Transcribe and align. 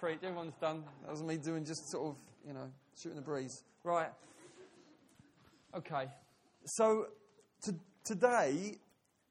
preach. 0.00 0.18
Everyone's 0.22 0.54
done. 0.60 0.84
That 1.02 1.10
was 1.10 1.22
me 1.22 1.36
doing 1.36 1.64
just 1.64 1.90
sort 1.90 2.08
of, 2.08 2.16
you 2.46 2.52
know, 2.52 2.70
shooting 3.00 3.16
the 3.16 3.22
breeze. 3.22 3.62
Right. 3.84 4.10
Okay. 5.76 6.06
So 6.64 7.06
to, 7.64 7.74
today, 8.04 8.76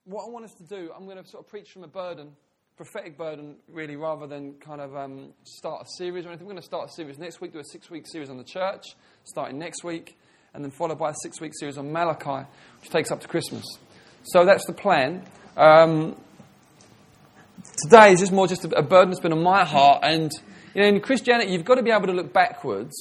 what 0.06 0.26
I 0.26 0.30
want 0.30 0.46
us 0.46 0.54
to 0.56 0.64
do, 0.64 0.92
I'm 0.96 1.06
going 1.06 1.18
to 1.18 1.28
sort 1.28 1.44
of 1.44 1.50
preach 1.50 1.72
from 1.72 1.84
a 1.84 1.88
burden, 1.88 2.32
prophetic 2.76 3.18
burden, 3.18 3.56
really, 3.72 3.96
rather 3.96 4.28
than 4.28 4.54
kind 4.56 4.82
of 4.82 4.96
um, 4.96 5.34
start 5.44 5.84
a 5.84 5.86
series 5.98 6.26
or 6.26 6.30
anything. 6.30 6.48
We're 6.48 6.54
going 6.54 6.62
to 6.62 6.68
start 6.68 6.90
a 6.90 6.94
series 6.94 7.18
next 7.18 7.42
week, 7.42 7.54
do 7.54 7.60
a 7.60 7.64
six 7.72 7.90
week 7.90 8.06
series 8.08 8.30
on 8.30 8.38
the 8.38 8.44
church, 8.44 8.84
starting 9.24 9.58
next 9.58 9.84
week, 9.84 10.18
and 10.54 10.64
then 10.64 10.72
followed 10.72 11.00
by 11.00 11.12
a 11.12 11.16
six 11.22 11.40
week 11.42 11.54
series 11.60 11.78
on 11.78 11.92
Malachi, 11.92 12.48
which 12.82 12.90
takes 12.90 13.12
up 13.12 13.22
to 13.22 13.28
Christmas. 13.28 13.66
So 14.24 14.46
that's 14.46 14.66
the 14.66 14.74
plan. 14.74 15.26
Um, 15.56 16.16
today 17.84 18.12
is 18.12 18.20
just 18.20 18.32
more 18.32 18.48
just 18.48 18.66
a, 18.66 18.78
a 18.78 18.84
burden 18.84 19.10
that's 19.10 19.22
been 19.22 19.34
on 19.34 19.44
my 19.44 19.66
heart. 19.66 20.00
And, 20.04 20.32
you 20.78 20.84
know, 20.84 20.90
in 20.90 21.02
Christianity, 21.02 21.52
you've 21.52 21.66
got 21.66 21.76
to 21.76 21.82
be 21.82 21.90
able 21.90 22.06
to 22.06 22.14
look 22.14 22.32
backwards 22.32 22.94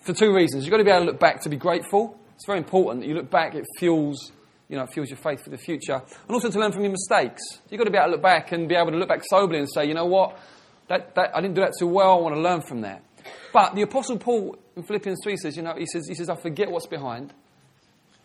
for 0.00 0.12
two 0.12 0.34
reasons. 0.34 0.64
You've 0.64 0.72
got 0.72 0.78
to 0.78 0.84
be 0.84 0.90
able 0.90 1.02
to 1.02 1.12
look 1.12 1.20
back 1.20 1.40
to 1.42 1.48
be 1.48 1.54
grateful. 1.56 2.18
It's 2.34 2.44
very 2.44 2.58
important 2.58 3.02
that 3.02 3.08
you 3.08 3.14
look 3.14 3.30
back, 3.30 3.54
it 3.54 3.64
fuels, 3.78 4.32
you 4.68 4.76
know, 4.76 4.82
it 4.82 4.92
fuels 4.92 5.08
your 5.08 5.16
faith 5.16 5.44
for 5.44 5.50
the 5.50 5.58
future. 5.58 5.94
And 5.94 6.30
also 6.34 6.50
to 6.50 6.58
learn 6.58 6.72
from 6.72 6.82
your 6.82 6.90
mistakes. 6.90 7.40
You've 7.70 7.78
got 7.78 7.84
to 7.84 7.92
be 7.92 7.98
able 7.98 8.08
to 8.08 8.12
look 8.14 8.22
back 8.22 8.50
and 8.50 8.68
be 8.68 8.74
able 8.74 8.90
to 8.90 8.96
look 8.96 9.08
back 9.08 9.22
soberly 9.30 9.60
and 9.60 9.68
say, 9.72 9.86
you 9.86 9.94
know 9.94 10.06
what, 10.06 10.40
that, 10.88 11.14
that, 11.14 11.36
I 11.36 11.40
didn't 11.40 11.54
do 11.54 11.60
that 11.60 11.74
too 11.78 11.86
well, 11.86 12.18
I 12.18 12.20
want 12.20 12.34
to 12.34 12.40
learn 12.40 12.62
from 12.62 12.80
that. 12.80 13.04
But 13.52 13.76
the 13.76 13.82
Apostle 13.82 14.18
Paul 14.18 14.56
in 14.74 14.82
Philippians 14.82 15.20
3 15.22 15.36
says, 15.36 15.56
you 15.56 15.62
know, 15.62 15.76
he 15.78 15.86
says, 15.86 16.08
he 16.08 16.16
says 16.16 16.28
I 16.28 16.34
forget 16.34 16.68
what's 16.68 16.88
behind 16.88 17.32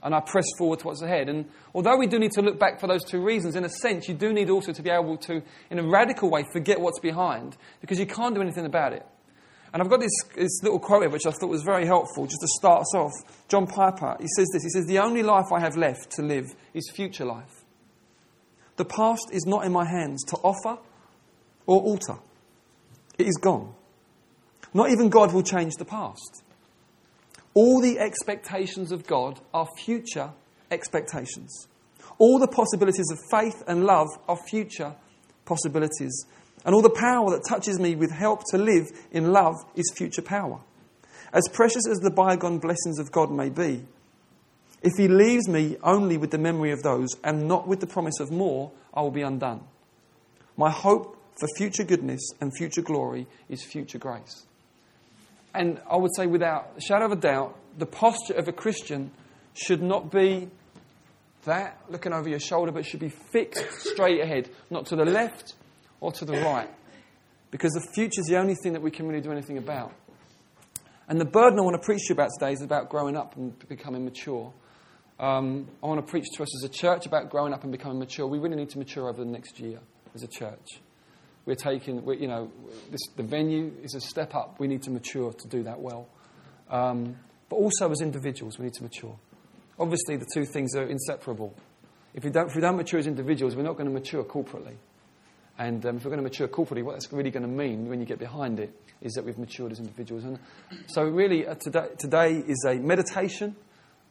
and 0.03 0.13
I 0.13 0.19
press 0.19 0.45
forward 0.57 0.79
to 0.79 0.87
what's 0.87 1.01
ahead. 1.01 1.29
And 1.29 1.45
although 1.73 1.97
we 1.97 2.07
do 2.07 2.19
need 2.19 2.31
to 2.33 2.41
look 2.41 2.59
back 2.59 2.79
for 2.79 2.87
those 2.87 3.03
two 3.03 3.21
reasons, 3.21 3.55
in 3.55 3.63
a 3.63 3.69
sense, 3.69 4.07
you 4.07 4.13
do 4.13 4.33
need 4.33 4.49
also 4.49 4.73
to 4.73 4.81
be 4.81 4.89
able 4.89 5.17
to, 5.19 5.41
in 5.69 5.79
a 5.79 5.83
radical 5.83 6.29
way, 6.29 6.43
forget 6.51 6.79
what's 6.79 6.99
behind 6.99 7.55
because 7.79 7.99
you 7.99 8.05
can't 8.05 8.35
do 8.35 8.41
anything 8.41 8.65
about 8.65 8.93
it. 8.93 9.05
And 9.71 9.81
I've 9.81 9.89
got 9.89 10.01
this, 10.01 10.11
this 10.35 10.61
little 10.61 10.79
quote 10.79 11.03
here 11.03 11.09
which 11.09 11.25
I 11.25 11.31
thought 11.31 11.49
was 11.49 11.63
very 11.63 11.85
helpful 11.85 12.25
just 12.25 12.41
to 12.41 12.47
start 12.59 12.81
us 12.81 12.95
off. 12.95 13.13
John 13.47 13.65
Piper, 13.65 14.17
he 14.19 14.27
says 14.35 14.47
this 14.53 14.63
He 14.63 14.69
says, 14.69 14.85
The 14.85 14.99
only 14.99 15.23
life 15.23 15.51
I 15.51 15.61
have 15.61 15.75
left 15.77 16.11
to 16.11 16.21
live 16.21 16.53
is 16.73 16.91
future 16.93 17.25
life. 17.25 17.63
The 18.75 18.85
past 18.85 19.29
is 19.31 19.45
not 19.47 19.65
in 19.65 19.71
my 19.71 19.85
hands 19.85 20.23
to 20.25 20.35
offer 20.37 20.79
or 21.65 21.81
alter, 21.81 22.17
it 23.17 23.27
is 23.27 23.39
gone. 23.41 23.73
Not 24.73 24.89
even 24.89 25.09
God 25.09 25.33
will 25.33 25.43
change 25.43 25.75
the 25.75 25.85
past. 25.85 26.43
All 27.53 27.81
the 27.81 27.99
expectations 27.99 28.91
of 28.91 29.05
God 29.05 29.39
are 29.53 29.67
future 29.83 30.31
expectations. 30.71 31.67
All 32.17 32.39
the 32.39 32.47
possibilities 32.47 33.09
of 33.11 33.19
faith 33.31 33.63
and 33.67 33.85
love 33.85 34.07
are 34.27 34.37
future 34.37 34.95
possibilities. 35.45 36.25
And 36.65 36.73
all 36.73 36.81
the 36.81 36.89
power 36.89 37.29
that 37.31 37.45
touches 37.47 37.79
me 37.79 37.95
with 37.95 38.11
help 38.11 38.41
to 38.51 38.57
live 38.57 38.87
in 39.11 39.31
love 39.31 39.55
is 39.75 39.91
future 39.95 40.21
power. 40.21 40.59
As 41.33 41.43
precious 41.51 41.87
as 41.89 41.99
the 41.99 42.11
bygone 42.11 42.59
blessings 42.59 42.99
of 42.99 43.11
God 43.11 43.31
may 43.31 43.49
be, 43.49 43.83
if 44.81 44.93
He 44.97 45.07
leaves 45.07 45.47
me 45.47 45.77
only 45.81 46.17
with 46.17 46.31
the 46.31 46.37
memory 46.37 46.71
of 46.71 46.83
those 46.83 47.09
and 47.23 47.47
not 47.47 47.67
with 47.67 47.79
the 47.79 47.87
promise 47.87 48.19
of 48.19 48.31
more, 48.31 48.71
I 48.93 49.01
will 49.01 49.11
be 49.11 49.21
undone. 49.21 49.61
My 50.57 50.69
hope 50.69 51.17
for 51.39 51.47
future 51.57 51.83
goodness 51.83 52.21
and 52.39 52.51
future 52.55 52.81
glory 52.81 53.27
is 53.49 53.63
future 53.63 53.97
grace. 53.97 54.45
And 55.53 55.79
I 55.89 55.97
would 55.97 56.11
say, 56.15 56.25
without 56.25 56.71
a 56.77 56.81
shadow 56.81 57.05
of 57.05 57.11
a 57.11 57.15
doubt, 57.15 57.57
the 57.77 57.85
posture 57.85 58.33
of 58.33 58.47
a 58.47 58.51
Christian 58.51 59.11
should 59.53 59.81
not 59.81 60.11
be 60.11 60.49
that, 61.45 61.77
looking 61.89 62.13
over 62.13 62.29
your 62.29 62.39
shoulder, 62.39 62.71
but 62.71 62.85
should 62.85 62.99
be 62.99 63.09
fixed 63.09 63.65
straight 63.81 64.21
ahead, 64.21 64.49
not 64.69 64.85
to 64.87 64.95
the 64.95 65.05
left 65.05 65.53
or 65.99 66.11
to 66.13 66.25
the 66.25 66.33
right. 66.33 66.69
Because 67.51 67.71
the 67.73 67.87
future 67.93 68.21
is 68.21 68.27
the 68.27 68.37
only 68.37 68.55
thing 68.55 68.73
that 68.73 68.81
we 68.81 68.91
can 68.91 69.07
really 69.07 69.21
do 69.21 69.31
anything 69.31 69.57
about. 69.57 69.93
And 71.07 71.19
the 71.19 71.25
burden 71.25 71.59
I 71.59 71.61
want 71.63 71.79
to 71.79 71.85
preach 71.85 72.07
to 72.07 72.13
you 72.13 72.15
about 72.15 72.29
today 72.39 72.53
is 72.53 72.61
about 72.61 72.89
growing 72.89 73.15
up 73.15 73.35
and 73.35 73.57
becoming 73.67 74.05
mature. 74.05 74.53
Um, 75.19 75.67
I 75.83 75.87
want 75.87 76.05
to 76.05 76.09
preach 76.09 76.25
to 76.35 76.43
us 76.43 76.63
as 76.63 76.69
a 76.69 76.73
church 76.73 77.05
about 77.05 77.29
growing 77.29 77.53
up 77.53 77.63
and 77.63 77.71
becoming 77.71 77.99
mature. 77.99 78.25
We 78.25 78.39
really 78.39 78.55
need 78.55 78.69
to 78.71 78.79
mature 78.79 79.09
over 79.09 79.23
the 79.23 79.29
next 79.29 79.59
year 79.59 79.79
as 80.15 80.23
a 80.23 80.27
church. 80.27 80.79
We're 81.45 81.55
taking, 81.55 82.03
we're, 82.05 82.13
you 82.15 82.27
know, 82.27 82.51
this, 82.89 83.01
the 83.15 83.23
venue 83.23 83.73
is 83.83 83.95
a 83.95 84.01
step 84.01 84.33
up. 84.33 84.59
We 84.59 84.67
need 84.67 84.83
to 84.83 84.91
mature 84.91 85.33
to 85.33 85.47
do 85.47 85.63
that 85.63 85.79
well. 85.79 86.07
Um, 86.69 87.17
but 87.49 87.57
also 87.57 87.91
as 87.91 88.01
individuals, 88.01 88.57
we 88.57 88.65
need 88.65 88.73
to 88.75 88.83
mature. 88.83 89.17
Obviously, 89.77 90.15
the 90.15 90.27
two 90.33 90.45
things 90.45 90.75
are 90.75 90.83
inseparable. 90.83 91.53
If 92.13 92.23
we 92.23 92.29
don't, 92.29 92.47
if 92.47 92.55
we 92.55 92.61
don't 92.61 92.77
mature 92.77 92.99
as 92.99 93.07
individuals, 93.07 93.55
we're 93.55 93.63
not 93.63 93.73
going 93.73 93.87
to 93.87 93.93
mature 93.93 94.23
corporately. 94.23 94.75
And 95.57 95.85
um, 95.85 95.97
if 95.97 96.05
we're 96.05 96.09
going 96.09 96.23
to 96.23 96.23
mature 96.23 96.47
corporately, 96.47 96.83
what 96.83 96.93
that's 96.93 97.11
really 97.11 97.29
going 97.29 97.43
to 97.43 97.49
mean 97.49 97.87
when 97.87 97.99
you 97.99 98.05
get 98.05 98.19
behind 98.19 98.59
it 98.59 98.73
is 99.01 99.13
that 99.13 99.25
we've 99.25 99.37
matured 99.37 99.71
as 99.71 99.79
individuals. 99.79 100.23
And 100.23 100.39
so, 100.87 101.03
really, 101.03 101.45
uh, 101.45 101.55
today, 101.55 101.87
today 101.97 102.35
is 102.35 102.65
a 102.67 102.75
meditation 102.75 103.55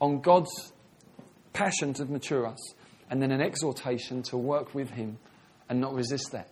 on 0.01 0.21
God's 0.21 0.73
passion 1.53 1.95
to 1.95 2.05
mature 2.05 2.47
us, 2.47 2.75
and 3.11 3.23
then 3.23 3.33
an 3.33 3.41
exhortation 3.41 4.23
to 4.25 4.37
work 4.37 4.75
with 4.75 4.91
Him 4.91 5.19
and 5.69 5.81
not 5.81 5.95
resist 5.95 6.33
that. 6.33 6.49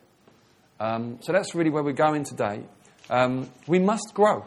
Um, 0.81 1.19
so, 1.21 1.33
that's 1.33 1.55
really 1.55 1.71
where 1.71 1.83
we're 1.83 1.93
going 1.93 2.25
today. 2.25 2.65
Um, 3.11 3.51
we 3.67 3.79
must 3.79 4.13
grow. 4.15 4.47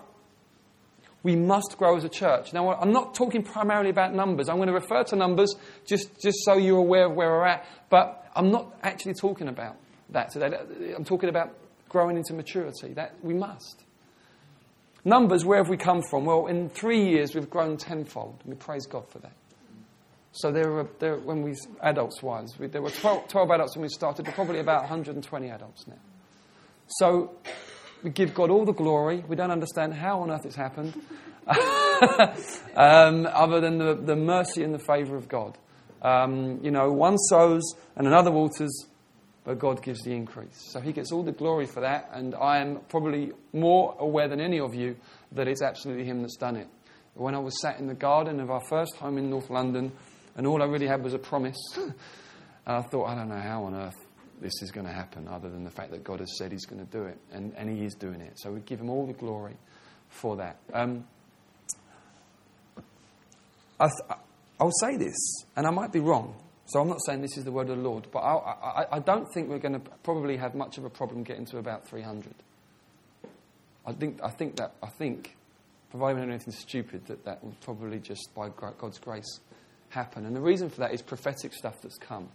We 1.21 1.35
must 1.38 1.75
grow 1.77 1.95
as 1.95 2.03
a 2.03 2.09
church. 2.09 2.51
Now, 2.51 2.73
I'm 2.73 2.91
not 2.91 3.16
talking 3.16 3.44
primarily 3.44 3.89
about 3.89 4.13
numbers. 4.13 4.49
I'm 4.49 4.57
going 4.57 4.67
to 4.67 4.73
refer 4.73 5.03
to 5.05 5.16
numbers 5.16 5.55
just, 5.85 6.19
just 6.22 6.39
so 6.43 6.57
you're 6.57 6.79
aware 6.79 7.05
of 7.05 7.16
where 7.16 7.29
we're 7.29 7.45
at, 7.45 7.66
but 7.89 8.29
I'm 8.35 8.51
not 8.51 8.75
actually 8.83 9.13
talking 9.13 9.47
about 9.47 9.77
that 10.09 10.31
today. 10.31 10.49
I'm 10.95 11.05
talking 11.05 11.29
about 11.29 11.55
growing 11.88 12.17
into 12.17 12.33
maturity. 12.33 12.93
That 12.93 13.16
we 13.22 13.33
must. 13.33 13.83
Numbers, 15.05 15.45
where 15.45 15.59
have 15.59 15.69
we 15.69 15.77
come 15.77 16.01
from? 16.01 16.25
Well, 16.25 16.47
in 16.47 16.69
three 16.69 17.09
years, 17.09 17.35
we've 17.35 17.49
grown 17.49 17.77
tenfold. 17.77 18.41
We 18.45 18.55
praise 18.55 18.85
God 18.85 19.07
for 19.09 19.19
that. 19.19 19.33
So 20.31 20.51
there 20.51 20.72
were, 20.72 20.88
there, 20.99 21.17
when 21.17 21.43
we, 21.43 21.55
adults 21.81 22.23
wise, 22.23 22.57
we, 22.57 22.67
there 22.67 22.81
were 22.81 22.89
12, 22.89 23.27
12 23.27 23.51
adults 23.51 23.75
when 23.75 23.83
we 23.83 23.89
started, 23.89 24.25
but 24.25 24.33
probably 24.33 24.59
about 24.59 24.81
120 24.81 25.49
adults 25.49 25.88
now. 25.88 25.99
So 26.88 27.38
we 28.03 28.09
give 28.09 28.33
God 28.33 28.49
all 28.49 28.66
the 28.66 28.73
glory. 28.73 29.23
We 29.27 29.35
don't 29.35 29.51
understand 29.51 29.94
how 29.94 30.21
on 30.21 30.31
earth 30.31 30.45
it's 30.45 30.55
happened, 30.55 30.94
um, 32.75 33.27
other 33.31 33.61
than 33.61 33.77
the, 33.77 33.95
the 33.95 34.16
mercy 34.16 34.63
and 34.63 34.73
the 34.73 34.79
favour 34.79 35.16
of 35.16 35.27
God. 35.27 35.57
Um, 36.01 36.59
you 36.61 36.72
know, 36.72 36.91
one 36.91 37.17
sows 37.17 37.63
and 37.95 38.05
another 38.05 38.29
waters, 38.29 38.88
but 39.45 39.57
God 39.57 39.81
gives 39.81 40.01
the 40.01 40.11
increase. 40.11 40.72
So 40.72 40.81
He 40.81 40.91
gets 40.91 41.13
all 41.13 41.23
the 41.23 41.31
glory 41.31 41.66
for 41.66 41.79
that, 41.79 42.09
and 42.13 42.35
I 42.35 42.59
am 42.59 42.81
probably 42.89 43.31
more 43.53 43.95
aware 43.99 44.27
than 44.27 44.41
any 44.41 44.59
of 44.59 44.75
you 44.75 44.97
that 45.31 45.47
it's 45.47 45.61
absolutely 45.61 46.03
Him 46.03 46.22
that's 46.22 46.35
done 46.35 46.57
it. 46.57 46.67
When 47.13 47.35
I 47.35 47.39
was 47.39 47.61
sat 47.61 47.79
in 47.79 47.88
the 47.88 47.93
garden 47.93 48.39
of 48.39 48.51
our 48.51 48.61
first 48.67 48.97
home 48.97 49.17
in 49.17 49.29
North 49.29 49.49
London, 49.49 49.93
and 50.35 50.45
all 50.45 50.61
I 50.61 50.66
really 50.66 50.88
had 50.88 51.03
was 51.03 51.13
a 51.13 51.19
promise, 51.19 51.57
and 51.77 51.93
I 52.66 52.81
thought, 52.81 53.05
I 53.05 53.16
don't 53.16 53.29
know 53.29 53.39
how 53.39 53.63
on 53.63 53.75
earth 53.75 54.03
this 54.43 54.61
is 54.61 54.71
going 54.71 54.85
to 54.85 54.93
happen, 54.93 55.27
other 55.27 55.49
than 55.49 55.63
the 55.63 55.71
fact 55.71 55.91
that 55.91 56.03
God 56.03 56.19
has 56.19 56.37
said 56.37 56.51
He's 56.51 56.65
going 56.65 56.85
to 56.85 56.91
do 56.91 57.05
it, 57.05 57.17
and, 57.31 57.53
and 57.57 57.69
He 57.69 57.83
is 57.85 57.95
doing 57.95 58.21
it. 58.21 58.33
So 58.39 58.51
we 58.51 58.59
give 58.59 58.79
Him 58.79 58.89
all 58.89 59.07
the 59.07 59.13
glory 59.13 59.55
for 60.09 60.35
that. 60.37 60.57
Um, 60.73 61.05
I 63.79 63.87
th- 63.87 64.19
I'll 64.59 64.71
say 64.79 64.97
this, 64.97 65.15
and 65.55 65.65
I 65.65 65.71
might 65.71 65.91
be 65.91 65.99
wrong, 65.99 66.35
so 66.67 66.79
I'm 66.79 66.87
not 66.87 66.99
saying 67.05 67.21
this 67.21 67.37
is 67.37 67.43
the 67.43 67.51
word 67.51 67.69
of 67.69 67.77
the 67.77 67.83
Lord, 67.83 68.07
but 68.11 68.19
I, 68.19 68.35
I, 68.35 68.85
I 68.93 68.99
don't 68.99 69.27
think 69.33 69.49
we're 69.49 69.59
going 69.59 69.73
to 69.73 69.89
probably 70.03 70.37
have 70.37 70.55
much 70.55 70.77
of 70.77 70.85
a 70.85 70.89
problem 70.89 71.23
getting 71.23 71.45
to 71.47 71.57
about 71.57 71.87
300. 71.87 72.33
I 73.85 73.93
think, 73.93 74.19
I 74.23 74.29
think 74.29 74.57
that, 74.57 74.73
I 74.81 74.87
think, 74.87 75.35
provided 75.89 76.15
we 76.15 76.21
don't 76.21 76.29
do 76.29 76.35
anything 76.35 76.53
stupid, 76.53 77.05
that 77.07 77.25
that 77.25 77.43
will 77.43 77.55
probably 77.61 77.99
just 77.99 78.29
by 78.33 78.49
God's 78.49 78.99
grace 78.99 79.39
happen. 79.89 80.25
And 80.25 80.35
the 80.35 80.41
reason 80.41 80.69
for 80.69 80.77
that 80.77 80.93
is 80.93 81.01
prophetic 81.01 81.53
stuff 81.53 81.81
that's 81.81 81.97
come. 81.97 82.29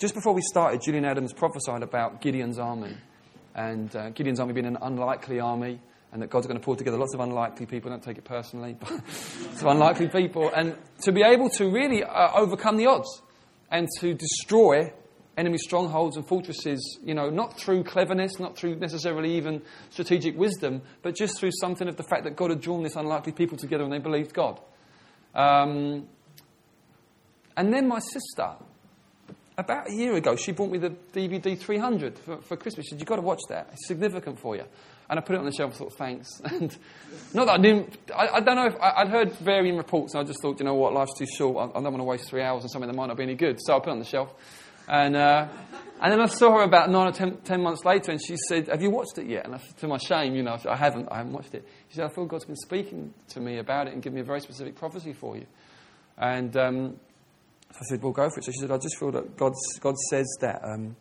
Just 0.00 0.14
before 0.14 0.32
we 0.32 0.40
started, 0.40 0.80
Julian 0.80 1.04
Adams 1.04 1.34
prophesied 1.34 1.82
about 1.82 2.22
Gideon's 2.22 2.58
army. 2.58 2.96
And 3.54 3.94
uh, 3.94 4.08
Gideon's 4.08 4.40
army 4.40 4.54
being 4.54 4.64
an 4.64 4.78
unlikely 4.80 5.40
army, 5.40 5.78
and 6.10 6.22
that 6.22 6.30
God's 6.30 6.46
going 6.46 6.58
to 6.58 6.64
pull 6.64 6.74
together 6.74 6.96
lots 6.96 7.12
of 7.12 7.20
unlikely 7.20 7.66
people. 7.66 7.90
Don't 7.90 8.02
take 8.02 8.16
it 8.16 8.24
personally, 8.24 8.78
but 8.80 8.88
some 9.10 9.68
unlikely 9.68 10.08
people. 10.08 10.50
And 10.56 10.74
to 11.02 11.12
be 11.12 11.20
able 11.20 11.50
to 11.50 11.70
really 11.70 12.02
uh, 12.02 12.32
overcome 12.32 12.78
the 12.78 12.86
odds 12.86 13.20
and 13.70 13.88
to 13.98 14.14
destroy 14.14 14.90
enemy 15.36 15.58
strongholds 15.58 16.16
and 16.16 16.26
fortresses, 16.26 16.98
you 17.04 17.12
know, 17.12 17.28
not 17.28 17.60
through 17.60 17.84
cleverness, 17.84 18.40
not 18.40 18.56
through 18.56 18.76
necessarily 18.76 19.36
even 19.36 19.60
strategic 19.90 20.34
wisdom, 20.34 20.80
but 21.02 21.14
just 21.14 21.38
through 21.38 21.52
something 21.60 21.88
of 21.88 21.98
the 21.98 22.04
fact 22.04 22.24
that 22.24 22.36
God 22.36 22.48
had 22.48 22.62
drawn 22.62 22.82
this 22.82 22.96
unlikely 22.96 23.32
people 23.32 23.58
together 23.58 23.84
and 23.84 23.92
they 23.92 23.98
believed 23.98 24.32
God. 24.32 24.62
Um, 25.34 26.08
and 27.54 27.70
then 27.70 27.86
my 27.86 27.98
sister, 27.98 28.54
about 29.58 29.90
a 29.90 29.92
year 29.92 30.14
ago, 30.16 30.36
she 30.36 30.52
bought 30.52 30.70
me 30.70 30.78
the 30.78 30.90
DVD 31.12 31.58
300 31.58 32.18
for, 32.18 32.36
for 32.38 32.56
Christmas. 32.56 32.86
She 32.86 32.90
said, 32.90 33.00
You've 33.00 33.08
got 33.08 33.16
to 33.16 33.22
watch 33.22 33.40
that. 33.48 33.68
It's 33.72 33.86
significant 33.86 34.38
for 34.40 34.56
you. 34.56 34.64
And 35.10 35.18
I 35.18 35.22
put 35.22 35.34
it 35.34 35.40
on 35.40 35.44
the 35.44 35.52
shelf 35.52 35.72
and 35.72 35.78
thought, 35.78 35.98
thanks. 35.98 36.40
And 36.44 36.76
not 37.34 37.46
that 37.46 37.58
I 37.58 37.58
didn't, 37.58 37.98
I, 38.16 38.28
I 38.28 38.40
don't 38.40 38.54
know 38.54 38.66
if, 38.66 38.76
I, 38.80 39.02
would 39.02 39.12
heard 39.12 39.32
varying 39.38 39.76
reports 39.76 40.14
and 40.14 40.22
I 40.22 40.24
just 40.24 40.40
thought, 40.40 40.60
you 40.60 40.64
know 40.64 40.74
what, 40.74 40.92
life's 40.92 41.18
too 41.18 41.26
short. 41.36 41.56
I, 41.56 41.78
I, 41.78 41.82
don't 41.82 41.92
want 41.92 41.98
to 41.98 42.04
waste 42.04 42.28
three 42.28 42.42
hours 42.42 42.62
on 42.62 42.68
something 42.68 42.88
that 42.88 42.96
might 42.96 43.06
not 43.06 43.16
be 43.16 43.24
any 43.24 43.34
good. 43.34 43.58
So 43.60 43.76
I 43.76 43.80
put 43.80 43.88
it 43.88 43.92
on 43.92 43.98
the 43.98 44.04
shelf. 44.04 44.32
And, 44.86 45.16
uh, 45.16 45.48
and 46.00 46.12
then 46.12 46.20
I 46.20 46.26
saw 46.26 46.58
her 46.58 46.62
about 46.62 46.90
nine 46.90 47.08
or 47.08 47.12
ten, 47.12 47.36
ten, 47.38 47.60
months 47.60 47.84
later, 47.84 48.10
and 48.10 48.20
she 48.24 48.36
said, 48.48 48.68
Have 48.68 48.82
you 48.82 48.90
watched 48.90 49.18
it 49.18 49.26
yet? 49.26 49.46
And 49.46 49.54
I, 49.54 49.60
to 49.78 49.88
my 49.88 49.98
shame, 49.98 50.34
you 50.34 50.42
know, 50.42 50.54
I, 50.54 50.56
said, 50.56 50.72
I 50.72 50.76
haven't, 50.76 51.08
I 51.10 51.18
haven't 51.18 51.32
watched 51.32 51.54
it. 51.54 51.66
She 51.88 51.96
said, 51.96 52.06
I 52.06 52.08
feel 52.08 52.24
God's 52.24 52.46
been 52.46 52.56
speaking 52.56 53.12
to 53.28 53.40
me 53.40 53.58
about 53.58 53.86
it 53.86 53.92
and 53.92 54.02
giving 54.02 54.14
me 54.14 54.22
a 54.22 54.24
very 54.24 54.40
specific 54.40 54.76
prophecy 54.76 55.12
for 55.12 55.36
you. 55.36 55.46
And 56.16 56.56
um, 56.56 57.00
I 57.70 57.84
said, 57.88 58.02
Well, 58.02 58.12
go 58.12 58.28
for 58.28 58.38
it. 58.38 58.44
So 58.44 58.52
she 58.52 58.58
said, 58.58 58.70
I 58.70 58.78
just 58.78 58.98
feel 58.98 59.10
that 59.12 59.36
God, 59.36 59.52
God 59.80 59.96
says 60.10 60.26
that 60.40 60.60
um, 60.64 60.96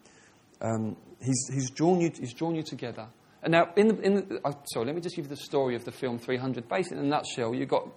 um, 0.61 0.97
he's, 1.21 1.49
he's, 1.53 1.69
drawn 1.69 2.01
you, 2.01 2.11
he's 2.17 2.33
drawn 2.33 2.55
you 2.55 2.63
together. 2.63 3.07
And 3.41 3.51
now, 3.51 3.69
in 3.75 3.87
the, 3.87 4.01
in 4.01 4.15
the, 4.15 4.41
uh, 4.43 4.53
sorry, 4.73 4.87
let 4.87 4.95
me 4.95 5.01
just 5.01 5.15
give 5.15 5.25
you 5.25 5.29
the 5.29 5.37
story 5.37 5.75
of 5.75 5.85
the 5.85 5.91
film 5.91 6.19
300. 6.19 6.67
Basically, 6.67 6.99
in 6.99 7.05
a 7.05 7.07
nutshell, 7.07 7.55
you've 7.55 7.69
got 7.69 7.87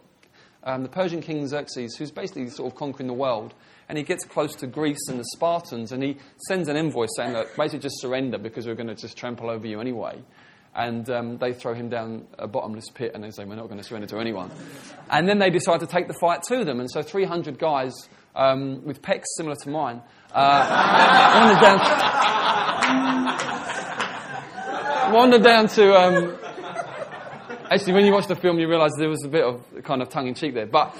um, 0.65 0.83
the 0.83 0.89
Persian 0.89 1.21
king 1.21 1.47
Xerxes, 1.47 1.97
who's 1.97 2.11
basically 2.11 2.49
sort 2.49 2.73
of 2.73 2.79
conquering 2.79 3.09
the 3.09 3.15
world, 3.15 3.55
and 3.89 3.99
he 3.99 4.05
gets 4.05 4.25
close 4.25 4.55
to 4.57 4.67
Greece 4.67 5.09
and 5.09 5.19
the 5.19 5.25
Spartans, 5.35 5.91
and 5.91 6.03
he 6.03 6.17
sends 6.49 6.69
an 6.69 6.77
envoy 6.77 7.07
saying 7.17 7.33
that 7.33 7.57
basically 7.57 7.81
just 7.81 8.01
surrender 8.01 8.39
because 8.39 8.67
we're 8.67 8.77
going 8.77 8.89
to 8.89 8.95
just 8.95 9.17
trample 9.17 9.51
over 9.51 9.67
you 9.67 9.81
anyway. 9.81 10.23
And 10.75 11.11
um, 11.11 11.37
they 11.37 11.53
throw 11.53 11.75
him 11.75 11.91
down 11.91 12.27
a 12.39 12.49
bottomless 12.49 12.89
pit 12.95 13.13
and 13.15 13.23
they 13.23 13.31
say, 13.31 13.45
We're 13.45 13.57
not 13.57 13.67
going 13.67 13.77
to 13.77 13.85
surrender 13.85 14.07
to 14.07 14.19
anyone. 14.19 14.51
And 15.11 15.29
then 15.29 15.39
they 15.39 15.51
decide 15.51 15.81
to 15.81 15.87
take 15.87 16.09
the 16.09 16.17
fight 16.19 16.43
to 16.49 16.65
them. 16.65 16.81
And 16.81 16.91
so 16.91 17.03
300 17.03 17.59
guys 17.59 17.93
um, 18.35 18.85
with 18.85 19.03
pecs 19.03 19.25
similar 19.37 19.57
to 19.57 19.69
mine 19.69 20.01
uh, 20.35 21.33
wander 21.37 21.61
down, 25.11 25.13
wander 25.13 25.39
down 25.39 25.69
to 25.69 25.95
um, 25.95 26.39
Actually, 27.73 27.95
when 27.95 28.05
you 28.05 28.13
watch 28.13 28.27
the 28.27 28.37
film, 28.37 28.59
you 28.59 28.69
realise 28.69 28.93
there 28.99 29.09
was 29.09 29.25
a 29.25 29.29
bit 29.29 29.45
of 29.45 29.65
kind 29.83 30.03
of 30.03 30.11
tongue 30.11 30.29
in 30.29 30.35
cheek 30.35 30.53
there. 30.53 30.67
But 30.67 30.95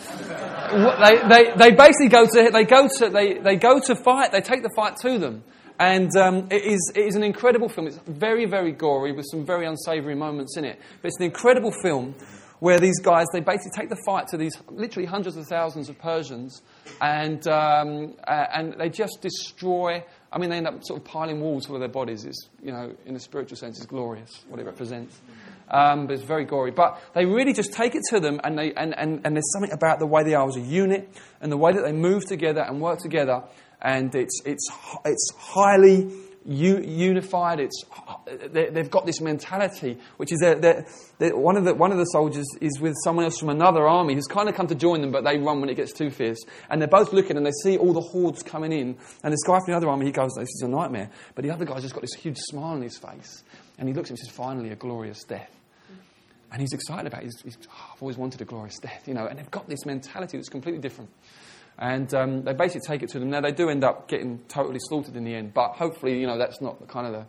they, 0.71 1.21
they, 1.29 1.53
they 1.55 1.71
basically 1.77 2.09
go 2.09 2.25
to 2.25 2.51
they 2.51 2.65
go 2.65 2.89
to 2.99 3.11
they, 3.11 3.35
they 3.35 3.57
go 3.57 3.79
to 3.79 3.95
fight. 3.95 4.33
They 4.33 4.41
take 4.41 4.63
the 4.63 4.73
fight 4.75 4.97
to 5.03 5.19
them, 5.19 5.45
and 5.79 6.09
um, 6.17 6.49
it 6.51 6.65
is 6.65 6.93
it 6.95 7.05
is 7.05 7.15
an 7.15 7.25
incredible 7.25 7.69
film. 7.69 7.89
It's 7.89 7.99
very 8.07 8.47
very 8.47 8.73
gory 8.73 9.13
with 9.13 9.27
some 9.31 9.45
very 9.45 9.67
unsavoury 9.67 10.15
moments 10.15 10.57
in 10.57 10.65
it. 10.65 10.81
But 11.03 11.09
it's 11.09 11.19
an 11.19 11.27
incredible 11.27 11.73
film 11.83 12.15
where 12.63 12.79
these 12.79 13.01
guys 13.01 13.27
they 13.33 13.41
basically 13.41 13.73
take 13.75 13.89
the 13.89 14.01
fight 14.07 14.29
to 14.29 14.37
these 14.37 14.53
literally 14.71 15.05
hundreds 15.05 15.37
of 15.37 15.45
thousands 15.49 15.89
of 15.89 15.99
Persians, 15.99 16.63
and 17.01 17.47
um, 17.49 18.15
and 18.29 18.75
they 18.79 18.89
just 18.89 19.19
destroy. 19.21 20.05
I 20.31 20.39
mean, 20.39 20.49
they 20.49 20.59
end 20.59 20.69
up 20.69 20.85
sort 20.85 21.01
of 21.01 21.05
piling 21.05 21.41
walls 21.41 21.67
full 21.67 21.75
of 21.75 21.81
their 21.81 21.89
bodies. 21.89 22.25
It's 22.25 22.49
you 22.63 22.71
know, 22.71 22.95
in 23.05 23.17
a 23.17 23.21
spiritual 23.21 23.57
sense, 23.57 23.79
it's 23.79 23.87
glorious 23.87 24.45
what 24.49 24.61
it 24.61 24.65
represents 24.67 25.21
um, 25.73 26.07
but 26.07 26.15
it's 26.15 26.23
very 26.23 26.45
gory. 26.45 26.71
But 26.71 27.01
they 27.15 27.25
really 27.25 27.53
just 27.53 27.73
take 27.73 27.95
it 27.95 28.03
to 28.11 28.21
them, 28.21 28.41
and, 28.45 28.59
they, 28.59 28.73
and, 28.75 28.97
and, 28.97 29.21
and 29.25 29.35
there's 29.35 29.51
something 29.53 29.73
about 29.73 29.99
the 29.99 30.07
way 30.07 30.23
they 30.23 30.35
are 30.35 30.47
as 30.47 30.57
a 30.57 30.61
unit 30.61 31.09
and 31.41 31.51
the 31.51 31.57
way 31.57 31.73
that 31.73 31.83
they 31.83 31.93
move 31.93 32.27
together 32.27 32.61
and 32.61 32.81
work 32.81 33.01
together, 33.01 33.43
and 33.81 34.15
it's, 34.15 34.41
it's, 34.45 34.71
it's 35.05 35.33
highly 35.37 36.13
unified. 36.47 37.61
It's, 37.61 37.85
they've 38.51 38.91
got 38.91 39.07
this 39.07 39.21
mentality, 39.21 39.99
which 40.17 40.33
is 40.33 40.41
they're, 40.41 40.85
one, 41.37 41.57
of 41.57 41.65
the, 41.65 41.75
one 41.75 41.93
of 41.93 41.99
the 41.99 42.05
soldiers 42.07 42.47
is 42.61 42.81
with 42.81 42.95
someone 43.05 43.25
else 43.25 43.39
from 43.39 43.49
another 43.49 43.87
army 43.87 44.15
who's 44.15 44.27
kind 44.27 44.49
of 44.49 44.55
come 44.55 44.67
to 44.67 44.75
join 44.75 45.01
them, 45.01 45.13
but 45.13 45.25
they 45.25 45.39
run 45.39 45.61
when 45.61 45.71
it 45.71 45.77
gets 45.77 45.93
too 45.93 46.11
fierce. 46.11 46.39
And 46.71 46.81
they're 46.81 46.89
both 46.89 47.13
looking 47.13 47.37
and 47.37 47.47
they 47.47 47.53
see 47.63 47.77
all 47.77 47.93
the 47.93 48.01
hordes 48.01 48.43
coming 48.43 48.73
in. 48.73 48.97
And 49.23 49.33
this 49.33 49.43
guy 49.45 49.59
from 49.59 49.73
the 49.73 49.77
other 49.77 49.89
army, 49.89 50.07
he 50.07 50.13
goes, 50.13 50.33
This 50.37 50.49
is 50.49 50.63
a 50.65 50.69
nightmare. 50.69 51.11
But 51.35 51.45
the 51.45 51.51
other 51.51 51.65
guy's 51.65 51.83
just 51.83 51.95
got 51.95 52.01
this 52.01 52.15
huge 52.15 52.39
smile 52.39 52.75
on 52.75 52.83
his 52.83 52.99
face. 52.99 53.45
And 53.79 53.89
he 53.89 53.95
looks 53.95 54.11
and 54.11 54.19
says, 54.19 54.29
Finally, 54.29 54.71
a 54.71 54.77
glorious 54.77 55.25
death. 55.25 55.51
And 56.51 56.61
he's 56.61 56.73
excited 56.75 57.07
about 57.07 57.23
it. 57.23 57.25
He's, 57.25 57.41
he's, 57.43 57.59
oh, 57.69 57.91
I've 57.95 58.03
always 58.03 58.19
wanted 58.19 58.43
a 58.43 58.45
glorious 58.45 58.79
death, 58.79 59.05
you 59.07 59.15
know. 59.15 59.27
And 59.27 59.39
they've 59.39 59.51
got 59.51 59.69
this 59.69 59.87
mentality 59.87 60.37
that's 60.37 60.51
completely 60.51 60.81
different. 60.81 61.11
And 61.79 62.13
um, 62.15 62.43
they 62.45 62.53
basically 62.53 62.87
take 62.87 63.03
it 63.03 63.09
to 63.11 63.19
them. 63.19 63.31
Now, 63.31 63.41
they 63.41 63.53
do 63.53 63.69
end 63.69 63.83
up 63.83 64.09
getting 64.09 64.41
totally 64.49 64.79
slaughtered 64.79 65.17
in 65.17 65.25
the 65.25 65.35
end, 65.35 65.55
but 65.55 65.73
hopefully, 65.73 66.21
you 66.21 66.27
know, 66.27 66.39
that's 66.39 66.61
not 66.61 66.81
the 66.81 66.87
kind 66.87 67.07
of 67.07 67.13
the 67.13 67.27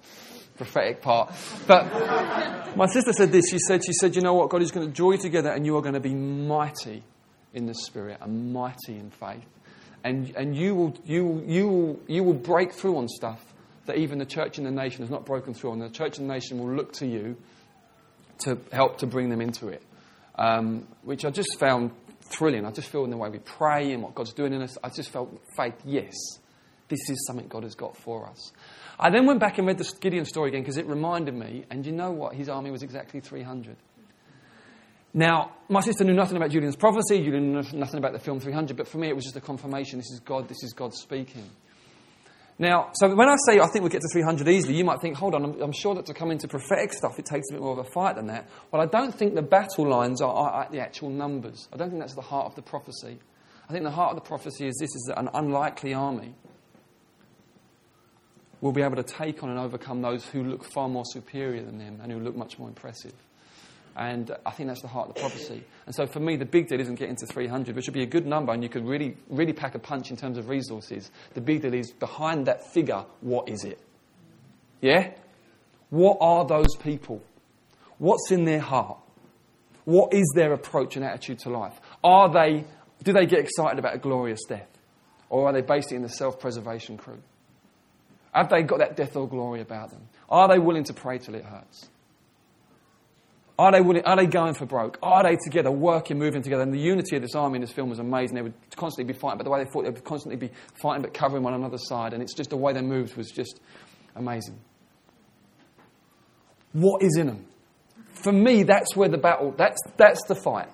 prophetic 0.57 1.01
part. 1.01 1.33
But 1.65 2.75
my 2.75 2.85
sister 2.87 3.13
said 3.13 3.31
this. 3.31 3.49
She 3.49 3.59
said, 3.59 3.83
she 3.85 3.93
said, 3.93 4.15
you 4.15 4.21
know 4.21 4.33
what? 4.33 4.49
God 4.49 4.61
is 4.61 4.71
going 4.71 4.87
to 4.87 4.93
draw 4.93 5.11
you 5.11 5.17
together 5.17 5.49
and 5.49 5.65
you 5.65 5.75
are 5.77 5.81
going 5.81 5.95
to 5.95 5.99
be 5.99 6.13
mighty 6.13 7.03
in 7.53 7.65
the 7.65 7.73
spirit 7.73 8.17
and 8.21 8.53
mighty 8.53 8.97
in 8.97 9.09
faith. 9.11 9.45
And, 10.03 10.35
and 10.35 10.55
you, 10.55 10.75
will, 10.75 10.97
you, 11.05 11.43
you, 11.47 11.67
will, 11.67 11.99
you 12.07 12.23
will 12.23 12.33
break 12.33 12.73
through 12.73 12.97
on 12.97 13.07
stuff 13.07 13.41
that 13.85 13.97
even 13.97 14.19
the 14.19 14.25
church 14.25 14.57
and 14.57 14.67
the 14.67 14.71
nation 14.71 15.01
has 15.01 15.09
not 15.09 15.25
broken 15.25 15.53
through 15.53 15.71
on. 15.71 15.79
The 15.79 15.89
church 15.89 16.17
and 16.17 16.29
the 16.29 16.33
nation 16.33 16.59
will 16.59 16.73
look 16.75 16.93
to 16.93 17.07
you 17.07 17.37
to 18.39 18.57
help 18.71 18.97
to 18.99 19.07
bring 19.07 19.29
them 19.29 19.41
into 19.41 19.67
it, 19.69 19.81
um, 20.35 20.87
which 21.03 21.25
I 21.25 21.29
just 21.29 21.57
found 21.59 21.91
thrilling. 22.29 22.65
I 22.65 22.71
just 22.71 22.89
feel 22.89 23.03
in 23.03 23.09
the 23.09 23.17
way 23.17 23.29
we 23.29 23.39
pray 23.39 23.91
and 23.91 24.03
what 24.03 24.15
God's 24.15 24.33
doing 24.33 24.53
in 24.53 24.61
us, 24.61 24.77
I 24.83 24.89
just 24.89 25.09
felt 25.09 25.41
faith, 25.55 25.75
yes, 25.85 26.13
this 26.89 27.09
is 27.09 27.25
something 27.27 27.47
God 27.47 27.63
has 27.63 27.75
got 27.75 27.97
for 27.97 28.27
us. 28.27 28.51
I 28.99 29.09
then 29.09 29.25
went 29.25 29.39
back 29.39 29.57
and 29.57 29.67
read 29.67 29.77
the 29.77 29.91
Gideon 29.99 30.25
story 30.25 30.49
again 30.49 30.61
because 30.61 30.77
it 30.77 30.87
reminded 30.87 31.33
me, 31.33 31.65
and 31.69 31.85
you 31.85 31.91
know 31.91 32.11
what? 32.11 32.35
His 32.35 32.49
army 32.49 32.71
was 32.71 32.83
exactly 32.83 33.19
300. 33.19 33.75
Now, 35.15 35.51
my 35.69 35.81
sister 35.81 36.03
knew 36.03 36.13
nothing 36.13 36.37
about 36.37 36.49
Julian's 36.49 36.75
prophecy, 36.75 37.23
Julian 37.23 37.53
knew 37.53 37.63
nothing 37.73 37.99
about 37.99 38.13
the 38.13 38.19
film 38.19 38.39
300, 38.39 38.75
but 38.75 38.87
for 38.87 38.97
me 38.97 39.09
it 39.09 39.15
was 39.15 39.23
just 39.25 39.35
a 39.35 39.41
confirmation 39.41 39.99
this 39.99 40.11
is 40.11 40.19
God, 40.19 40.47
this 40.47 40.63
is 40.63 40.73
God 40.73 40.93
speaking. 40.93 41.49
Now, 42.59 42.91
so 42.93 43.13
when 43.15 43.29
I 43.29 43.35
say 43.47 43.59
I 43.59 43.67
think 43.67 43.81
we'll 43.81 43.89
get 43.89 44.01
to 44.01 44.09
300 44.13 44.47
easily, 44.47 44.75
you 44.75 44.83
might 44.83 45.01
think, 45.01 45.17
hold 45.17 45.33
on, 45.33 45.43
I'm, 45.43 45.61
I'm, 45.61 45.71
sure 45.71 45.95
that 45.95 46.05
to 46.05 46.13
come 46.13 46.29
into 46.29 46.47
prophetic 46.47 46.93
stuff, 46.93 47.17
it 47.17 47.25
takes 47.25 47.47
a 47.49 47.53
bit 47.53 47.61
more 47.61 47.71
of 47.71 47.79
a 47.79 47.89
fight 47.91 48.15
than 48.15 48.27
that. 48.27 48.47
Well, 48.71 48.81
I 48.81 48.85
don't 48.85 49.13
think 49.13 49.33
the 49.33 49.41
battle 49.41 49.89
lines 49.89 50.21
are, 50.21 50.33
are, 50.33 50.67
the 50.71 50.79
actual 50.79 51.09
numbers. 51.09 51.67
I 51.73 51.77
don't 51.77 51.89
think 51.89 52.01
that's 52.01 52.13
the 52.13 52.21
heart 52.21 52.45
of 52.45 52.55
the 52.55 52.61
prophecy. 52.61 53.17
I 53.67 53.71
think 53.71 53.83
the 53.83 53.91
heart 53.91 54.11
of 54.11 54.15
the 54.17 54.27
prophecy 54.27 54.67
is 54.67 54.77
this 54.79 54.93
is 54.93 55.05
that 55.07 55.19
an 55.19 55.29
unlikely 55.33 55.93
army 55.93 56.35
will 58.61 58.71
be 58.71 58.81
able 58.81 58.95
to 58.95 59.03
take 59.03 59.43
on 59.43 59.49
and 59.49 59.59
overcome 59.59 60.01
those 60.01 60.25
who 60.27 60.43
look 60.43 60.63
far 60.63 60.87
more 60.87 61.03
superior 61.05 61.63
than 61.63 61.79
them 61.79 61.99
and 62.01 62.11
who 62.11 62.19
look 62.19 62.35
much 62.35 62.59
more 62.59 62.69
impressive. 62.69 63.13
And 63.95 64.35
I 64.45 64.51
think 64.51 64.69
that's 64.69 64.81
the 64.81 64.87
heart 64.87 65.09
of 65.09 65.15
the 65.15 65.21
prophecy. 65.21 65.63
And 65.85 65.93
so 65.93 66.07
for 66.07 66.19
me, 66.19 66.35
the 66.35 66.45
big 66.45 66.67
deal 66.67 66.79
isn't 66.79 66.95
getting 66.95 67.15
to 67.17 67.27
300, 67.27 67.75
which 67.75 67.85
would 67.85 67.93
be 67.93 68.01
a 68.01 68.07
good 68.07 68.25
number, 68.25 68.51
and 68.51 68.63
you 68.63 68.69
could 68.69 68.85
really, 68.85 69.15
really 69.29 69.53
pack 69.53 69.75
a 69.75 69.79
punch 69.79 70.09
in 70.09 70.17
terms 70.17 70.37
of 70.37 70.49
resources. 70.49 71.11
The 71.35 71.41
big 71.41 71.61
deal 71.61 71.73
is 71.73 71.91
behind 71.91 72.47
that 72.47 72.73
figure, 72.73 73.05
what 73.21 73.49
is 73.49 73.63
it? 73.63 73.79
Yeah? 74.81 75.11
What 75.91 76.17
are 76.21 76.43
those 76.45 76.75
people? 76.81 77.21
What's 77.99 78.31
in 78.31 78.45
their 78.45 78.59
heart? 78.59 78.97
What 79.85 80.13
is 80.13 80.31
their 80.35 80.53
approach 80.53 80.95
and 80.95 81.05
attitude 81.05 81.39
to 81.39 81.49
life? 81.49 81.79
Are 82.03 82.29
they, 82.29 82.65
do 83.03 83.13
they 83.13 83.27
get 83.27 83.39
excited 83.39 83.77
about 83.77 83.95
a 83.95 83.99
glorious 83.99 84.41
death? 84.47 84.69
Or 85.29 85.47
are 85.47 85.53
they 85.53 85.61
basically 85.61 85.97
in 85.97 86.03
the 86.03 86.09
self 86.09 86.39
preservation 86.39 86.97
crew? 86.97 87.21
Have 88.33 88.49
they 88.49 88.63
got 88.63 88.79
that 88.79 88.95
death 88.95 89.15
or 89.15 89.27
glory 89.27 89.61
about 89.61 89.91
them? 89.91 90.01
Are 90.29 90.47
they 90.47 90.57
willing 90.57 90.83
to 90.85 90.93
pray 90.93 91.19
till 91.19 91.35
it 91.35 91.45
hurts? 91.45 91.89
Are 93.57 93.71
they, 93.71 93.81
willing, 93.81 94.03
are 94.03 94.15
they 94.15 94.25
going 94.25 94.55
for 94.55 94.65
broke? 94.65 94.97
Are 95.03 95.23
they 95.23 95.35
together, 95.35 95.71
working, 95.71 96.17
moving 96.17 96.41
together? 96.41 96.63
And 96.63 96.73
the 96.73 96.79
unity 96.79 97.15
of 97.15 97.21
this 97.21 97.35
army 97.35 97.57
in 97.57 97.61
this 97.61 97.71
film 97.71 97.89
was 97.89 97.99
amazing. 97.99 98.35
They 98.35 98.41
would 98.41 98.55
constantly 98.75 99.13
be 99.13 99.17
fighting, 99.17 99.37
but 99.37 99.43
the 99.43 99.51
way 99.51 99.63
they 99.63 99.69
fought, 99.69 99.83
they 99.83 99.91
would 99.91 100.03
constantly 100.03 100.37
be 100.37 100.53
fighting 100.73 101.03
but 101.03 101.13
covering 101.13 101.43
one 101.43 101.53
another's 101.53 101.87
side. 101.87 102.13
And 102.13 102.23
it's 102.23 102.33
just 102.33 102.49
the 102.49 102.57
way 102.57 102.73
they 102.73 102.81
moved 102.81 103.15
was 103.15 103.29
just 103.29 103.59
amazing. 104.15 104.59
What 106.71 107.03
is 107.03 107.15
in 107.15 107.27
them? 107.27 107.45
For 108.13 108.31
me, 108.31 108.63
that's 108.63 108.95
where 108.95 109.09
the 109.09 109.19
battle, 109.19 109.53
that's, 109.55 109.79
that's 109.97 110.23
the 110.23 110.35
fight. 110.35 110.69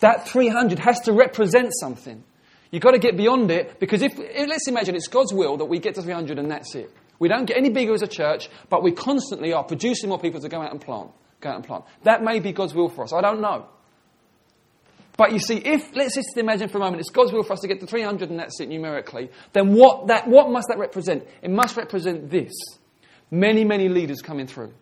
That 0.00 0.28
300 0.28 0.78
has 0.80 1.00
to 1.00 1.12
represent 1.12 1.72
something. 1.80 2.22
You've 2.70 2.82
got 2.82 2.90
to 2.90 2.98
get 2.98 3.16
beyond 3.16 3.50
it 3.50 3.78
because 3.80 4.02
if, 4.02 4.18
let's 4.18 4.68
imagine 4.68 4.94
it's 4.94 5.08
God's 5.08 5.32
will 5.32 5.56
that 5.56 5.66
we 5.66 5.78
get 5.78 5.94
to 5.94 6.02
300 6.02 6.38
and 6.38 6.50
that's 6.50 6.74
it. 6.74 6.90
We 7.18 7.28
don't 7.28 7.46
get 7.46 7.56
any 7.56 7.70
bigger 7.70 7.94
as 7.94 8.02
a 8.02 8.08
church, 8.08 8.50
but 8.68 8.82
we 8.82 8.92
constantly 8.92 9.54
are 9.54 9.64
producing 9.64 10.10
more 10.10 10.18
people 10.18 10.40
to 10.40 10.48
go 10.48 10.60
out 10.60 10.72
and 10.72 10.80
plant 10.80 11.12
go 11.42 11.50
out 11.50 11.56
and 11.56 11.64
plant. 11.64 11.84
That 12.04 12.22
may 12.22 12.40
be 12.40 12.52
God's 12.52 12.74
will 12.74 12.88
for 12.88 13.04
us. 13.04 13.12
I 13.12 13.20
don't 13.20 13.40
know. 13.40 13.66
But 15.16 15.32
you 15.32 15.38
see, 15.38 15.56
if, 15.56 15.94
let's 15.94 16.14
just 16.14 16.36
imagine 16.36 16.68
for 16.68 16.78
a 16.78 16.80
moment, 16.80 17.00
it's 17.00 17.10
God's 17.10 17.32
will 17.32 17.42
for 17.42 17.52
us 17.52 17.60
to 17.60 17.68
get 17.68 17.80
to 17.80 17.86
300 17.86 18.30
and 18.30 18.38
that's 18.38 18.58
it 18.60 18.68
numerically, 18.68 19.30
then 19.52 19.74
what, 19.74 20.06
that, 20.06 20.26
what 20.26 20.50
must 20.50 20.68
that 20.68 20.78
represent? 20.78 21.26
It 21.42 21.50
must 21.50 21.76
represent 21.76 22.30
this. 22.30 22.52
Many, 23.30 23.64
many 23.64 23.88
leaders 23.88 24.22
coming 24.22 24.46
through. 24.46 24.72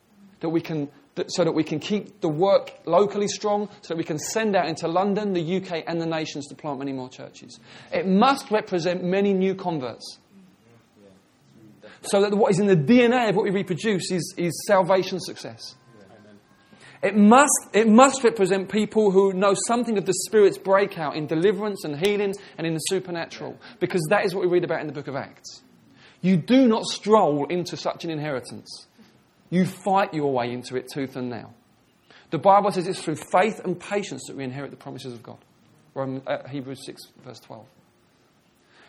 That 0.41 0.51
we 0.51 0.61
can, 0.61 0.89
so 1.27 1.45
that 1.45 1.53
we 1.53 1.65
can 1.65 1.81
keep 1.81 2.21
the 2.21 2.29
work 2.29 2.73
locally 2.87 3.29
strong, 3.29 3.69
so 3.83 3.89
that 3.89 3.99
we 3.99 4.05
can 4.05 4.19
send 4.19 4.55
out 4.55 4.69
into 4.69 4.87
London, 4.87 5.33
the 5.33 5.57
UK, 5.57 5.85
and 5.87 6.01
the 6.01 6.07
nations 6.07 6.47
to 6.47 6.55
plant 6.55 6.79
many 6.79 6.93
more 6.93 7.09
churches. 7.09 7.59
It 7.93 8.07
must 8.07 8.51
represent 8.51 9.03
many 9.03 9.35
new 9.35 9.55
converts. 9.55 10.19
So 12.03 12.23
that 12.23 12.35
what 12.35 12.51
is 12.53 12.59
in 12.59 12.67
the 12.67 12.77
DNA 12.77 13.29
of 13.29 13.37
what 13.37 13.45
we 13.45 13.51
reproduce 13.51 14.11
is, 14.11 14.35
is 14.39 14.65
salvation 14.67 15.21
success. 15.21 15.75
It 17.03 17.17
must, 17.17 17.69
it 17.73 17.89
must 17.89 18.23
represent 18.25 18.71
people 18.71 19.11
who 19.11 19.33
know 19.33 19.55
something 19.67 19.97
of 19.97 20.05
the 20.05 20.13
Spirit's 20.27 20.59
breakout 20.59 21.17
in 21.17 21.27
deliverance 21.27 21.85
and 21.85 21.97
healing 21.97 22.35
and 22.59 22.67
in 22.67 22.75
the 22.75 22.81
supernatural, 22.81 23.59
because 23.79 24.07
that 24.11 24.27
is 24.27 24.35
what 24.35 24.43
we 24.43 24.51
read 24.51 24.65
about 24.65 24.83
in 24.83 24.87
the 24.87 24.93
book 24.93 25.09
of 25.09 25.17
Acts. 25.17 25.63
You 26.21 26.37
do 26.37 26.69
not 26.69 26.85
stroll 26.85 27.47
into 27.47 27.77
such 27.79 28.05
an 28.05 28.11
inheritance. 28.11 28.87
You 29.49 29.65
fight 29.65 30.13
your 30.13 30.33
way 30.33 30.53
into 30.53 30.77
it 30.77 30.89
tooth 30.93 31.17
and 31.17 31.31
nail. 31.31 31.55
The 32.31 32.39
Bible 32.39 32.71
says 32.71 32.87
it's 32.87 33.03
through 33.03 33.17
faith 33.17 33.61
and 33.65 33.81
patience 33.81 34.25
that 34.29 34.37
we 34.37 34.45
inherit 34.45 34.71
the 34.71 34.77
promises 34.77 35.15
of 35.15 35.23
God. 35.23 35.39
Roman, 35.95 36.23
uh, 36.27 36.47
Hebrews 36.49 36.85
6, 36.85 37.03
verse 37.25 37.41
12. 37.41 37.67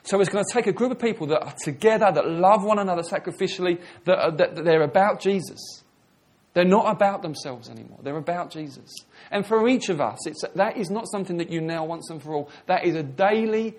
So 0.04 0.20
it's 0.20 0.30
going 0.30 0.44
to 0.44 0.54
take 0.54 0.68
a 0.68 0.72
group 0.74 0.92
of 0.92 1.00
people 1.00 1.28
that 1.28 1.44
are 1.44 1.56
together, 1.64 2.12
that 2.12 2.28
love 2.28 2.64
one 2.64 2.80
another 2.80 3.04
sacrificially, 3.04 3.82
that, 4.06 4.18
are, 4.18 4.32
that, 4.32 4.56
that 4.56 4.66
they're 4.66 4.84
about 4.84 5.22
Jesus. 5.22 5.84
They're 6.54 6.66
not 6.66 6.92
about 6.92 7.22
themselves 7.22 7.70
anymore. 7.70 8.00
They're 8.04 8.18
about 8.18 8.52
Jesus. 8.52 8.90
And 9.30 9.46
for 9.46 9.68
each 9.70 9.90
of 9.90 10.02
us, 10.02 10.20
that 10.56 10.78
is 10.78 10.90
not 10.90 11.08
something 11.08 11.38
that 11.38 11.50
you 11.50 11.62
now 11.62 11.86
once 11.86 12.10
and 12.10 12.22
for 12.22 12.34
all. 12.34 12.50
That 12.68 12.84
is 12.84 12.96
a 12.96 13.04
daily 13.04 13.76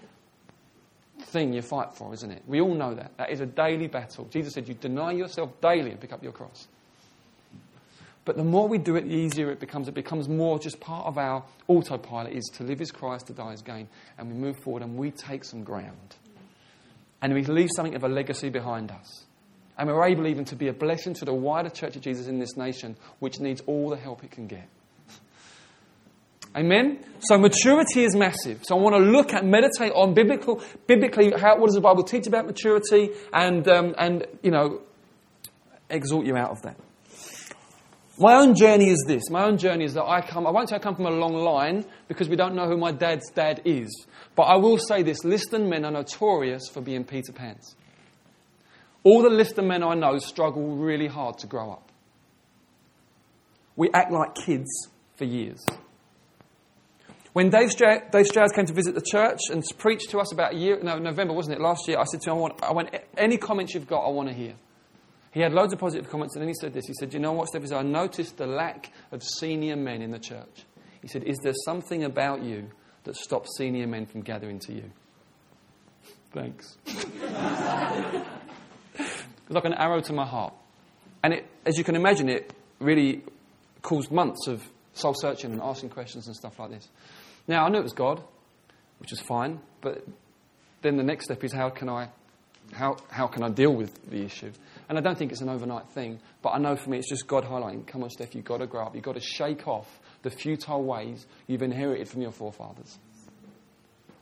thing 1.21 1.52
you 1.52 1.61
fight 1.61 1.95
for, 1.95 2.14
isn't 2.14 2.31
it? 2.31 2.43
We 2.47 2.61
all 2.61 2.75
know 2.75 2.95
that. 2.95 3.17
That 3.19 3.31
is 3.31 3.41
a 3.41 3.47
daily 3.47 3.88
battle. 3.88 4.26
Jesus 4.31 4.55
said, 4.55 4.69
You 4.69 4.75
deny 4.75 5.12
yourself 5.12 5.61
daily 5.61 5.91
and 5.91 6.00
pick 6.00 6.12
up 6.12 6.23
your 6.23 6.33
cross. 6.33 6.67
But 8.25 8.37
the 8.37 8.45
more 8.45 8.69
we 8.69 8.79
do 8.79 8.97
it, 8.97 9.02
the 9.02 9.14
easier 9.14 9.50
it 9.50 9.59
becomes. 9.59 9.88
It 9.88 9.95
becomes 9.95 10.29
more 10.29 10.59
just 10.59 10.79
part 10.81 11.07
of 11.07 11.19
our 11.19 11.45
autopilot 11.67 12.33
is 12.33 12.45
to 12.55 12.62
live 12.62 12.81
as 12.81 12.91
Christ, 12.91 13.26
to 13.26 13.33
die 13.33 13.52
as 13.52 13.62
gain. 13.62 13.88
And 14.17 14.29
we 14.29 14.35
move 14.35 14.57
forward 14.59 14.83
and 14.83 14.97
we 14.97 15.11
take 15.11 15.45
some 15.45 15.64
ground. 15.64 16.17
And 17.21 17.35
we 17.35 17.45
leave 17.45 17.71
something 17.75 17.95
of 17.95 18.05
a 18.05 18.09
legacy 18.09 18.49
behind 18.49 18.91
us. 18.91 19.25
And 19.79 19.88
we're 19.88 20.07
able 20.07 20.26
even 20.26 20.45
to 20.47 20.57
be 20.57 20.69
a 20.69 20.73
blessing 20.73 21.14
to 21.14 21.25
the 21.25 21.33
wider 21.35 21.71
church 21.71 21.97
of 21.97 22.02
Jesus 22.02 22.26
in 22.26 22.38
this 22.38 22.57
nation, 22.57 22.97
which 23.21 23.41
needs 23.41 23.62
all 23.67 23.91
the 23.91 23.97
help 23.97 24.23
it 24.23 24.31
can 24.31 24.47
get. 24.47 24.69
Amen? 26.55 27.02
So 27.21 27.38
maturity 27.38 28.05
is 28.05 28.14
massive. 28.14 28.62
So 28.64 28.76
I 28.76 28.81
want 28.81 28.95
to 28.97 29.02
look 29.02 29.33
at, 29.33 29.45
meditate 29.45 29.93
on 29.95 30.12
biblical, 30.12 30.62
biblically, 30.87 31.33
how, 31.33 31.59
what 31.59 31.67
does 31.67 31.75
the 31.75 31.81
Bible 31.81 32.02
teach 32.02 32.26
about 32.26 32.47
maturity 32.47 33.11
and, 33.33 33.67
um, 33.69 33.95
and, 33.97 34.26
you 34.43 34.50
know, 34.50 34.83
exhort 35.93 36.26
you 36.26 36.37
out 36.37 36.50
of 36.50 36.62
that. 36.62 36.76
My 38.19 38.35
own 38.35 38.55
journey 38.55 38.91
is 38.91 39.05
this. 39.07 39.31
My 39.31 39.45
own 39.45 39.57
journey 39.57 39.85
is 39.85 39.95
that 39.95 40.05
I 40.05 40.21
come, 40.21 40.47
I 40.47 40.50
won't 40.50 40.69
say 40.69 40.76
I 40.76 40.79
come 40.79 40.95
from 40.95 41.07
a 41.07 41.11
long 41.11 41.35
line 41.35 41.85
because 42.09 42.29
we 42.29 42.37
don't 42.37 42.55
know 42.55 42.67
who 42.67 42.76
my 42.76 42.93
dad's 42.93 43.31
dad 43.31 43.62
is. 43.64 44.07
But 44.35 44.45
I 44.45 44.57
will 44.57 44.79
say 44.79 45.02
this 45.02 45.25
Liston 45.25 45.69
men 45.69 45.85
are 45.85 45.91
notorious 45.91 46.69
for 46.69 46.81
being 46.81 47.05
Peter 47.05 47.33
Pans. 47.33 47.75
All 49.05 49.23
the 49.23 49.31
Liston 49.31 49.67
men 49.67 49.83
I 49.83 49.95
know 49.95 50.19
struggle 50.19 50.77
really 50.77 51.09
hard 51.09 51.39
to 51.39 51.47
grow 51.47 51.73
up. 51.73 51.91
We 53.75 53.91
act 53.93 54.13
like 54.13 54.35
kids 54.35 54.71
for 55.17 55.25
years. 55.25 55.65
When 57.33 57.49
Dave, 57.49 57.71
Stra- 57.71 58.03
Dave 58.11 58.27
Stroud 58.27 58.53
came 58.55 58.67
to 58.67 58.75
visit 58.75 58.95
the 58.95 59.01
church 59.01 59.41
and 59.51 59.65
preached 59.79 60.11
to 60.11 60.19
us 60.19 60.33
about 60.33 60.53
a 60.53 60.57
year, 60.57 60.79
no, 60.83 60.99
November, 60.99 61.33
wasn't 61.33 61.57
it, 61.57 61.63
last 61.63 61.89
year, 61.89 61.99
I 61.99 62.05
said 62.05 62.21
to 62.23 62.31
him, 62.31 62.37
I 62.37 62.41
want, 62.41 62.63
I 62.63 62.73
want 62.73 62.91
any 63.17 63.39
comments 63.39 63.73
you've 63.75 63.87
got, 63.87 64.05
I 64.05 64.11
want 64.11 64.29
to 64.29 64.35
hear. 64.35 64.55
He 65.33 65.41
had 65.41 65.55
loads 65.55 65.73
of 65.73 65.79
positive 65.79 66.11
comments, 66.11 66.35
and 66.37 66.43
then 66.43 66.49
he 66.49 66.55
said 66.55 66.75
this. 66.75 66.87
He 66.87 66.93
said, 66.93 67.15
You 67.15 67.21
know 67.21 67.33
what, 67.33 67.49
Steph? 67.49 67.73
I 67.73 67.81
noticed 67.81 68.37
the 68.37 68.47
lack 68.47 68.93
of 69.13 69.23
senior 69.23 69.77
men 69.77 70.03
in 70.03 70.11
the 70.11 70.19
church. 70.19 70.67
He 71.01 71.09
said, 71.09 71.25
Is 71.25 71.39
there 71.43 71.55
something 71.65 72.05
about 72.05 72.43
you 72.43 72.71
that 73.05 73.17
stops 73.17 73.57
senior 73.57 73.87
men 73.87 74.05
from 74.05 74.21
gathering 74.21 74.59
to 74.61 74.75
you? 74.75 74.91
Thanks. 76.33 76.77
it 79.45 79.49
was 79.49 79.55
like 79.55 79.65
an 79.65 79.75
arrow 79.75 80.01
to 80.01 80.13
my 80.13 80.27
heart. 80.27 80.55
And 81.23 81.35
it, 81.35 81.47
as 81.65 81.79
you 81.79 81.85
can 81.85 81.97
imagine, 81.97 82.29
it 82.29 82.53
really 82.79 83.23
caused 83.83 84.11
months 84.11 84.47
of 84.47 84.63
soul 84.95 85.15
searching 85.15 85.53
and 85.53 85.61
asking 85.61 85.91
questions 85.91 86.27
and 86.27 86.37
stuff 86.37 86.59
like 86.59 86.71
this. 86.71 86.89
Now, 87.49 87.65
I 87.65 87.69
knew 87.69 87.79
it 87.79 87.83
was 87.83 87.93
God, 87.93 88.23
which 88.99 89.11
was 89.11 89.21
fine, 89.21 89.61
but 89.81 90.07
then 90.83 90.97
the 90.97 91.03
next 91.03 91.25
step 91.27 91.43
is 91.45 91.53
how 91.53 91.71
can 91.71 91.89
I, 91.89 92.09
how, 92.73 92.97
how 93.11 93.27
can 93.27 93.43
I 93.43 93.49
deal 93.49 93.75
with 93.75 94.11
the 94.11 94.25
issue? 94.25 94.53
And 94.89 94.99
I 94.99 95.01
don't 95.01 95.17
think 95.17 95.33
it's 95.33 95.41
an 95.41 95.49
overnight 95.49 95.89
thing, 95.91 96.21
but 96.43 96.51
I 96.51 96.59
know 96.59 96.77
for 96.77 96.91
me 96.91 96.99
it's 96.99 97.09
just 97.09 97.27
God 97.27 97.45
highlighting, 97.45 97.87
come 97.87 98.03
on, 98.03 98.11
Steph, 98.11 98.35
you've 98.35 98.45
got 98.45 98.59
to 98.59 98.67
grow 98.67 98.85
up. 98.85 98.95
You've 98.95 99.05
got 99.05 99.15
to 99.15 99.21
shake 99.21 99.67
off 99.67 100.01
the 100.23 100.31
futile 100.31 100.85
ways 100.85 101.27
you've 101.47 101.63
inherited 101.63 102.09
from 102.09 102.23
your 102.23 102.33
forefathers. 102.33 102.99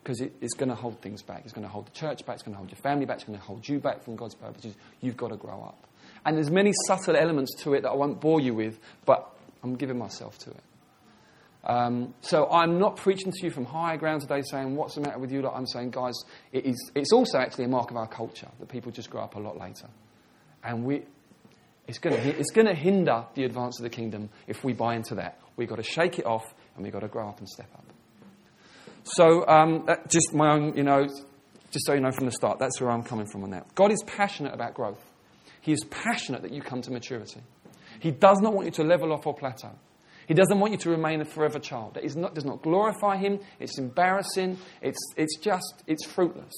Because 0.02 0.20
it, 0.20 0.32
it's 0.40 0.54
going 0.54 0.70
to 0.70 0.74
hold 0.74 1.00
things 1.00 1.22
back. 1.22 1.42
It's 1.44 1.52
going 1.52 1.66
to 1.66 1.72
hold 1.72 1.86
the 1.86 1.92
church 1.92 2.24
back. 2.24 2.34
It's 2.36 2.42
going 2.42 2.54
to 2.54 2.58
hold 2.58 2.70
your 2.70 2.80
family 2.80 3.04
back. 3.04 3.16
It's 3.16 3.24
going 3.24 3.38
to 3.38 3.44
hold 3.44 3.68
you 3.68 3.78
back 3.78 4.02
from 4.02 4.16
God's 4.16 4.34
purposes. 4.34 4.74
You've 5.00 5.16
got 5.16 5.28
to 5.28 5.36
grow 5.36 5.62
up. 5.62 5.86
And 6.24 6.36
there's 6.36 6.50
many 6.50 6.72
subtle 6.86 7.16
elements 7.16 7.54
to 7.62 7.74
it 7.74 7.82
that 7.82 7.90
I 7.90 7.94
won't 7.94 8.20
bore 8.20 8.40
you 8.40 8.54
with, 8.54 8.78
but 9.04 9.30
I'm 9.62 9.76
giving 9.76 9.98
myself 9.98 10.38
to 10.38 10.50
it. 10.50 10.62
Um, 11.62 12.14
so 12.22 12.50
I'm 12.50 12.78
not 12.78 12.96
preaching 12.96 13.32
to 13.32 13.42
you 13.42 13.50
from 13.50 13.66
higher 13.66 13.98
ground 13.98 14.22
today 14.22 14.42
saying, 14.42 14.76
what's 14.76 14.94
the 14.94 15.02
matter 15.02 15.18
with 15.18 15.30
you? 15.30 15.42
Like 15.42 15.54
I'm 15.54 15.66
saying, 15.66 15.90
guys, 15.90 16.14
it 16.52 16.64
is, 16.64 16.90
it's 16.94 17.12
also 17.12 17.38
actually 17.38 17.64
a 17.64 17.68
mark 17.68 17.90
of 17.90 17.96
our 17.96 18.06
culture 18.06 18.48
that 18.58 18.68
people 18.68 18.90
just 18.90 19.10
grow 19.10 19.22
up 19.22 19.34
a 19.34 19.38
lot 19.38 19.58
later. 19.58 19.88
And 20.64 20.84
we, 20.84 21.02
it's 21.86 21.98
going 21.98 22.14
it's 22.16 22.50
to 22.52 22.74
hinder 22.74 23.24
the 23.34 23.44
advance 23.44 23.78
of 23.78 23.82
the 23.82 23.90
kingdom 23.90 24.30
if 24.46 24.64
we 24.64 24.72
buy 24.72 24.94
into 24.94 25.16
that. 25.16 25.38
We've 25.56 25.68
got 25.68 25.76
to 25.76 25.82
shake 25.82 26.18
it 26.18 26.24
off 26.24 26.54
and 26.74 26.84
we've 26.84 26.92
got 26.92 27.00
to 27.00 27.08
grow 27.08 27.28
up 27.28 27.38
and 27.40 27.48
step 27.48 27.68
up. 27.74 27.84
So, 29.04 29.46
um, 29.46 29.86
just 30.08 30.34
my 30.34 30.52
own, 30.52 30.76
you 30.76 30.82
know, 30.82 31.06
just 31.70 31.86
so 31.86 31.92
you 31.94 32.00
know 32.00 32.12
from 32.12 32.26
the 32.26 32.32
start, 32.32 32.58
that's 32.58 32.80
where 32.80 32.90
I'm 32.90 33.02
coming 33.02 33.26
from 33.26 33.44
on 33.44 33.50
that. 33.50 33.74
God 33.74 33.92
is 33.92 34.02
passionate 34.06 34.54
about 34.54 34.74
growth. 34.74 35.04
He 35.60 35.72
is 35.72 35.84
passionate 35.90 36.42
that 36.42 36.52
you 36.52 36.62
come 36.62 36.82
to 36.82 36.90
maturity. 36.90 37.40
He 38.00 38.10
does 38.10 38.38
not 38.40 38.54
want 38.54 38.66
you 38.66 38.72
to 38.72 38.84
level 38.84 39.12
off 39.12 39.26
or 39.26 39.34
plateau. 39.34 39.72
He 40.26 40.34
doesn't 40.34 40.60
want 40.60 40.72
you 40.72 40.78
to 40.78 40.90
remain 40.90 41.20
a 41.20 41.24
forever 41.24 41.58
child. 41.58 41.98
It 42.00 42.14
not, 42.16 42.34
does 42.34 42.44
not 42.44 42.62
glorify 42.62 43.16
him. 43.16 43.40
It's 43.58 43.78
embarrassing. 43.78 44.58
It's, 44.80 44.98
it's 45.16 45.36
just, 45.38 45.82
it's 45.86 46.06
fruitless. 46.06 46.54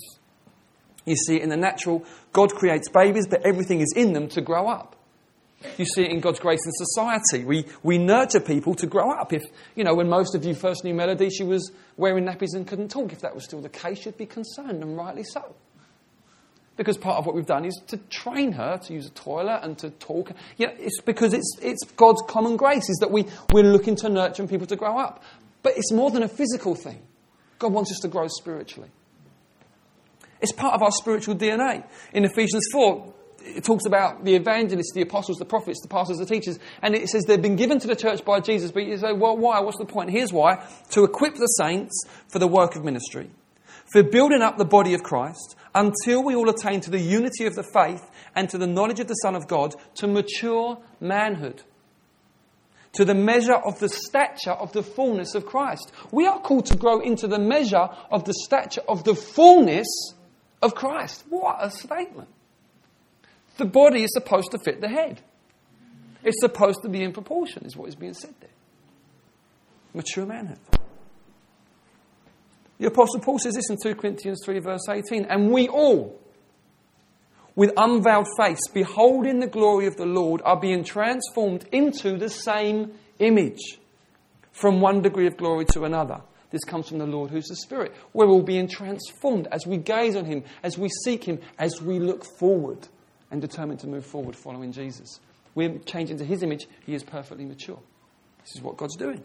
You 1.04 1.16
see 1.16 1.40
in 1.40 1.48
the 1.48 1.56
natural. 1.56 2.04
God 2.32 2.52
creates 2.52 2.88
babies, 2.90 3.26
but 3.26 3.44
everything 3.44 3.80
is 3.80 3.92
in 3.96 4.12
them 4.12 4.28
to 4.28 4.40
grow 4.40 4.68
up. 4.68 4.96
You 5.78 5.84
see 5.84 6.02
it 6.02 6.10
in 6.10 6.20
God's 6.20 6.40
grace 6.40 6.60
in 6.64 6.72
society. 6.72 7.44
We, 7.44 7.66
we 7.82 7.98
nurture 7.98 8.40
people 8.40 8.74
to 8.76 8.86
grow 8.86 9.10
up. 9.12 9.32
If, 9.32 9.42
you 9.74 9.84
know, 9.84 9.94
when 9.94 10.08
most 10.08 10.34
of 10.34 10.44
you 10.44 10.54
first 10.54 10.84
knew 10.84 10.94
Melody, 10.94 11.30
she 11.30 11.44
was 11.44 11.72
wearing 11.96 12.24
nappies 12.24 12.54
and 12.54 12.66
couldn't 12.66 12.90
talk. 12.90 13.12
If 13.12 13.20
that 13.20 13.34
was 13.34 13.44
still 13.44 13.60
the 13.60 13.68
case, 13.68 14.04
you'd 14.04 14.18
be 14.18 14.26
concerned, 14.26 14.82
and 14.82 14.96
rightly 14.96 15.24
so. 15.24 15.54
Because 16.76 16.96
part 16.96 17.18
of 17.18 17.26
what 17.26 17.34
we've 17.34 17.46
done 17.46 17.64
is 17.64 17.80
to 17.88 17.96
train 17.96 18.52
her 18.52 18.78
to 18.78 18.92
use 18.94 19.06
a 19.06 19.10
toilet 19.10 19.60
and 19.62 19.76
to 19.78 19.90
talk. 19.90 20.32
You 20.56 20.68
know, 20.68 20.72
it's 20.78 21.00
because 21.02 21.34
it's, 21.34 21.56
it's 21.60 21.84
God's 21.96 22.22
common 22.28 22.56
grace, 22.56 22.88
is 22.88 22.98
that 23.00 23.10
we, 23.10 23.26
we're 23.52 23.64
looking 23.64 23.94
to 23.96 24.08
nurture 24.08 24.46
people 24.46 24.66
to 24.66 24.76
grow 24.76 24.98
up. 24.98 25.22
But 25.62 25.74
it's 25.76 25.92
more 25.92 26.10
than 26.10 26.22
a 26.22 26.28
physical 26.28 26.74
thing. 26.74 27.02
God 27.58 27.72
wants 27.72 27.92
us 27.92 27.98
to 28.00 28.08
grow 28.08 28.26
spiritually. 28.28 28.88
It's 30.40 30.52
part 30.52 30.74
of 30.74 30.82
our 30.82 30.90
spiritual 30.90 31.36
DNA. 31.36 31.84
In 32.12 32.24
Ephesians 32.24 32.66
4, 32.72 33.14
it 33.44 33.64
talks 33.64 33.86
about 33.86 34.24
the 34.24 34.34
evangelists, 34.34 34.92
the 34.94 35.02
apostles, 35.02 35.38
the 35.38 35.44
prophets, 35.44 35.80
the 35.82 35.88
pastors, 35.88 36.18
the 36.18 36.26
teachers, 36.26 36.58
and 36.80 36.94
it 36.94 37.08
says 37.08 37.24
they've 37.24 37.40
been 37.40 37.56
given 37.56 37.78
to 37.80 37.86
the 37.86 37.96
church 37.96 38.24
by 38.24 38.40
Jesus. 38.40 38.70
But 38.70 38.84
you 38.84 38.96
say, 38.96 39.12
well, 39.12 39.36
why? 39.36 39.60
What's 39.60 39.78
the 39.78 39.84
point? 39.84 40.10
Here's 40.10 40.32
why 40.32 40.66
to 40.90 41.04
equip 41.04 41.34
the 41.34 41.46
saints 41.46 42.04
for 42.28 42.38
the 42.38 42.48
work 42.48 42.76
of 42.76 42.84
ministry, 42.84 43.30
for 43.92 44.02
building 44.02 44.42
up 44.42 44.58
the 44.58 44.64
body 44.64 44.94
of 44.94 45.02
Christ 45.02 45.56
until 45.74 46.22
we 46.22 46.34
all 46.34 46.48
attain 46.48 46.80
to 46.82 46.90
the 46.90 47.00
unity 47.00 47.46
of 47.46 47.54
the 47.54 47.62
faith 47.62 48.10
and 48.34 48.48
to 48.50 48.58
the 48.58 48.66
knowledge 48.66 49.00
of 49.00 49.08
the 49.08 49.14
Son 49.14 49.34
of 49.34 49.48
God, 49.48 49.74
to 49.96 50.06
mature 50.06 50.78
manhood, 51.00 51.62
to 52.92 53.04
the 53.04 53.14
measure 53.14 53.54
of 53.54 53.78
the 53.78 53.88
stature 53.88 54.52
of 54.52 54.72
the 54.72 54.82
fullness 54.82 55.34
of 55.34 55.46
Christ. 55.46 55.92
We 56.10 56.26
are 56.26 56.40
called 56.40 56.66
to 56.66 56.76
grow 56.76 57.00
into 57.00 57.26
the 57.26 57.38
measure 57.38 57.88
of 58.10 58.24
the 58.24 58.34
stature 58.34 58.82
of 58.88 59.04
the 59.04 59.14
fullness 59.14 59.86
of 60.60 60.74
Christ. 60.74 61.24
What 61.28 61.56
a 61.60 61.70
statement! 61.70 62.28
The 63.62 63.68
body 63.68 64.02
is 64.02 64.12
supposed 64.12 64.50
to 64.50 64.58
fit 64.58 64.80
the 64.80 64.88
head. 64.88 65.22
It's 66.24 66.40
supposed 66.40 66.82
to 66.82 66.88
be 66.88 67.00
in 67.00 67.12
proportion, 67.12 67.64
is 67.64 67.76
what 67.76 67.88
is 67.88 67.94
being 67.94 68.12
said 68.12 68.34
there. 68.40 68.50
Mature 69.94 70.26
manhood. 70.26 70.58
The 72.80 72.88
Apostle 72.88 73.20
Paul 73.20 73.38
says 73.38 73.54
this 73.54 73.70
in 73.70 73.76
2 73.80 73.94
Corinthians 73.94 74.42
3, 74.44 74.58
verse 74.58 74.88
18. 74.90 75.26
And 75.26 75.52
we 75.52 75.68
all, 75.68 76.20
with 77.54 77.70
unveiled 77.76 78.26
face, 78.36 78.58
beholding 78.74 79.38
the 79.38 79.46
glory 79.46 79.86
of 79.86 79.96
the 79.96 80.06
Lord, 80.06 80.42
are 80.44 80.58
being 80.58 80.82
transformed 80.82 81.64
into 81.70 82.16
the 82.16 82.30
same 82.30 82.90
image 83.20 83.78
from 84.50 84.80
one 84.80 85.02
degree 85.02 85.28
of 85.28 85.36
glory 85.36 85.66
to 85.66 85.84
another. 85.84 86.20
This 86.50 86.64
comes 86.64 86.88
from 86.88 86.98
the 86.98 87.06
Lord 87.06 87.30
who's 87.30 87.46
the 87.46 87.54
Spirit. 87.54 87.94
We're 88.12 88.26
all 88.26 88.42
being 88.42 88.66
transformed 88.66 89.46
as 89.52 89.68
we 89.68 89.76
gaze 89.76 90.16
on 90.16 90.24
Him, 90.24 90.42
as 90.64 90.76
we 90.76 90.88
seek 91.04 91.22
Him, 91.22 91.38
as 91.60 91.80
we 91.80 92.00
look 92.00 92.24
forward 92.40 92.88
and 93.32 93.40
determined 93.40 93.80
to 93.80 93.88
move 93.88 94.06
forward 94.06 94.36
following 94.36 94.70
Jesus. 94.70 95.18
We're 95.56 95.78
changing 95.78 96.18
to 96.18 96.24
His 96.24 96.44
image. 96.44 96.68
He 96.86 96.94
is 96.94 97.02
perfectly 97.02 97.44
mature. 97.44 97.80
This 98.44 98.54
is 98.54 98.62
what 98.62 98.76
God's 98.76 98.96
doing. 98.96 99.24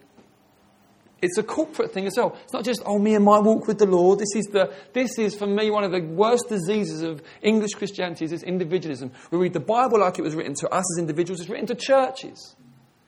It's 1.22 1.38
a 1.38 1.44
corporate 1.44 1.92
thing 1.92 2.06
as 2.06 2.14
well. 2.16 2.38
It's 2.44 2.54
not 2.54 2.64
just, 2.64 2.82
oh, 2.86 3.00
me 3.00 3.16
and 3.16 3.26
my 3.26 3.40
walk 3.40 3.68
with 3.68 3.80
the 3.80 3.88
Lord. 3.88 4.20
This 4.20 4.36
is, 4.36 4.46
the, 4.46 4.72
this 4.94 5.18
is 5.18 5.36
for 5.36 5.48
me, 5.48 5.72
one 5.72 5.84
of 5.84 5.92
the 5.92 6.00
worst 6.00 6.48
diseases 6.48 7.02
of 7.02 7.22
English 7.42 7.72
Christianity 7.72 8.26
is 8.26 8.44
individualism. 8.44 9.12
We 9.32 9.40
read 9.40 9.54
the 9.54 9.60
Bible 9.60 10.00
like 10.00 10.20
it 10.20 10.22
was 10.22 10.36
written 10.36 10.54
to 10.56 10.70
us 10.70 10.86
as 10.96 11.00
individuals, 11.00 11.42
it's 11.42 11.50
written 11.50 11.66
to 11.68 11.76
churches. 11.76 12.56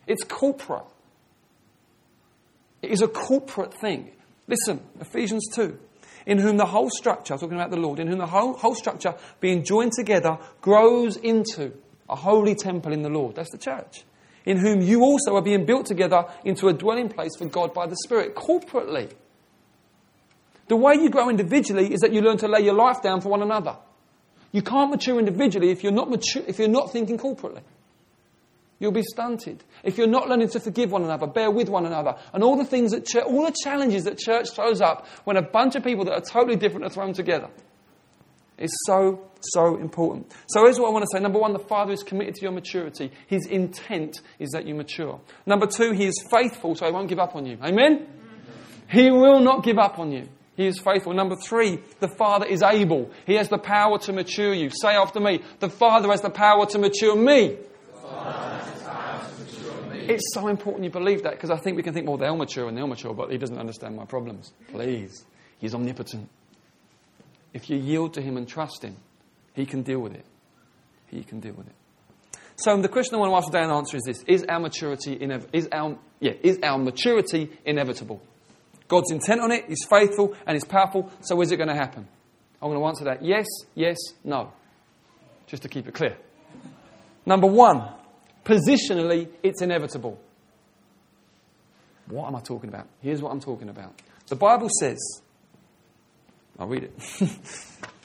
It's 0.08 0.24
corporate. 0.24 0.86
It 2.82 2.92
is 2.92 3.02
a 3.02 3.08
corporate 3.08 3.74
thing. 3.76 4.12
Listen, 4.48 4.82
Ephesians 5.00 5.46
2. 5.54 5.78
In 6.30 6.38
whom 6.38 6.58
the 6.58 6.66
whole 6.66 6.90
structure, 6.90 7.38
talking 7.38 7.58
about 7.58 7.72
the 7.72 7.78
Lord, 7.78 8.00
in 8.00 8.08
whom 8.08 8.20
the 8.20 8.28
whole, 8.28 8.54
whole 8.54 8.76
structure 8.76 9.16
being 9.40 9.64
joined 9.64 9.94
together 9.94 10.38
grows 10.62 11.18
into 11.18 11.74
a 12.08 12.16
holy 12.16 12.56
temple 12.56 12.94
in 12.94 13.02
the 13.02 13.10
Lord. 13.10 13.36
That's 13.36 13.52
the 13.52 13.58
church 13.58 14.04
in 14.46 14.58
whom 14.58 14.82
you 14.82 15.02
also 15.02 15.36
are 15.36 15.42
being 15.42 15.66
built 15.66 15.86
together 15.86 16.26
into 16.44 16.68
a 16.68 16.74
dwelling 16.74 17.10
place 17.10 17.36
for 17.38 17.46
God 17.46 17.74
by 17.74 17.86
the 17.86 17.96
Spirit, 17.96 18.36
corporately. 18.36 19.12
The 20.68 20.76
way 20.76 20.96
you 20.96 21.10
grow 21.10 21.30
individually 21.30 21.94
is 21.94 22.00
that 22.02 22.14
you 22.14 22.22
learn 22.22 22.38
to 22.38 22.48
lay 22.48 22.62
your 22.62 22.74
life 22.74 23.02
down 23.02 23.22
for 23.22 23.30
one 23.30 23.42
another. 23.42 23.76
You 24.52 24.62
can't 24.62 24.90
mature 24.90 25.20
individually 25.20 25.70
if 25.70 25.84
you're 25.84 25.92
not, 25.92 26.10
mature, 26.10 26.44
if 26.48 26.58
you're 26.58 26.68
not 26.68 26.92
thinking 26.92 27.18
corporately. 27.18 27.62
You'll 28.80 28.94
be 28.94 29.04
stunted. 29.04 29.64
If 29.84 29.98
you're 29.98 30.08
not 30.08 30.30
learning 30.30 30.50
to 30.50 30.60
forgive 30.60 30.92
one 30.92 31.04
another, 31.04 31.28
bear 31.28 31.52
with 31.52 31.68
one 31.68 31.86
another, 31.86 32.16
and 32.34 32.44
all 32.44 32.56
the 32.56 32.66
things 32.66 32.92
that 32.92 33.06
church, 33.06 33.26
all 33.26 33.46
the 33.46 33.56
challenges 33.64 34.06
that 34.06 34.18
church 34.18 34.52
throws 34.52 34.80
up 34.80 35.06
when 35.26 35.36
a 35.36 35.42
bunch 35.42 35.76
of 35.76 35.84
people 35.84 36.06
that 36.06 36.14
are 36.14 36.22
totally 36.22 36.56
different 36.56 36.86
are 36.86 36.90
thrown 36.90 37.14
together. 37.14 37.50
It's 38.58 38.76
so, 38.86 39.30
so 39.42 39.78
important. 39.78 40.32
So 40.48 40.64
here's 40.64 40.80
what 40.80 40.90
I 40.90 40.92
want 40.92 41.04
to 41.04 41.10
say. 41.14 41.22
Number 41.22 41.40
one, 41.40 41.54
the 41.54 41.60
Father 41.60 41.94
is 41.94 42.04
committed 42.04 42.36
to 42.36 42.42
your 42.42 42.52
maturity. 42.52 43.12
His 43.28 43.46
intent 43.48 44.22
is 44.38 44.50
that 44.52 44.66
you 44.66 44.76
mature. 44.76 45.20
Number 45.46 45.66
two, 45.66 45.92
He 45.92 46.06
is 46.06 46.26
faithful, 46.32 46.76
so 46.76 46.86
He 46.86 46.92
won't 46.92 47.10
give 47.10 47.20
up 47.20 47.36
on 47.36 47.46
you. 47.46 47.58
Amen? 47.64 48.08
He 48.90 49.12
will 49.12 49.40
not 49.40 49.64
give 49.64 49.78
up 49.78 50.00
on 50.00 50.12
you. 50.12 50.28
He 50.56 50.68
is 50.68 50.80
faithful. 50.80 51.14
Number 51.14 51.38
three, 51.38 51.80
the 52.00 52.10
Father 52.10 52.46
is 52.46 52.62
able. 52.62 53.12
He 53.26 53.36
has 53.36 53.48
the 53.48 53.58
power 53.58 53.98
to 54.00 54.12
mature 54.12 54.54
you. 54.54 54.70
Say 54.70 54.90
after 54.90 55.22
me, 55.22 55.42
the 55.60 55.70
Father 55.70 56.10
has 56.10 56.22
the 56.22 56.30
power 56.30 56.66
to 56.66 56.80
mature 56.80 57.16
me. 57.16 57.58
It's 60.10 60.34
so 60.34 60.48
important 60.48 60.86
you 60.86 60.90
believe 60.90 61.24
that 61.24 61.34
because 61.34 61.52
I 61.52 61.58
think 61.58 61.78
we 61.78 61.84
can 61.84 61.94
think, 61.94 62.08
well, 62.08 62.18
they'll 62.18 62.36
mature 62.36 62.68
and 62.68 62.76
they'll 62.76 62.88
mature, 62.88 63.14
but 63.14 63.32
he 63.32 63.38
doesn't 63.38 63.60
understand 63.60 63.96
my 63.96 64.06
problems. 64.06 64.54
Please. 64.72 65.24
He's 65.60 65.76
omnipotent. 65.76 66.30
If 67.54 67.70
you 67.70 67.78
yield 67.78 68.16
to 68.16 68.22
him 68.22 68.38
and 68.38 68.48
trust 68.48 68.84
him, 68.84 68.96
he 69.54 69.66
can 69.66 69.84
deal 69.84 70.00
with 70.00 70.14
it. 70.14 70.26
He 71.08 71.24
can 71.24 71.40
deal 71.40 71.54
with 71.54 71.68
it. 71.68 71.76
So 72.56 72.76
the 72.82 72.90
question 72.90 73.16
I 73.16 73.20
want 73.20 73.32
to 73.32 73.36
ask 73.38 73.48
today 73.48 73.64
and 73.64 73.72
answer 73.72 73.98
is 73.98 74.04
this: 74.04 74.24
Is 74.28 74.44
our 74.50 74.60
maturity 74.60 75.18
inev- 75.18 75.48
is 75.54 75.70
our 75.72 75.98
yeah 76.20 76.34
is 76.42 76.60
our 76.62 76.78
maturity 76.78 77.52
inevitable? 77.66 78.22
God's 78.88 79.12
intent 79.12 79.42
on 79.42 79.52
it. 79.52 79.66
He's 79.68 79.86
faithful 79.90 80.36
and 80.46 80.56
He's 80.56 80.66
powerful. 80.66 81.12
So 81.22 81.40
is 81.42 81.52
it 81.52 81.58
going 81.58 81.70
to 81.70 81.76
happen? 81.76 82.08
I'm 82.62 82.70
going 82.70 82.82
to 82.82 82.86
answer 82.86 83.06
that: 83.06 83.24
yes, 83.24 83.46
yes, 83.76 83.98
no. 84.24 84.52
Just 85.48 85.64
to 85.64 85.70
keep 85.70 85.88
it 85.88 85.94
clear. 85.94 86.18
Number 87.26 87.48
one, 87.48 87.88
Positionally, 88.46 89.30
it's 89.44 89.62
inevitable. 89.62 90.20
What 92.08 92.28
am 92.28 92.36
I 92.36 92.42
talking 92.42 92.70
about? 92.70 92.88
Here's 93.02 93.22
what 93.22 93.32
I'm 93.32 93.40
talking 93.40 93.70
about. 93.70 93.94
The 94.28 94.36
Bible 94.36 94.70
says, 94.80 94.98
I'll 96.58 96.68
read 96.68 96.84
it. 96.84 96.94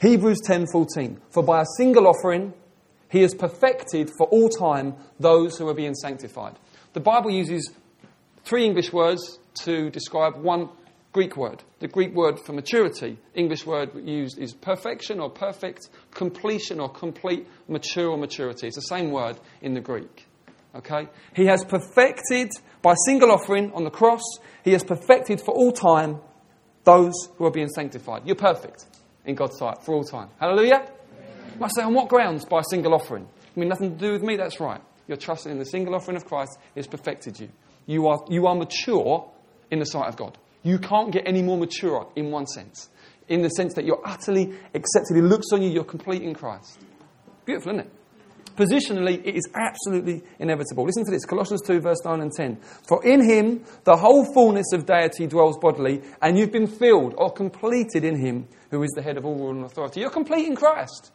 Hebrews 0.01 0.41
10:14. 0.47 1.17
For 1.31 1.43
by 1.43 1.61
a 1.61 1.65
single 1.77 2.07
offering 2.07 2.53
he 3.09 3.21
has 3.21 3.33
perfected 3.33 4.11
for 4.17 4.27
all 4.27 4.49
time 4.49 4.95
those 5.19 5.57
who 5.57 5.67
are 5.67 5.73
being 5.73 5.95
sanctified. 5.95 6.57
The 6.93 6.99
Bible 6.99 7.31
uses 7.31 7.71
three 8.43 8.65
English 8.65 8.91
words 8.91 9.39
to 9.63 9.89
describe 9.89 10.35
one 10.37 10.69
Greek 11.15 11.37
word. 11.37 11.63
The 11.79 11.87
Greek 11.87 12.13
word 12.13 12.41
for 12.41 12.51
maturity, 12.51 13.17
English 13.35 13.65
word 13.65 14.05
used 14.05 14.37
is 14.37 14.53
perfection 14.53 15.21
or 15.21 15.29
perfect, 15.29 15.87
completion 16.11 16.81
or 16.81 16.89
complete, 16.89 17.47
mature 17.69 18.09
or 18.09 18.17
maturity. 18.17 18.67
It's 18.67 18.75
the 18.75 18.81
same 18.81 19.11
word 19.11 19.39
in 19.61 19.73
the 19.73 19.79
Greek. 19.79 20.27
Okay? 20.75 21.07
He 21.33 21.45
has 21.45 21.63
perfected, 21.63 22.51
by 22.81 22.91
a 22.91 22.97
single 23.05 23.31
offering 23.31 23.71
on 23.71 23.85
the 23.85 23.89
cross, 23.89 24.23
he 24.65 24.73
has 24.73 24.83
perfected 24.83 25.39
for 25.39 25.53
all 25.53 25.71
time 25.71 26.19
those 26.83 27.13
who 27.37 27.45
are 27.45 27.51
being 27.51 27.69
sanctified. 27.69 28.23
You're 28.25 28.35
perfect 28.35 28.85
in 29.23 29.35
God's 29.35 29.57
sight 29.57 29.85
for 29.85 29.95
all 29.95 30.03
time. 30.03 30.27
Hallelujah? 30.37 30.85
You 31.53 31.59
must 31.61 31.77
say, 31.77 31.83
on 31.83 31.93
what 31.93 32.09
grounds? 32.09 32.43
By 32.43 32.59
a 32.59 32.63
single 32.69 32.93
offering. 32.93 33.25
I 33.55 33.57
mean, 33.57 33.69
nothing 33.69 33.91
to 33.91 33.97
do 33.97 34.11
with 34.11 34.21
me, 34.21 34.35
that's 34.35 34.59
right. 34.59 34.81
You're 35.07 35.15
trusting 35.15 35.49
in 35.49 35.59
the 35.59 35.65
single 35.65 35.95
offering 35.95 36.17
of 36.17 36.25
Christ, 36.25 36.59
has 36.75 36.87
perfected 36.87 37.39
you. 37.39 37.47
You 37.85 38.07
are, 38.07 38.25
you 38.27 38.47
are 38.47 38.55
mature 38.55 39.31
in 39.71 39.79
the 39.79 39.85
sight 39.85 40.09
of 40.09 40.17
God. 40.17 40.37
You 40.65 40.79
can't 40.79 41.11
get 41.11 41.27
any 41.27 41.43
more 41.43 41.57
mature 41.57 42.11
in 42.15 42.31
one 42.31 42.47
sense. 42.47 42.89
In 43.27 43.43
the 43.43 43.49
sense 43.49 43.75
that 43.75 43.85
you're 43.85 44.01
utterly 44.03 44.51
accepted. 44.73 45.15
He 45.15 45.21
looks 45.21 45.45
on 45.53 45.61
you, 45.61 45.69
you're 45.69 45.83
complete 45.83 46.23
in 46.23 46.33
Christ. 46.33 46.79
Beautiful, 47.45 47.73
isn't 47.73 47.85
it? 47.85 47.91
Positionally, 48.55 49.21
it 49.23 49.35
is 49.35 49.47
absolutely 49.53 50.23
inevitable. 50.39 50.85
Listen 50.85 51.05
to 51.05 51.11
this 51.11 51.25
Colossians 51.25 51.61
2, 51.67 51.81
verse 51.81 51.99
9 52.03 52.19
and 52.19 52.31
10. 52.31 52.57
For 52.87 53.05
in 53.05 53.23
him 53.23 53.63
the 53.83 53.95
whole 53.95 54.25
fullness 54.33 54.73
of 54.73 54.87
deity 54.87 55.27
dwells 55.27 55.57
bodily, 55.59 56.01
and 56.21 56.37
you've 56.37 56.51
been 56.51 56.67
filled 56.67 57.13
or 57.15 57.31
completed 57.31 58.03
in 58.03 58.17
him 58.17 58.47
who 58.71 58.81
is 58.81 58.91
the 58.95 59.03
head 59.03 59.17
of 59.17 59.25
all 59.25 59.35
rule 59.35 59.51
and 59.51 59.65
authority. 59.65 59.99
You're 59.99 60.09
complete 60.09 60.47
in 60.47 60.55
Christ. 60.55 61.11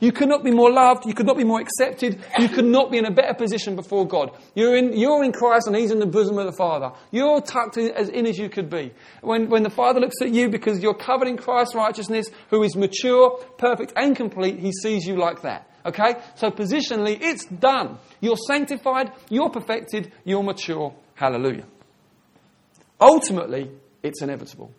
You 0.00 0.12
cannot 0.12 0.44
be 0.44 0.52
more 0.52 0.70
loved. 0.70 1.06
You 1.06 1.14
could 1.14 1.26
not 1.26 1.36
be 1.36 1.44
more 1.44 1.60
accepted. 1.60 2.22
You 2.38 2.48
could 2.48 2.64
not 2.64 2.90
be 2.90 2.98
in 2.98 3.04
a 3.04 3.10
better 3.10 3.34
position 3.34 3.74
before 3.74 4.06
God. 4.06 4.30
You're 4.54 4.76
in, 4.76 4.96
you're 4.96 5.24
in 5.24 5.32
Christ 5.32 5.66
and 5.66 5.74
He's 5.74 5.90
in 5.90 5.98
the 5.98 6.06
bosom 6.06 6.38
of 6.38 6.46
the 6.46 6.52
Father. 6.52 6.92
You're 7.10 7.40
tucked 7.40 7.76
in, 7.78 7.90
as 7.90 8.08
in 8.08 8.26
as 8.26 8.38
you 8.38 8.48
could 8.48 8.70
be. 8.70 8.92
When, 9.22 9.48
when 9.50 9.64
the 9.64 9.70
Father 9.70 9.98
looks 9.98 10.22
at 10.22 10.30
you 10.30 10.50
because 10.50 10.80
you're 10.80 10.94
covered 10.94 11.26
in 11.26 11.36
Christ's 11.36 11.74
righteousness, 11.74 12.30
who 12.50 12.62
is 12.62 12.76
mature, 12.76 13.38
perfect, 13.58 13.92
and 13.96 14.14
complete, 14.14 14.60
He 14.60 14.70
sees 14.70 15.04
you 15.04 15.16
like 15.16 15.42
that. 15.42 15.68
Okay? 15.84 16.14
So 16.36 16.50
positionally, 16.50 17.18
it's 17.20 17.46
done. 17.46 17.98
You're 18.20 18.36
sanctified, 18.36 19.10
you're 19.28 19.50
perfected, 19.50 20.12
you're 20.24 20.44
mature. 20.44 20.94
Hallelujah. 21.14 21.64
Ultimately, 23.00 23.70
it's 24.02 24.22
inevitable. 24.22 24.72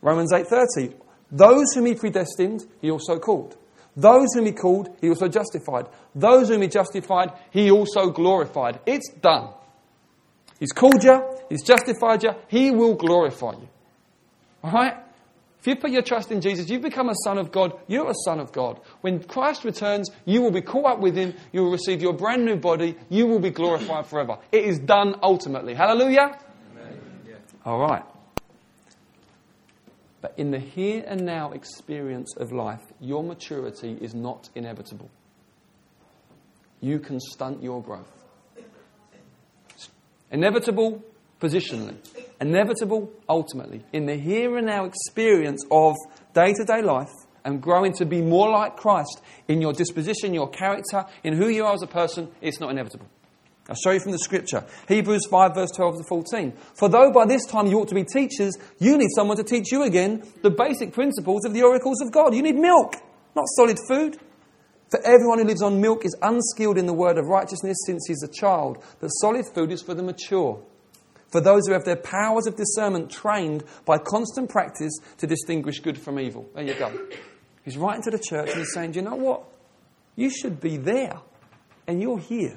Romans 0.00 0.32
8:30. 0.32 0.94
Those 1.30 1.74
whom 1.74 1.86
he 1.86 1.94
predestined, 1.94 2.64
he 2.80 2.90
also 2.90 3.18
called. 3.18 3.56
Those 3.96 4.28
whom 4.34 4.46
he 4.46 4.52
called, 4.52 4.96
he 5.00 5.08
also 5.08 5.28
justified. 5.28 5.86
Those 6.14 6.48
whom 6.48 6.62
he 6.62 6.68
justified, 6.68 7.32
he 7.50 7.70
also 7.70 8.10
glorified. 8.10 8.80
It's 8.86 9.10
done. 9.20 9.50
He's 10.60 10.72
called 10.72 11.02
you, 11.02 11.22
he's 11.48 11.62
justified 11.62 12.22
you, 12.22 12.30
he 12.48 12.70
will 12.70 12.94
glorify 12.94 13.52
you. 13.52 13.68
All 14.62 14.72
right? 14.72 14.94
If 15.60 15.66
you 15.66 15.76
put 15.76 15.90
your 15.90 16.02
trust 16.02 16.30
in 16.30 16.40
Jesus, 16.40 16.70
you've 16.70 16.82
become 16.82 17.08
a 17.08 17.14
son 17.24 17.36
of 17.36 17.50
God. 17.50 17.72
You're 17.88 18.08
a 18.08 18.14
son 18.24 18.38
of 18.38 18.52
God. 18.52 18.80
When 19.00 19.22
Christ 19.24 19.64
returns, 19.64 20.08
you 20.24 20.40
will 20.40 20.52
be 20.52 20.62
caught 20.62 20.86
up 20.86 21.00
with 21.00 21.16
him. 21.16 21.34
You 21.52 21.64
will 21.64 21.72
receive 21.72 22.00
your 22.00 22.12
brand 22.12 22.44
new 22.44 22.56
body. 22.56 22.96
You 23.08 23.26
will 23.26 23.40
be 23.40 23.50
glorified 23.50 24.06
forever. 24.06 24.38
It 24.52 24.64
is 24.64 24.78
done 24.78 25.16
ultimately. 25.20 25.74
Hallelujah? 25.74 26.38
Yeah. 27.26 28.02
But 30.20 30.34
in 30.36 30.50
the 30.50 30.58
here 30.58 31.04
and 31.06 31.24
now 31.24 31.52
experience 31.52 32.34
of 32.36 32.52
life, 32.52 32.82
your 33.00 33.22
maturity 33.22 33.96
is 34.00 34.14
not 34.14 34.48
inevitable. 34.54 35.10
You 36.80 36.98
can 36.98 37.20
stunt 37.20 37.62
your 37.62 37.82
growth. 37.82 38.12
Inevitable 40.30 41.02
positionally 41.40 41.96
inevitable 42.40 43.12
ultimately 43.28 43.84
in 43.92 44.06
the 44.06 44.16
here 44.16 44.56
and 44.56 44.66
now 44.66 44.84
experience 44.84 45.64
of 45.70 45.96
day 46.34 46.52
to 46.52 46.64
day 46.64 46.82
life 46.82 47.10
and 47.44 47.62
growing 47.62 47.92
to 47.94 48.04
be 48.04 48.20
more 48.20 48.50
like 48.50 48.76
Christ 48.76 49.22
in 49.46 49.60
your 49.60 49.72
disposition, 49.72 50.34
your 50.34 50.50
character, 50.50 51.06
in 51.24 51.34
who 51.34 51.48
you 51.48 51.64
are 51.64 51.72
as 51.72 51.82
a 51.82 51.86
person, 51.86 52.28
it's 52.40 52.60
not 52.60 52.70
inevitable. 52.70 53.06
I'll 53.68 53.74
show 53.74 53.90
you 53.90 54.00
from 54.00 54.12
the 54.12 54.18
scripture. 54.18 54.64
Hebrews 54.88 55.26
5, 55.30 55.54
verse 55.54 55.70
12 55.72 55.98
to 55.98 56.04
14. 56.08 56.52
For 56.74 56.88
though 56.88 57.12
by 57.12 57.26
this 57.26 57.44
time 57.44 57.66
you 57.66 57.78
ought 57.80 57.88
to 57.88 57.94
be 57.94 58.04
teachers, 58.04 58.56
you 58.78 58.96
need 58.96 59.10
someone 59.14 59.36
to 59.36 59.44
teach 59.44 59.70
you 59.70 59.82
again 59.82 60.22
the 60.42 60.50
basic 60.50 60.92
principles 60.92 61.44
of 61.44 61.52
the 61.52 61.62
oracles 61.62 62.00
of 62.00 62.12
God. 62.12 62.34
You 62.34 62.42
need 62.42 62.56
milk, 62.56 62.94
not 63.36 63.44
solid 63.56 63.78
food. 63.88 64.18
For 64.90 65.00
everyone 65.04 65.38
who 65.38 65.44
lives 65.44 65.62
on 65.62 65.82
milk 65.82 66.06
is 66.06 66.16
unskilled 66.22 66.78
in 66.78 66.86
the 66.86 66.94
word 66.94 67.18
of 67.18 67.26
righteousness 67.26 67.76
since 67.84 68.06
he's 68.08 68.22
a 68.22 68.32
child, 68.32 68.82
but 69.00 69.08
solid 69.08 69.44
food 69.54 69.70
is 69.70 69.82
for 69.82 69.92
the 69.92 70.02
mature 70.02 70.62
for 71.30 71.40
those 71.40 71.66
who 71.66 71.72
have 71.72 71.84
their 71.84 71.96
powers 71.96 72.46
of 72.46 72.56
discernment 72.56 73.10
trained 73.10 73.64
by 73.84 73.98
constant 73.98 74.48
practice 74.48 74.92
to 75.18 75.26
distinguish 75.26 75.80
good 75.80 75.98
from 75.98 76.18
evil. 76.18 76.48
There 76.54 76.64
you 76.64 76.74
go. 76.74 76.92
He's 77.64 77.76
writing 77.76 78.02
to 78.04 78.10
the 78.10 78.18
church 78.18 78.50
and 78.50 78.58
he's 78.58 78.72
saying, 78.72 78.92
Do 78.92 79.00
you 79.00 79.04
know 79.04 79.16
what? 79.16 79.44
You 80.16 80.30
should 80.30 80.60
be 80.60 80.78
there, 80.78 81.20
and 81.86 82.02
you're 82.02 82.18
here. 82.18 82.56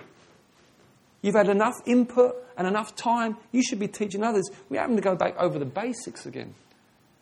You've 1.21 1.36
had 1.36 1.49
enough 1.49 1.75
input 1.86 2.36
and 2.57 2.67
enough 2.67 2.95
time. 2.95 3.38
You 3.51 3.63
should 3.63 3.79
be 3.79 3.88
teaching 3.88 4.23
others. 4.23 4.49
We 4.69 4.77
having 4.77 4.95
to 4.95 5.01
go 5.01 5.15
back 5.15 5.36
over 5.38 5.60
the 5.60 5.65
basics 5.65 6.25
again. 6.25 6.55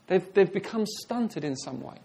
They've, 0.07 0.33
they've 0.33 0.51
become 0.51 0.85
stunted 0.85 1.43
in 1.43 1.55
some 1.55 1.81
way. 1.81 1.97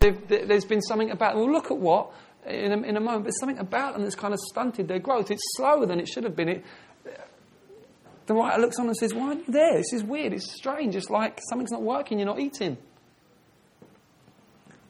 there's 0.00 0.64
been 0.64 0.82
something 0.82 1.10
about, 1.10 1.36
well, 1.36 1.50
look 1.50 1.70
at 1.70 1.78
what, 1.78 2.12
in 2.46 2.72
a, 2.72 2.82
in 2.82 2.96
a 2.96 3.00
moment, 3.00 3.24
there's 3.24 3.40
something 3.40 3.58
about 3.58 3.94
them 3.94 4.02
that's 4.02 4.14
kind 4.14 4.34
of 4.34 4.40
stunted 4.40 4.88
their 4.88 4.98
growth. 4.98 5.30
It's 5.30 5.42
slower 5.56 5.86
than 5.86 6.00
it 6.00 6.08
should 6.08 6.24
have 6.24 6.36
been. 6.36 6.48
It, 6.48 6.64
the 8.26 8.34
writer 8.34 8.60
looks 8.60 8.78
on 8.78 8.86
and 8.86 8.96
says, 8.96 9.12
Why 9.12 9.28
aren't 9.28 9.46
you 9.46 9.52
there? 9.52 9.76
This 9.76 9.92
is 9.92 10.04
weird. 10.04 10.32
It's 10.32 10.52
strange. 10.54 10.94
It's 10.94 11.10
like 11.10 11.40
something's 11.48 11.72
not 11.72 11.82
working. 11.82 12.18
You're 12.18 12.26
not 12.26 12.40
eating. 12.40 12.76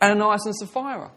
Ananias 0.02 0.44
and 0.44 0.54
Sapphira. 0.54 1.10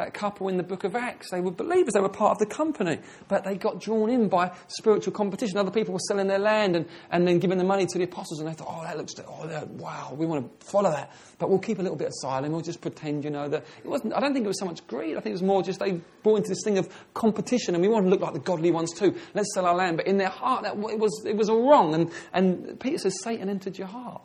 That 0.00 0.14
couple 0.14 0.48
in 0.48 0.56
the 0.56 0.62
book 0.62 0.84
of 0.84 0.96
Acts. 0.96 1.30
They 1.30 1.40
were 1.40 1.50
believers, 1.50 1.94
they 1.94 2.00
were 2.00 2.08
part 2.08 2.32
of 2.32 2.38
the 2.38 2.46
company, 2.46 2.98
but 3.28 3.44
they 3.44 3.56
got 3.56 3.80
drawn 3.80 4.10
in 4.10 4.28
by 4.28 4.52
spiritual 4.68 5.12
competition. 5.12 5.58
Other 5.58 5.70
people 5.70 5.92
were 5.92 6.00
selling 6.08 6.26
their 6.26 6.38
land 6.38 6.76
and, 6.76 6.86
and 7.10 7.26
then 7.26 7.38
giving 7.38 7.58
the 7.58 7.64
money 7.64 7.86
to 7.86 7.98
the 7.98 8.04
apostles, 8.04 8.40
and 8.40 8.48
they 8.48 8.54
thought, 8.54 8.68
oh, 8.70 8.82
that 8.82 8.96
looks, 8.96 9.14
oh, 9.26 9.66
wow, 9.72 10.14
we 10.16 10.26
want 10.26 10.60
to 10.60 10.66
follow 10.66 10.90
that. 10.90 11.12
But 11.38 11.50
we'll 11.50 11.58
keep 11.58 11.78
a 11.78 11.82
little 11.82 11.96
bit 11.96 12.08
of 12.08 12.44
and 12.44 12.52
we'll 12.52 12.62
just 12.62 12.80
pretend, 12.80 13.24
you 13.24 13.30
know, 13.30 13.48
that 13.48 13.64
it 13.82 13.88
wasn't, 13.88 14.14
I 14.14 14.20
don't 14.20 14.32
think 14.32 14.44
it 14.44 14.48
was 14.48 14.58
so 14.58 14.66
much 14.66 14.86
greed. 14.86 15.16
I 15.16 15.20
think 15.20 15.30
it 15.30 15.32
was 15.32 15.42
more 15.42 15.62
just 15.62 15.80
they 15.80 16.00
bought 16.22 16.36
into 16.36 16.50
this 16.50 16.62
thing 16.64 16.78
of 16.78 16.88
competition, 17.14 17.74
and 17.74 17.82
we 17.82 17.88
want 17.88 18.04
to 18.06 18.10
look 18.10 18.20
like 18.20 18.34
the 18.34 18.40
godly 18.40 18.70
ones 18.70 18.92
too. 18.92 19.14
Let's 19.34 19.52
sell 19.54 19.66
our 19.66 19.74
land. 19.74 19.96
But 19.96 20.06
in 20.06 20.18
their 20.18 20.28
heart, 20.28 20.62
that, 20.64 20.76
it, 20.76 20.98
was, 20.98 21.24
it 21.26 21.36
was 21.36 21.48
all 21.48 21.68
wrong. 21.68 21.94
And, 21.94 22.10
and 22.32 22.80
Peter 22.80 22.98
says, 22.98 23.20
Satan 23.22 23.48
entered 23.48 23.78
your 23.78 23.88
heart. 23.88 24.22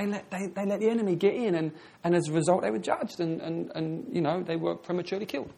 They 0.00 0.06
let, 0.06 0.30
they, 0.30 0.46
they 0.46 0.64
let 0.64 0.80
the 0.80 0.88
enemy 0.88 1.14
get 1.14 1.34
in, 1.34 1.54
and, 1.54 1.72
and 2.02 2.14
as 2.14 2.28
a 2.28 2.32
result, 2.32 2.62
they 2.62 2.70
were 2.70 2.78
judged, 2.78 3.20
and, 3.20 3.38
and, 3.42 3.70
and, 3.74 4.06
you 4.10 4.22
know, 4.22 4.42
they 4.42 4.56
were 4.56 4.74
prematurely 4.74 5.26
killed. 5.26 5.52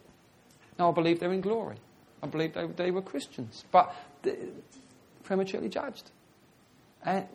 Now, 0.77 0.91
I 0.91 0.93
believe 0.93 1.21
they're 1.21 1.31
in 1.31 1.39
glory. 1.39 1.77
I 2.21 2.27
believe 2.27 2.53
they, 2.53 2.67
they 2.67 2.91
were 2.91 3.01
Christians, 3.01 3.63
but 3.71 3.95
prematurely 5.23 5.69
judged. 5.69 6.11
And 7.05 7.25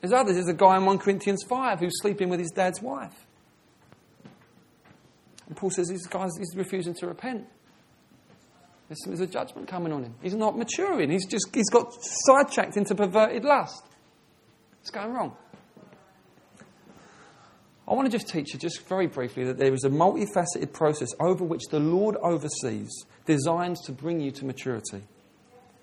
there's 0.00 0.12
others. 0.12 0.34
There's 0.34 0.48
a 0.48 0.52
guy 0.52 0.78
in 0.78 0.84
1 0.84 0.98
Corinthians 0.98 1.44
5 1.48 1.78
who's 1.78 2.00
sleeping 2.02 2.28
with 2.28 2.40
his 2.40 2.50
dad's 2.50 2.82
wife. 2.82 3.14
And 5.46 5.56
Paul 5.56 5.70
says 5.70 5.90
this 5.90 6.08
guy's 6.08 6.30
he's 6.38 6.56
refusing 6.56 6.94
to 6.94 7.06
repent. 7.06 7.46
There's, 8.88 8.98
there's 9.06 9.20
a 9.20 9.28
judgment 9.28 9.68
coming 9.68 9.92
on 9.92 10.02
him. 10.02 10.14
He's 10.22 10.34
not 10.34 10.58
maturing. 10.58 11.10
He's 11.10 11.26
just 11.26 11.54
he's 11.54 11.70
got 11.70 11.94
sidetracked 12.26 12.76
into 12.76 12.96
perverted 12.96 13.44
lust. 13.44 13.84
It's 14.80 14.90
going 14.90 15.12
wrong. 15.12 15.36
I 17.90 17.94
want 17.94 18.06
to 18.06 18.16
just 18.16 18.28
teach 18.28 18.52
you, 18.52 18.58
just 18.60 18.86
very 18.86 19.08
briefly, 19.08 19.42
that 19.44 19.58
there 19.58 19.74
is 19.74 19.82
a 19.82 19.90
multifaceted 19.90 20.72
process 20.72 21.08
over 21.18 21.44
which 21.44 21.62
the 21.70 21.80
Lord 21.80 22.14
oversees, 22.22 23.04
designed 23.26 23.78
to 23.86 23.92
bring 23.92 24.20
you 24.20 24.30
to 24.30 24.44
maturity 24.44 25.02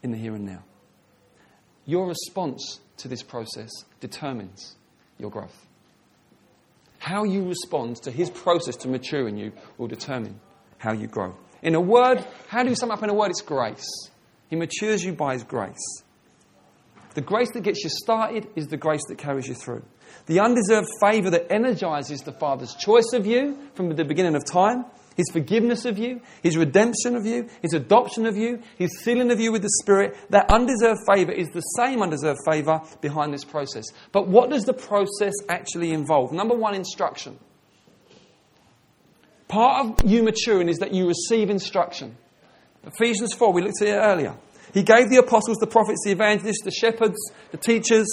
in 0.02 0.12
the 0.12 0.18
here 0.18 0.34
and 0.34 0.46
now. 0.46 0.64
Your 1.86 2.08
response 2.08 2.80
to 2.98 3.10
this 3.10 3.22
process 3.22 3.70
determines 4.00 4.78
your 5.20 5.30
growth. 5.30 5.68
How 7.00 7.26
you 7.26 7.46
respond 7.46 7.98
to 8.04 8.12
His 8.12 8.30
process 8.30 8.78
to 8.78 8.88
mature 8.88 9.28
in 9.28 9.38
you 9.38 9.52
will 9.78 9.88
determine 9.88 10.40
how 10.78 10.94
you 10.94 11.08
grow. 11.08 11.36
In 11.62 11.76
a 11.76 11.82
word, 11.82 12.26
how 12.48 12.64
do 12.64 12.70
you 12.70 12.76
sum 12.76 12.90
up 12.90 13.04
in 13.04 13.10
a 13.10 13.14
word? 13.14 13.32
It's 13.32 13.42
grace. 13.42 13.86
He 14.50 14.56
matures 14.56 15.04
you 15.04 15.12
by 15.12 15.34
His 15.34 15.44
grace. 15.44 16.04
The 17.18 17.24
grace 17.24 17.50
that 17.54 17.64
gets 17.64 17.84
you 17.84 17.90
started 17.90 18.48
is 18.56 18.68
the 18.68 18.78
grace 18.78 19.02
that 19.08 19.18
carries 19.18 19.48
you 19.48 19.56
through. 19.56 19.84
The 20.28 20.40
undeserved 20.40 20.88
favour 21.02 21.32
that 21.32 21.52
energizes 21.52 22.22
the 22.22 22.32
Father's 22.32 22.76
choice 22.76 23.12
of 23.12 23.26
you 23.26 23.58
from 23.74 23.90
the 23.90 24.06
beginning 24.06 24.36
of 24.36 24.46
time, 24.46 24.86
His 25.16 25.26
forgiveness 25.34 25.86
of 25.86 25.98
you, 25.98 26.22
His 26.44 26.56
redemption 26.56 27.16
of 27.16 27.26
you, 27.26 27.50
His 27.64 27.74
adoption 27.74 28.28
of 28.28 28.38
you, 28.38 28.62
His 28.78 29.00
sealing 29.00 29.32
of 29.32 29.40
you 29.40 29.52
with 29.52 29.64
the 29.64 29.80
Spirit, 29.82 30.16
that 30.30 30.52
undeserved 30.52 31.00
favour 31.12 31.32
is 31.32 31.48
the 31.56 31.62
same 31.62 32.04
undeserved 32.04 32.38
favour 32.46 32.82
behind 33.02 33.34
this 33.34 33.44
process. 33.44 33.86
But 34.12 34.28
what 34.28 34.52
does 34.52 34.66
the 34.66 34.76
process 34.76 35.34
actually 35.50 35.94
involve? 35.94 36.32
Number 36.32 36.54
one, 36.54 36.76
instruction. 36.76 37.40
Part 39.48 39.88
of 40.04 40.08
you 40.08 40.22
maturing 40.22 40.70
is 40.70 40.78
that 40.78 40.94
you 40.94 41.08
receive 41.08 41.50
instruction. 41.50 42.16
Ephesians 42.86 43.34
4, 43.34 43.52
we 43.54 43.64
looked 43.64 43.82
at 43.82 43.88
it 43.88 43.94
earlier. 43.94 44.36
He 44.74 44.84
gave 44.84 45.10
the 45.10 45.18
apostles, 45.18 45.58
the 45.58 45.68
prophets, 45.68 46.02
the 46.04 46.12
evangelists, 46.12 46.64
the 46.64 46.72
shepherds, 46.72 47.18
the 47.52 47.58
teachers 47.58 48.08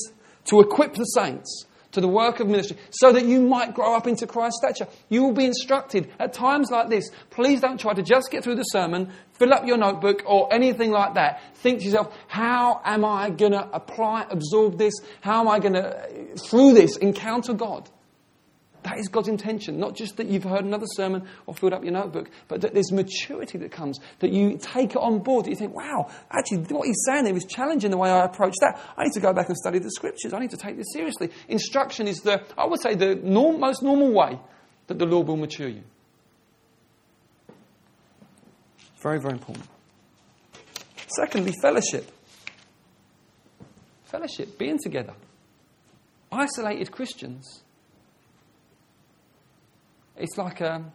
to 0.47 0.61
equip 0.61 0.95
the 0.95 1.05
saints 1.05 1.67
to 1.95 2.01
the 2.01 2.09
work 2.09 2.41
of 2.41 2.49
ministry 2.49 2.77
so 2.91 3.13
that 3.13 3.25
you 3.25 3.41
might 3.41 3.73
grow 3.75 3.95
up 3.95 4.07
into 4.07 4.27
Christ's 4.27 4.59
stature. 4.59 4.91
You 5.09 5.23
will 5.23 5.33
be 5.33 5.45
instructed 5.45 6.13
at 6.19 6.33
times 6.33 6.71
like 6.71 6.89
this. 6.89 7.11
Please 7.31 7.61
don't 7.61 7.79
try 7.79 7.95
to 7.95 8.03
just 8.03 8.31
get 8.31 8.45
through 8.45 8.57
the 8.57 8.65
sermon, 8.65 9.13
fill 9.33 9.55
up 9.55 9.67
your 9.67 9.79
notebook, 9.79 10.23
or 10.27 10.53
anything 10.53 10.91
like 10.91 11.15
that. 11.15 11.41
Think 11.57 11.79
to 11.81 11.85
yourself, 11.85 12.15
how 12.27 12.81
am 12.85 13.05
I 13.05 13.31
going 13.31 13.53
to 13.53 13.69
apply, 13.73 14.27
absorb 14.29 14.77
this? 14.77 14.95
How 15.21 15.41
am 15.41 15.49
I 15.49 15.61
going 15.61 15.75
to, 15.75 16.37
through 16.37 16.75
this, 16.75 16.97
encounter 16.97 17.55
God? 17.55 17.89
That 18.85 18.99
is 18.99 19.09
God's 19.09 19.29
intention. 19.29 19.81
Not 19.81 19.97
just 19.97 20.19
that 20.19 20.27
you've 20.27 20.45
heard 20.45 20.63
another 20.63 20.85
sermon 20.95 21.27
or 21.47 21.55
filled 21.55 21.73
up 21.73 21.83
your 21.85 21.95
notebook, 21.95 22.29
but 22.49 22.61
that 22.61 22.75
there's 22.75 22.93
maturity 22.93 23.57
that 23.59 23.73
comes, 23.73 23.99
that 24.19 24.31
you 24.31 24.59
take 24.61 24.91
it 24.91 24.99
on 24.99 25.21
board, 25.21 25.47
that 25.47 25.51
you 25.51 25.57
think, 25.57 25.75
wow, 25.75 26.11
actually, 26.31 26.59
what 26.65 26.87
he's 26.87 27.03
saying 27.07 27.25
there 27.25 27.35
is 27.35 27.47
challenging 27.47 27.91
the 27.91 27.97
way 27.97 28.11
I 28.11 28.27
approach 28.27 28.53
that. 28.61 28.79
I 28.99 29.05
need 29.05 29.15
to 29.15 29.21
go 29.21 29.33
back 29.33 29.49
and 29.49 29.57
study 29.57 29.79
the 29.79 29.91
scriptures. 29.91 30.35
I 30.35 30.39
need 30.39 30.51
to 30.51 30.59
take 30.59 30.77
this 30.77 30.93
seriously. 30.93 31.31
Instruction 31.49 32.07
is 32.07 32.19
the, 32.21 32.43
I 32.59 32.67
would 32.67 32.81
say, 32.81 32.95
the 32.95 33.15
norm, 33.15 33.59
most 33.59 33.83
normal 33.83 34.13
way 34.13 34.39
that 34.87 34.99
the 34.99 35.07
Lord 35.07 35.29
will 35.29 35.39
mature 35.39 35.69
you. 35.69 35.83
Very, 39.03 39.19
very 39.19 39.33
important. 39.33 39.67
Secondly, 41.07 41.55
fellowship. 41.63 42.11
Fellowship, 44.05 44.59
being 44.59 44.79
together. 44.79 45.15
Isolated 46.31 46.91
Christians 46.91 47.64
it's 50.17 50.37
like 50.39 50.61
a, 50.61 50.75
um, 50.75 50.93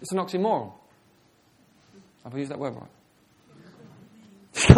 it's 0.00 0.12
an 0.12 0.18
oxymoron. 0.18 0.72
Have 2.24 2.34
I 2.34 2.38
used 2.38 2.50
that 2.50 2.58
word 2.58 2.74
right? 2.74 2.90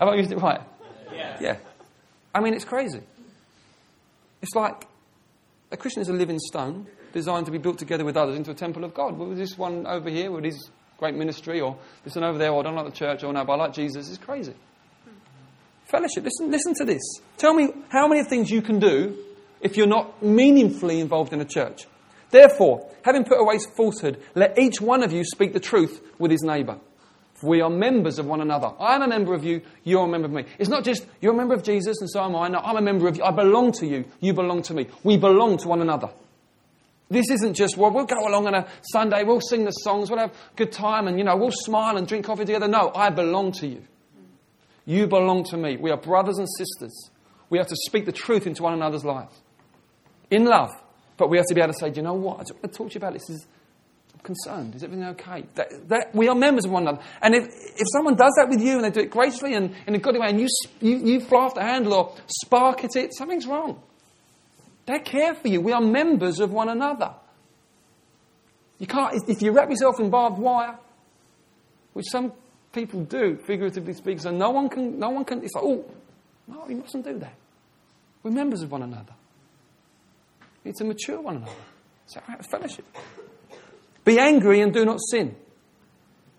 Have 0.00 0.08
I 0.08 0.14
used 0.14 0.32
it 0.32 0.38
right? 0.38 0.60
Yeah. 1.12 1.36
yeah. 1.40 1.56
I 2.34 2.40
mean, 2.40 2.54
it's 2.54 2.64
crazy. 2.64 3.00
It's 4.42 4.54
like 4.54 4.86
a 5.70 5.76
Christian 5.76 6.02
is 6.02 6.08
a 6.08 6.12
living 6.12 6.38
stone 6.38 6.86
designed 7.12 7.46
to 7.46 7.52
be 7.52 7.58
built 7.58 7.78
together 7.78 8.04
with 8.04 8.16
others 8.16 8.36
into 8.36 8.50
a 8.50 8.54
temple 8.54 8.84
of 8.84 8.94
God. 8.94 9.18
Well, 9.18 9.30
this 9.30 9.58
one 9.58 9.86
over 9.86 10.08
here 10.08 10.30
with 10.30 10.44
his 10.44 10.70
great 10.98 11.14
ministry, 11.14 11.60
or 11.60 11.76
this 12.04 12.14
one 12.14 12.24
over 12.24 12.38
there, 12.38 12.50
or 12.50 12.60
I 12.60 12.62
don't 12.64 12.74
like 12.74 12.86
the 12.86 12.92
church, 12.92 13.24
or 13.24 13.32
no, 13.32 13.44
but 13.44 13.54
I 13.54 13.56
like 13.56 13.72
Jesus, 13.72 14.08
is 14.08 14.18
crazy. 14.18 14.54
Fellowship. 15.86 16.24
Listen, 16.24 16.50
listen 16.50 16.74
to 16.74 16.84
this. 16.84 17.02
Tell 17.38 17.54
me 17.54 17.72
how 17.88 18.08
many 18.08 18.22
things 18.24 18.50
you 18.50 18.60
can 18.60 18.78
do 18.78 19.16
if 19.60 19.76
you're 19.76 19.86
not 19.86 20.22
meaningfully 20.22 21.00
involved 21.00 21.32
in 21.32 21.40
a 21.40 21.44
church. 21.44 21.86
Therefore, 22.30 22.88
having 23.04 23.24
put 23.24 23.40
away 23.40 23.58
falsehood, 23.76 24.22
let 24.34 24.58
each 24.58 24.80
one 24.80 25.02
of 25.02 25.12
you 25.12 25.24
speak 25.24 25.52
the 25.52 25.60
truth 25.60 26.02
with 26.18 26.30
his 26.30 26.42
neighbour. 26.42 26.78
We 27.42 27.60
are 27.60 27.70
members 27.70 28.18
of 28.18 28.26
one 28.26 28.40
another. 28.40 28.72
I 28.80 28.96
am 28.96 29.02
a 29.02 29.08
member 29.08 29.32
of 29.32 29.44
you, 29.44 29.62
you're 29.84 30.04
a 30.04 30.08
member 30.08 30.26
of 30.26 30.32
me. 30.32 30.44
It's 30.58 30.68
not 30.68 30.84
just 30.84 31.06
you're 31.20 31.32
a 31.32 31.36
member 31.36 31.54
of 31.54 31.62
Jesus 31.62 32.00
and 32.00 32.10
so 32.10 32.24
am 32.24 32.34
I. 32.34 32.48
No, 32.48 32.58
I'm 32.58 32.76
a 32.76 32.82
member 32.82 33.06
of 33.06 33.16
you. 33.16 33.22
I 33.22 33.30
belong 33.30 33.72
to 33.72 33.86
you, 33.86 34.04
you 34.20 34.32
belong 34.32 34.62
to 34.62 34.74
me. 34.74 34.88
We 35.04 35.16
belong 35.16 35.56
to 35.58 35.68
one 35.68 35.80
another. 35.80 36.10
This 37.10 37.30
isn't 37.30 37.54
just, 37.54 37.76
well, 37.76 37.90
we'll 37.90 38.04
go 38.04 38.26
along 38.26 38.48
on 38.48 38.54
a 38.54 38.66
Sunday, 38.92 39.24
we'll 39.24 39.40
sing 39.40 39.64
the 39.64 39.70
songs, 39.70 40.10
we'll 40.10 40.18
have 40.18 40.32
a 40.32 40.56
good 40.56 40.72
time, 40.72 41.08
and, 41.08 41.16
you 41.16 41.24
know, 41.24 41.36
we'll 41.36 41.52
smile 41.52 41.96
and 41.96 42.06
drink 42.06 42.26
coffee 42.26 42.44
together. 42.44 42.68
No, 42.68 42.92
I 42.94 43.08
belong 43.08 43.52
to 43.52 43.66
you. 43.66 43.82
You 44.84 45.06
belong 45.06 45.44
to 45.44 45.56
me. 45.56 45.78
We 45.78 45.90
are 45.90 45.96
brothers 45.96 46.38
and 46.38 46.48
sisters. 46.58 47.10
We 47.48 47.58
have 47.58 47.68
to 47.68 47.76
speak 47.86 48.04
the 48.04 48.12
truth 48.12 48.46
into 48.46 48.62
one 48.62 48.74
another's 48.74 49.04
lives. 49.04 49.34
In 50.30 50.44
love. 50.44 50.70
But 51.18 51.28
we 51.28 51.36
have 51.36 51.46
to 51.46 51.54
be 51.54 51.60
able 51.60 51.74
to 51.74 51.78
say, 51.78 51.92
you 51.94 52.00
know 52.00 52.14
what? 52.14 52.34
I 52.34 52.44
want 52.54 52.62
to 52.62 52.68
talk 52.68 52.88
to 52.90 52.94
you 52.94 52.98
about 52.98 53.12
this. 53.12 53.28
Is, 53.28 53.46
I'm 54.14 54.20
concerned. 54.20 54.76
Is 54.76 54.84
everything 54.84 55.04
okay? 55.08 55.44
That, 55.56 55.88
that, 55.88 56.14
we 56.14 56.28
are 56.28 56.34
members 56.34 56.64
of 56.64 56.70
one 56.70 56.84
another. 56.84 57.02
And 57.20 57.34
if, 57.34 57.44
if 57.44 57.86
someone 57.92 58.14
does 58.14 58.32
that 58.36 58.48
with 58.48 58.62
you 58.62 58.76
and 58.76 58.84
they 58.84 58.90
do 58.90 59.00
it 59.00 59.10
gracefully 59.10 59.54
and 59.54 59.74
in 59.86 59.96
a 59.96 59.98
good 59.98 60.16
way 60.16 60.28
and 60.28 60.40
you, 60.40 60.46
you, 60.80 60.96
you 60.96 61.20
fly 61.20 61.40
off 61.40 61.54
the 61.54 61.62
handle 61.62 61.92
or 61.92 62.14
spark 62.28 62.84
at 62.84 62.94
it, 62.94 63.12
something's 63.14 63.46
wrong. 63.46 63.82
They 64.86 65.00
care 65.00 65.34
for 65.34 65.48
you. 65.48 65.60
We 65.60 65.72
are 65.72 65.80
members 65.80 66.38
of 66.38 66.52
one 66.52 66.68
another. 66.68 67.12
You 68.78 68.86
can't, 68.86 69.20
if 69.26 69.42
you 69.42 69.50
wrap 69.50 69.68
yourself 69.70 69.98
in 69.98 70.08
barbed 70.08 70.38
wire, 70.38 70.78
which 71.94 72.06
some 72.08 72.32
people 72.72 73.02
do, 73.02 73.36
figuratively 73.44 73.92
speaking, 73.92 74.20
so 74.20 74.30
no 74.30 74.50
one 74.50 74.68
can, 74.68 75.00
no 75.00 75.10
one 75.10 75.24
can, 75.24 75.42
it's 75.42 75.52
like, 75.54 75.64
oh, 75.64 75.84
no, 76.46 76.68
you 76.68 76.76
mustn't 76.76 77.04
do 77.04 77.18
that. 77.18 77.34
We're 78.22 78.30
members 78.30 78.62
of 78.62 78.70
one 78.70 78.82
another 78.82 79.14
need 80.64 80.74
to 80.76 80.84
mature 80.84 81.20
one 81.20 81.36
another. 81.36 81.52
It's 82.04 82.14
So, 82.14 82.20
fellowship. 82.50 82.84
Be 84.04 84.18
angry 84.18 84.60
and 84.60 84.72
do 84.72 84.84
not 84.84 84.98
sin. 85.10 85.36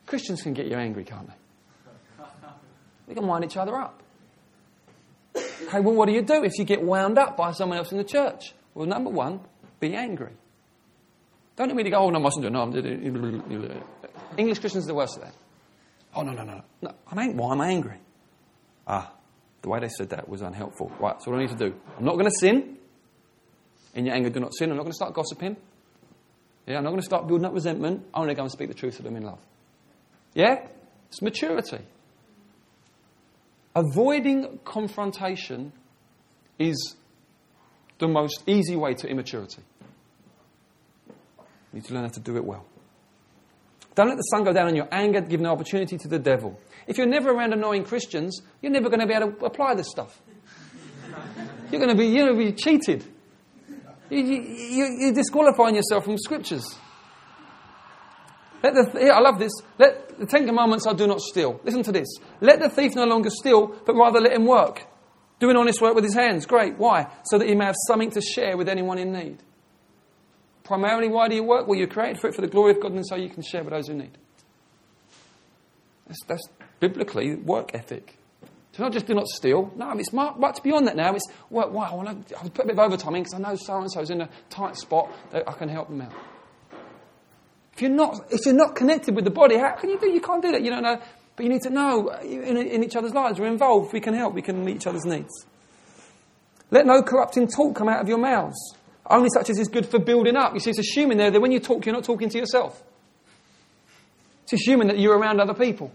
Christians 0.05 0.41
can 0.41 0.53
get 0.53 0.67
you 0.67 0.75
angry, 0.75 1.03
can't 1.03 1.27
they? 1.27 2.23
We 3.07 3.15
can 3.15 3.27
wind 3.27 3.43
each 3.45 3.57
other 3.57 3.75
up. 3.75 4.01
Okay, 5.35 5.79
well, 5.79 5.93
what 5.95 6.07
do 6.07 6.13
you 6.13 6.21
do 6.21 6.43
if 6.43 6.57
you 6.57 6.65
get 6.65 6.81
wound 6.81 7.17
up 7.17 7.37
by 7.37 7.51
someone 7.51 7.77
else 7.77 7.91
in 7.91 7.97
the 7.97 8.03
church? 8.03 8.53
Well, 8.73 8.87
number 8.87 9.09
one, 9.09 9.41
be 9.79 9.93
angry. 9.95 10.31
Don't 11.55 11.69
immediately 11.69 11.91
go, 11.91 11.97
oh, 12.05 12.09
no, 12.09 12.19
I 12.19 12.21
mustn't 12.21 12.43
do 12.43 12.47
it. 12.47 12.51
No, 12.51 12.61
I'm 12.61 13.83
English 14.37 14.59
Christians 14.59 14.85
are 14.85 14.87
the 14.87 14.95
worst 14.95 15.17
of 15.17 15.23
that. 15.23 15.33
Oh, 16.15 16.21
no, 16.21 16.31
no, 16.31 16.43
no. 16.43 16.61
no 16.81 16.91
I'm 17.11 17.19
ang- 17.19 17.37
why 17.37 17.51
am 17.51 17.61
I 17.61 17.69
angry? 17.69 17.97
Ah, 18.87 19.13
the 19.61 19.69
way 19.69 19.79
they 19.79 19.89
said 19.89 20.09
that 20.09 20.27
was 20.27 20.41
unhelpful. 20.41 20.91
Right, 20.99 21.21
so 21.21 21.29
what 21.29 21.37
do 21.37 21.43
I 21.43 21.45
need 21.45 21.57
to 21.57 21.69
do? 21.69 21.75
I'm 21.97 22.05
not 22.05 22.13
going 22.13 22.25
to 22.25 22.31
sin. 22.31 22.77
In 23.93 24.05
your 24.05 24.15
anger, 24.15 24.29
do 24.29 24.39
not 24.39 24.53
sin. 24.53 24.69
I'm 24.69 24.77
not 24.77 24.83
going 24.83 24.91
to 24.91 24.95
start 24.95 25.13
gossiping. 25.13 25.57
Yeah, 26.67 26.77
I'm 26.77 26.83
not 26.83 26.91
going 26.91 27.01
to 27.01 27.05
start 27.05 27.27
building 27.27 27.45
up 27.45 27.53
resentment. 27.53 28.05
I'm 28.13 28.21
only 28.21 28.27
going 28.27 28.35
to 28.35 28.39
go 28.39 28.43
and 28.43 28.51
speak 28.51 28.67
the 28.67 28.75
truth 28.75 28.97
to 28.97 29.03
them 29.03 29.15
in 29.15 29.23
love. 29.23 29.39
Yeah? 30.33 30.67
It's 31.07 31.21
maturity. 31.21 31.79
Avoiding 33.75 34.59
confrontation 34.65 35.71
is 36.59 36.95
the 37.97 38.07
most 38.07 38.43
easy 38.45 38.75
way 38.75 38.93
to 38.93 39.07
immaturity. 39.07 39.61
You 41.07 41.79
need 41.79 41.85
to 41.85 41.93
learn 41.93 42.03
how 42.03 42.09
to 42.09 42.19
do 42.19 42.37
it 42.37 42.45
well. 42.45 42.65
Don't 43.95 44.07
let 44.07 44.17
the 44.17 44.21
sun 44.23 44.43
go 44.43 44.53
down 44.53 44.67
on 44.67 44.75
your 44.75 44.87
anger, 44.91 45.21
give 45.21 45.41
no 45.41 45.51
opportunity 45.51 45.97
to 45.97 46.07
the 46.07 46.19
devil. 46.19 46.59
If 46.87 46.97
you're 46.97 47.07
never 47.07 47.31
around 47.31 47.53
annoying 47.53 47.83
Christians, 47.83 48.41
you're 48.61 48.71
never 48.71 48.89
going 48.89 49.01
to 49.01 49.07
be 49.07 49.13
able 49.13 49.31
to 49.31 49.45
apply 49.45 49.75
this 49.75 49.89
stuff. 49.89 50.21
You're 51.71 51.81
going 51.81 51.95
to 51.95 51.97
be, 51.97 52.07
you're 52.07 52.27
going 52.27 52.39
to 52.39 52.45
be 52.45 52.51
cheated. 52.53 53.05
You, 54.09 54.23
you, 54.23 54.97
you're 54.99 55.13
disqualifying 55.13 55.75
yourself 55.75 56.05
from 56.05 56.17
scriptures. 56.17 56.77
The, 58.61 58.97
here, 58.99 59.13
I 59.13 59.19
love 59.19 59.39
this. 59.39 59.53
Let 59.77 60.19
the 60.19 60.25
Ten 60.25 60.45
Commandments 60.45 60.85
are 60.85 60.93
do 60.93 61.07
not 61.07 61.21
steal. 61.21 61.61
Listen 61.63 61.83
to 61.83 61.91
this. 61.91 62.07
Let 62.41 62.59
the 62.59 62.69
thief 62.69 62.93
no 62.95 63.05
longer 63.05 63.29
steal, 63.29 63.67
but 63.85 63.95
rather 63.95 64.19
let 64.19 64.33
him 64.33 64.45
work. 64.45 64.85
Doing 65.39 65.55
honest 65.55 65.81
work 65.81 65.95
with 65.95 66.03
his 66.03 66.15
hands. 66.15 66.45
Great. 66.45 66.77
Why? 66.77 67.07
So 67.23 67.37
that 67.37 67.47
he 67.47 67.55
may 67.55 67.65
have 67.65 67.75
something 67.87 68.11
to 68.11 68.21
share 68.21 68.57
with 68.57 68.67
anyone 68.67 68.97
in 68.97 69.13
need. 69.13 69.37
Primarily, 70.63 71.07
why 71.07 71.29
do 71.29 71.35
you 71.35 71.43
work? 71.43 71.67
Well, 71.67 71.79
you're 71.79 71.87
created 71.87 72.19
for 72.19 72.27
it 72.27 72.35
for 72.35 72.41
the 72.41 72.47
glory 72.47 72.71
of 72.71 72.81
God 72.81 72.91
and 72.91 73.07
so 73.07 73.15
you 73.15 73.29
can 73.29 73.41
share 73.41 73.63
with 73.63 73.71
those 73.71 73.87
who 73.87 73.93
need. 73.93 74.17
That's, 76.07 76.23
that's 76.27 76.49
biblically 76.79 77.35
work 77.35 77.73
ethic. 77.73 78.18
So 78.79 78.85
not 78.85 78.93
just 78.93 79.07
do 79.07 79.13
not 79.13 79.27
steal. 79.27 79.73
No, 79.75 79.91
it's 79.97 80.13
much 80.13 80.63
beyond 80.63 80.87
that 80.87 80.95
now. 80.95 81.13
It's, 81.13 81.27
well, 81.49 81.67
I 81.79 81.93
want 81.93 82.29
to 82.29 82.39
I 82.39 82.47
put 82.47 82.63
a 82.63 82.67
bit 82.67 82.77
of 82.77 82.79
overtime 82.79 83.13
in 83.15 83.23
because 83.23 83.33
I 83.33 83.39
know 83.39 83.55
so 83.57 83.77
and 83.77 83.91
so's 83.91 84.09
in 84.09 84.21
a 84.21 84.29
tight 84.49 84.77
spot 84.77 85.11
that 85.31 85.49
I 85.49 85.51
can 85.51 85.67
help 85.67 85.89
them 85.89 85.99
out. 85.99 86.13
If 87.73 87.81
you're 87.81 87.91
not, 87.91 88.21
if 88.29 88.45
you're 88.45 88.55
not 88.55 88.77
connected 88.77 89.17
with 89.17 89.25
the 89.25 89.31
body, 89.31 89.57
how 89.57 89.75
can 89.75 89.89
you 89.89 89.99
do? 89.99 90.09
You 90.09 90.21
can't 90.21 90.41
do 90.41 90.53
that. 90.53 90.61
You 90.61 90.69
don't 90.69 90.83
know. 90.83 90.97
But 91.35 91.43
you 91.43 91.51
need 91.51 91.63
to 91.63 91.69
know 91.69 92.07
uh, 92.07 92.21
in, 92.21 92.55
in 92.55 92.81
each 92.81 92.95
other's 92.95 93.13
lives. 93.13 93.37
We're 93.37 93.47
involved. 93.47 93.91
We 93.91 93.99
can 93.99 94.13
help. 94.13 94.33
We 94.33 94.41
can 94.41 94.63
meet 94.63 94.77
each 94.77 94.87
other's 94.87 95.03
needs. 95.03 95.45
Let 96.71 96.85
no 96.85 97.03
corrupting 97.03 97.49
talk 97.49 97.75
come 97.75 97.89
out 97.89 97.99
of 97.99 98.07
your 98.07 98.17
mouths. 98.17 98.77
Only 99.09 99.27
such 99.33 99.49
as 99.49 99.59
is 99.59 99.67
good 99.67 99.87
for 99.87 99.99
building 99.99 100.37
up. 100.37 100.53
You 100.53 100.61
see, 100.61 100.69
it's 100.69 100.79
assuming 100.79 101.17
there 101.17 101.31
that 101.31 101.41
when 101.41 101.51
you 101.51 101.59
talk, 101.59 101.85
you're 101.85 101.95
not 101.95 102.05
talking 102.05 102.29
to 102.29 102.37
yourself. 102.37 102.81
It's 104.43 104.53
assuming 104.53 104.87
that 104.87 104.99
you're 104.99 105.17
around 105.17 105.41
other 105.41 105.53
people. 105.53 105.91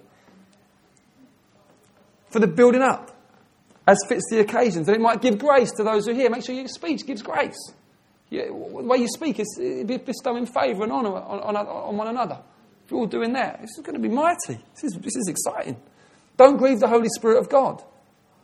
For 2.34 2.40
the 2.40 2.48
building 2.48 2.82
up, 2.82 3.12
as 3.86 3.96
fits 4.08 4.24
the 4.28 4.40
occasions. 4.40 4.88
And 4.88 4.96
it 4.96 5.00
might 5.00 5.22
give 5.22 5.38
grace 5.38 5.70
to 5.76 5.84
those 5.84 6.04
who 6.04 6.14
hear. 6.14 6.28
Make 6.28 6.44
sure 6.44 6.52
your 6.52 6.66
speech 6.66 7.06
gives 7.06 7.22
grace. 7.22 7.72
The 8.28 8.48
way 8.50 8.96
you 8.96 9.06
speak 9.06 9.38
is 9.38 9.56
bestowing 10.04 10.46
favour 10.46 10.82
and 10.82 10.90
honour 10.90 11.14
on, 11.14 11.38
on, 11.38 11.56
on, 11.56 11.96
one 11.96 12.08
another. 12.08 12.40
If 12.84 12.90
you're 12.90 12.98
all 12.98 13.06
doing 13.06 13.34
that, 13.34 13.60
this 13.60 13.78
is 13.78 13.84
going 13.84 13.94
to 13.94 14.00
be 14.00 14.12
mighty. 14.12 14.58
This 14.74 14.82
is, 14.82 14.98
this 15.00 15.14
is 15.14 15.28
exciting. 15.28 15.76
Don't 16.36 16.56
grieve 16.56 16.80
the 16.80 16.88
Holy 16.88 17.08
Spirit 17.08 17.38
of 17.38 17.48
God, 17.48 17.80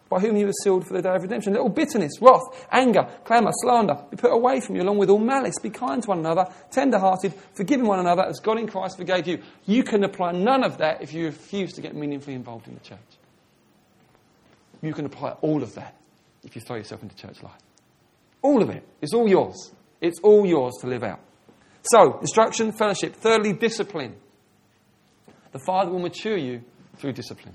by 0.09 0.21
whom 0.21 0.37
you 0.37 0.47
were 0.47 0.53
sealed 0.63 0.87
for 0.87 0.93
the 0.93 1.03
day 1.03 1.13
of 1.13 1.23
redemption. 1.23 1.57
All 1.57 1.69
bitterness, 1.69 2.13
wrath, 2.21 2.69
anger, 2.71 3.09
clamour, 3.25 3.51
slander 3.55 4.05
be 4.09 4.19
put 4.19 4.31
away 4.31 4.61
from 4.61 4.77
you, 4.77 4.83
along 4.83 4.99
with 4.99 5.11
all 5.11 5.19
malice. 5.19 5.59
Be 5.61 5.71
kind 5.71 6.01
to 6.01 6.11
one 6.11 6.21
another, 6.21 6.47
tender 6.71 7.01
hearted, 7.01 7.35
forgiving 7.55 7.87
one 7.87 7.99
another 7.99 8.23
as 8.23 8.39
God 8.39 8.61
in 8.61 8.69
Christ 8.69 8.99
forgave 8.99 9.27
you. 9.27 9.43
You 9.67 9.83
can 9.83 10.05
apply 10.05 10.31
none 10.31 10.63
of 10.63 10.79
that 10.79 11.03
if 11.03 11.13
you 11.13 11.25
refuse 11.25 11.73
to 11.73 11.81
get 11.81 11.97
meaningfully 11.97 12.37
involved 12.37 12.69
in 12.69 12.75
the 12.75 12.81
church. 12.81 13.01
You 14.83 14.95
can 14.95 15.07
apply 15.07 15.33
all 15.43 15.63
of 15.63 15.75
that 15.75 15.95
if 16.45 16.57
you 16.57 16.63
throw 16.63 16.77
yourself 16.77 17.03
into 17.03 17.15
church 17.17 17.43
life. 17.43 17.61
All 18.43 18.63
of 18.63 18.71
it. 18.71 18.87
It's 19.03 19.13
all 19.13 19.29
yours. 19.29 19.73
It's 20.01 20.19
all 20.23 20.47
yours 20.47 20.75
to 20.81 20.87
live 20.87 21.03
out. 21.03 21.21
So, 21.83 22.19
instruction, 22.21 22.73
fellowship. 22.73 23.15
Thirdly, 23.17 23.53
discipline. 23.53 24.17
The 25.53 25.61
Father 25.67 25.91
will 25.91 25.99
mature 25.99 26.37
you 26.37 26.63
through 26.97 27.13
discipline. 27.13 27.55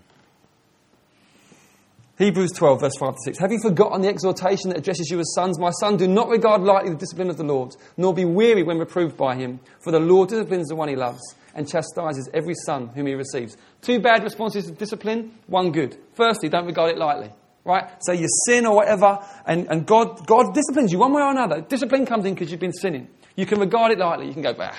Hebrews 2.17 2.51
12, 2.53 2.79
verse 2.79 2.93
5 2.97 3.13
to 3.13 3.17
6. 3.25 3.39
Have 3.39 3.51
you 3.51 3.59
forgotten 3.59 4.01
the 4.01 4.07
exhortation 4.07 4.69
that 4.69 4.77
addresses 4.77 5.09
you 5.09 5.19
as 5.19 5.33
sons? 5.33 5.59
My 5.59 5.71
son, 5.71 5.97
do 5.97 6.07
not 6.07 6.29
regard 6.29 6.61
lightly 6.61 6.91
the 6.91 6.97
discipline 6.97 7.29
of 7.29 7.37
the 7.37 7.43
Lord, 7.43 7.75
nor 7.97 8.13
be 8.13 8.23
weary 8.23 8.63
when 8.63 8.77
reproved 8.77 9.17
by 9.17 9.35
him. 9.35 9.59
For 9.83 9.91
the 9.91 9.99
Lord 9.99 10.29
disciplines 10.29 10.69
the 10.69 10.75
one 10.75 10.87
he 10.87 10.95
loves 10.95 11.21
and 11.55 11.67
chastises 11.67 12.29
every 12.33 12.53
son 12.65 12.89
whom 12.89 13.07
he 13.07 13.15
receives. 13.15 13.57
Two 13.81 13.99
bad 13.99 14.23
responses 14.23 14.65
to 14.65 14.71
discipline, 14.71 15.31
one 15.47 15.71
good. 15.71 15.97
Firstly, 16.13 16.49
don't 16.49 16.65
regard 16.65 16.91
it 16.91 16.97
lightly 16.97 17.31
right? 17.65 17.89
So 17.99 18.13
you 18.13 18.27
sin 18.45 18.65
or 18.65 18.75
whatever, 18.75 19.19
and, 19.45 19.67
and 19.69 19.85
God, 19.85 20.25
God 20.25 20.53
disciplines 20.53 20.91
you 20.93 20.99
one 20.99 21.11
way 21.13 21.21
or 21.21 21.31
another. 21.31 21.61
Discipline 21.61 22.05
comes 22.05 22.23
in 22.25 22.35
because 22.35 22.51
you've 22.51 22.59
been 22.59 22.73
sinning. 22.73 23.09
You 23.35 23.45
can 23.45 23.59
regard 23.59 23.91
it 23.91 23.97
lightly. 23.97 24.27
You 24.27 24.33
can 24.33 24.43
go, 24.43 24.53
bah, 24.53 24.75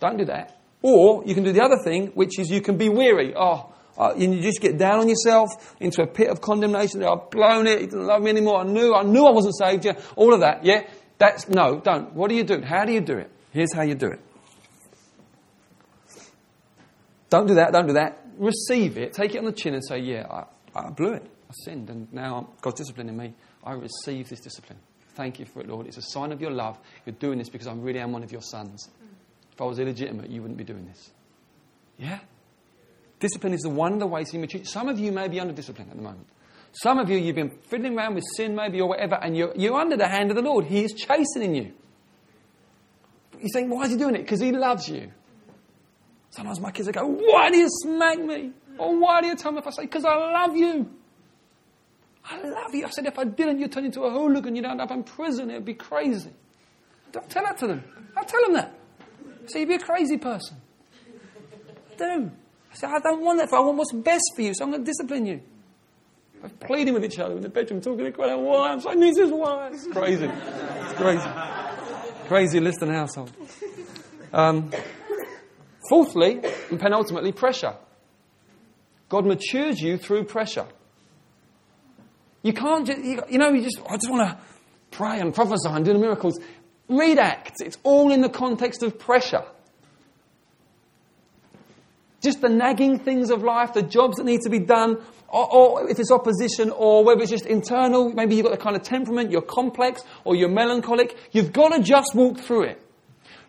don't 0.00 0.16
do 0.16 0.24
that. 0.24 0.58
Or 0.82 1.22
you 1.26 1.34
can 1.34 1.44
do 1.44 1.52
the 1.52 1.62
other 1.62 1.76
thing, 1.84 2.08
which 2.08 2.38
is 2.38 2.50
you 2.50 2.62
can 2.62 2.78
be 2.78 2.88
weary. 2.88 3.34
Oh, 3.36 3.70
uh, 3.98 4.14
and 4.16 4.34
you 4.34 4.40
just 4.40 4.62
get 4.62 4.78
down 4.78 4.98
on 4.98 5.08
yourself 5.08 5.50
into 5.78 6.02
a 6.02 6.06
pit 6.06 6.30
of 6.30 6.40
condemnation. 6.40 7.04
I've 7.04 7.30
blown 7.30 7.66
it. 7.66 7.80
He 7.80 7.86
doesn't 7.86 8.06
love 8.06 8.22
me 8.22 8.30
anymore. 8.30 8.60
I 8.60 8.64
knew, 8.64 8.94
I 8.94 9.02
knew 9.02 9.26
I 9.26 9.30
wasn't 9.30 9.56
saved. 9.58 9.84
Yeah, 9.84 10.00
all 10.16 10.32
of 10.32 10.40
that. 10.40 10.64
Yeah, 10.64 10.88
that's 11.18 11.48
no, 11.50 11.80
don't. 11.80 12.14
What 12.14 12.30
do 12.30 12.34
you 12.34 12.44
do? 12.44 12.62
How 12.62 12.86
do 12.86 12.92
you 12.92 13.02
do 13.02 13.18
it? 13.18 13.30
Here's 13.52 13.74
how 13.74 13.82
you 13.82 13.94
do 13.94 14.06
it. 14.06 14.20
Don't 17.30 17.46
do 17.46 17.54
that. 17.54 17.72
Don't 17.72 17.86
do 17.86 17.94
that. 17.94 18.26
Receive 18.36 18.98
it. 18.98 19.12
Take 19.12 19.34
it 19.34 19.38
on 19.38 19.44
the 19.44 19.52
chin 19.52 19.74
and 19.74 19.84
say, 19.84 19.98
"Yeah, 19.98 20.26
I, 20.30 20.44
I 20.78 20.90
blew 20.90 21.14
it." 21.14 21.22
I 21.22 21.52
sinned 21.64 21.90
and 21.90 22.12
now 22.12 22.50
God's 22.60 22.80
disciplining 22.80 23.16
me. 23.16 23.34
I 23.64 23.72
receive 23.72 24.28
this 24.28 24.40
discipline. 24.40 24.78
Thank 25.16 25.40
you 25.40 25.46
for 25.46 25.60
it, 25.60 25.68
Lord. 25.68 25.86
It's 25.88 25.96
a 25.96 26.02
sign 26.02 26.30
of 26.30 26.40
your 26.40 26.52
love. 26.52 26.78
You're 27.04 27.16
doing 27.16 27.38
this 27.38 27.48
because 27.48 27.66
I 27.66 27.72
really 27.72 27.98
am 27.98 28.12
one 28.12 28.22
of 28.22 28.30
your 28.30 28.40
sons. 28.40 28.88
If 29.52 29.60
I 29.60 29.64
was 29.64 29.80
illegitimate, 29.80 30.30
you 30.30 30.42
wouldn't 30.42 30.58
be 30.58 30.64
doing 30.64 30.86
this. 30.86 31.10
Yeah? 31.98 32.20
Discipline 33.18 33.52
is 33.52 33.60
the 33.62 33.68
one 33.68 33.94
of 33.94 33.98
the 33.98 34.06
ways 34.06 34.32
you 34.32 34.38
mature. 34.38 34.64
Some 34.64 34.88
of 34.88 34.98
you 34.98 35.10
may 35.12 35.28
be 35.28 35.40
under 35.40 35.52
discipline 35.52 35.88
at 35.90 35.96
the 35.96 36.02
moment. 36.02 36.26
Some 36.72 36.98
of 36.98 37.10
you, 37.10 37.18
you've 37.18 37.34
been 37.34 37.50
fiddling 37.50 37.98
around 37.98 38.14
with 38.14 38.24
sin 38.36 38.54
maybe 38.54 38.80
or 38.80 38.88
whatever, 38.88 39.16
and 39.16 39.36
you're, 39.36 39.52
you're 39.56 39.78
under 39.78 39.96
the 39.96 40.06
hand 40.06 40.30
of 40.30 40.36
the 40.36 40.42
Lord. 40.42 40.66
He 40.66 40.84
is 40.84 40.92
chastening 40.92 41.56
you. 41.56 41.72
You 43.40 43.48
think, 43.52 43.72
why 43.72 43.82
is 43.84 43.90
he 43.90 43.96
doing 43.96 44.14
it? 44.14 44.22
Because 44.22 44.40
he 44.40 44.52
loves 44.52 44.88
you. 44.88 45.10
Sometimes 46.30 46.60
my 46.60 46.70
kids 46.70 46.86
will 46.86 46.92
go, 46.92 47.06
why 47.06 47.50
do 47.50 47.58
you 47.58 47.68
smack 47.68 48.18
me? 48.18 48.52
Or 48.78 48.98
why 48.98 49.20
do 49.20 49.26
you 49.26 49.36
tell 49.36 49.52
me 49.52 49.58
if 49.58 49.66
I 49.66 49.70
say, 49.70 49.82
because 49.82 50.04
I 50.04 50.14
love 50.14 50.56
you? 50.56 50.88
I 52.24 52.40
love 52.40 52.74
you. 52.74 52.86
I 52.86 52.90
said, 52.90 53.06
if 53.06 53.18
I 53.18 53.24
didn't, 53.24 53.58
you'd 53.58 53.72
turn 53.72 53.84
into 53.84 54.02
a 54.02 54.10
hooligan. 54.10 54.54
You'd 54.54 54.64
end 54.64 54.80
up 54.80 54.90
in 54.90 55.02
prison. 55.02 55.50
It'd 55.50 55.64
be 55.64 55.74
crazy. 55.74 56.30
Don't 57.12 57.28
tell 57.28 57.42
that 57.44 57.58
to 57.58 57.66
them. 57.66 57.84
I'll 58.16 58.24
tell 58.24 58.42
them 58.42 58.52
that. 58.54 58.74
I 59.44 59.46
say, 59.48 59.60
you'd 59.60 59.68
be 59.68 59.74
a 59.74 59.78
crazy 59.80 60.16
person. 60.16 60.56
I 61.92 61.96
do. 61.96 62.30
I 62.72 62.74
said, 62.74 62.90
I 62.90 63.00
don't 63.00 63.22
want 63.22 63.40
that. 63.40 63.50
For 63.50 63.56
I 63.56 63.60
want 63.60 63.78
what's 63.78 63.92
best 63.92 64.22
for 64.36 64.42
you, 64.42 64.54
so 64.54 64.64
I'm 64.64 64.70
going 64.70 64.84
to 64.84 64.90
discipline 64.90 65.26
you. 65.26 65.40
We're 66.42 66.48
pleading 66.48 66.94
with 66.94 67.04
each 67.04 67.18
other 67.18 67.36
in 67.36 67.42
the 67.42 67.48
bedroom, 67.48 67.80
talking 67.80 68.10
to? 68.10 68.22
I'm 68.22 68.80
so, 68.80 68.90
I 68.90 68.94
need 68.94 69.14
this 69.14 69.30
why. 69.30 69.68
It's 69.72 69.86
crazy. 69.88 70.24
It's 70.24 70.92
crazy. 70.94 71.28
Crazy 72.28 72.60
Liston 72.60 72.90
household. 72.90 73.32
Um, 74.32 74.70
fourthly, 75.90 76.40
and 76.70 76.78
penultimately, 76.78 77.32
pressure. 77.32 77.74
God 79.08 79.26
matures 79.26 79.80
you 79.80 79.98
through 79.98 80.24
pressure. 80.24 80.66
You 82.42 82.52
can't 82.52 82.86
just, 82.86 83.02
you 83.02 83.38
know, 83.38 83.50
you 83.50 83.62
just, 83.62 83.80
I 83.88 83.96
just 83.96 84.08
want 84.08 84.30
to 84.30 84.38
pray 84.92 85.18
and 85.18 85.34
prophesy 85.34 85.68
and 85.68 85.84
do 85.84 85.92
the 85.92 85.98
miracles. 85.98 86.38
Read 86.88 87.18
Acts. 87.18 87.60
It's 87.60 87.76
all 87.82 88.12
in 88.12 88.20
the 88.20 88.28
context 88.28 88.84
of 88.84 89.00
pressure. 89.00 89.42
Just 92.22 92.40
the 92.40 92.48
nagging 92.48 93.00
things 93.00 93.30
of 93.30 93.42
life, 93.42 93.72
the 93.72 93.82
jobs 93.82 94.18
that 94.18 94.24
need 94.24 94.42
to 94.42 94.50
be 94.50 94.60
done, 94.60 94.96
or, 95.28 95.52
or, 95.52 95.90
if 95.90 95.98
it's 95.98 96.12
opposition, 96.12 96.70
or 96.70 97.04
whether 97.04 97.22
it's 97.22 97.30
just 97.30 97.46
internal, 97.46 98.12
maybe 98.12 98.36
you've 98.36 98.44
got 98.44 98.52
the 98.52 98.62
kind 98.62 98.76
of 98.76 98.82
temperament, 98.82 99.30
you're 99.30 99.42
complex, 99.42 100.02
or 100.22 100.36
you're 100.36 100.48
melancholic, 100.48 101.16
you've 101.32 101.52
got 101.52 101.70
to 101.70 101.82
just 101.82 102.14
walk 102.14 102.38
through 102.38 102.64
it. 102.64 102.89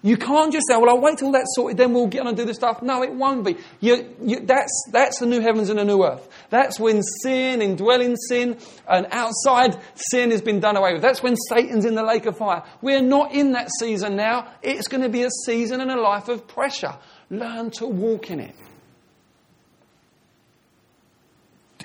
You 0.03 0.17
can't 0.17 0.51
just 0.51 0.65
say, 0.67 0.77
well, 0.77 0.89
I'll 0.89 0.99
wait 0.99 1.19
till 1.19 1.31
that's 1.31 1.53
sorted, 1.55 1.77
then 1.77 1.93
we'll 1.93 2.07
get 2.07 2.21
on 2.21 2.29
and 2.29 2.37
do 2.37 2.43
the 2.43 2.55
stuff. 2.55 2.81
No, 2.81 3.03
it 3.03 3.13
won't 3.13 3.45
be. 3.45 3.57
You, 3.79 4.15
you, 4.19 4.39
that's, 4.39 4.71
that's 4.91 5.19
the 5.19 5.27
new 5.27 5.41
heavens 5.41 5.69
and 5.69 5.77
the 5.77 5.85
new 5.85 6.03
earth. 6.03 6.27
That's 6.49 6.79
when 6.79 7.03
sin, 7.21 7.61
indwelling 7.61 8.15
sin, 8.15 8.57
and 8.87 9.05
outside 9.11 9.77
sin 9.93 10.31
has 10.31 10.41
been 10.41 10.59
done 10.59 10.75
away 10.75 10.93
with. 10.93 11.03
That's 11.03 11.21
when 11.21 11.35
Satan's 11.35 11.85
in 11.85 11.93
the 11.93 12.03
lake 12.03 12.25
of 12.25 12.37
fire. 12.37 12.63
We're 12.81 13.03
not 13.03 13.31
in 13.31 13.51
that 13.51 13.69
season 13.79 14.15
now. 14.15 14.51
It's 14.63 14.87
going 14.87 15.03
to 15.03 15.09
be 15.09 15.21
a 15.21 15.29
season 15.45 15.81
and 15.81 15.91
a 15.91 16.01
life 16.01 16.29
of 16.29 16.47
pressure. 16.47 16.95
Learn 17.29 17.69
to 17.71 17.85
walk 17.85 18.31
in 18.31 18.39
it. 18.39 18.55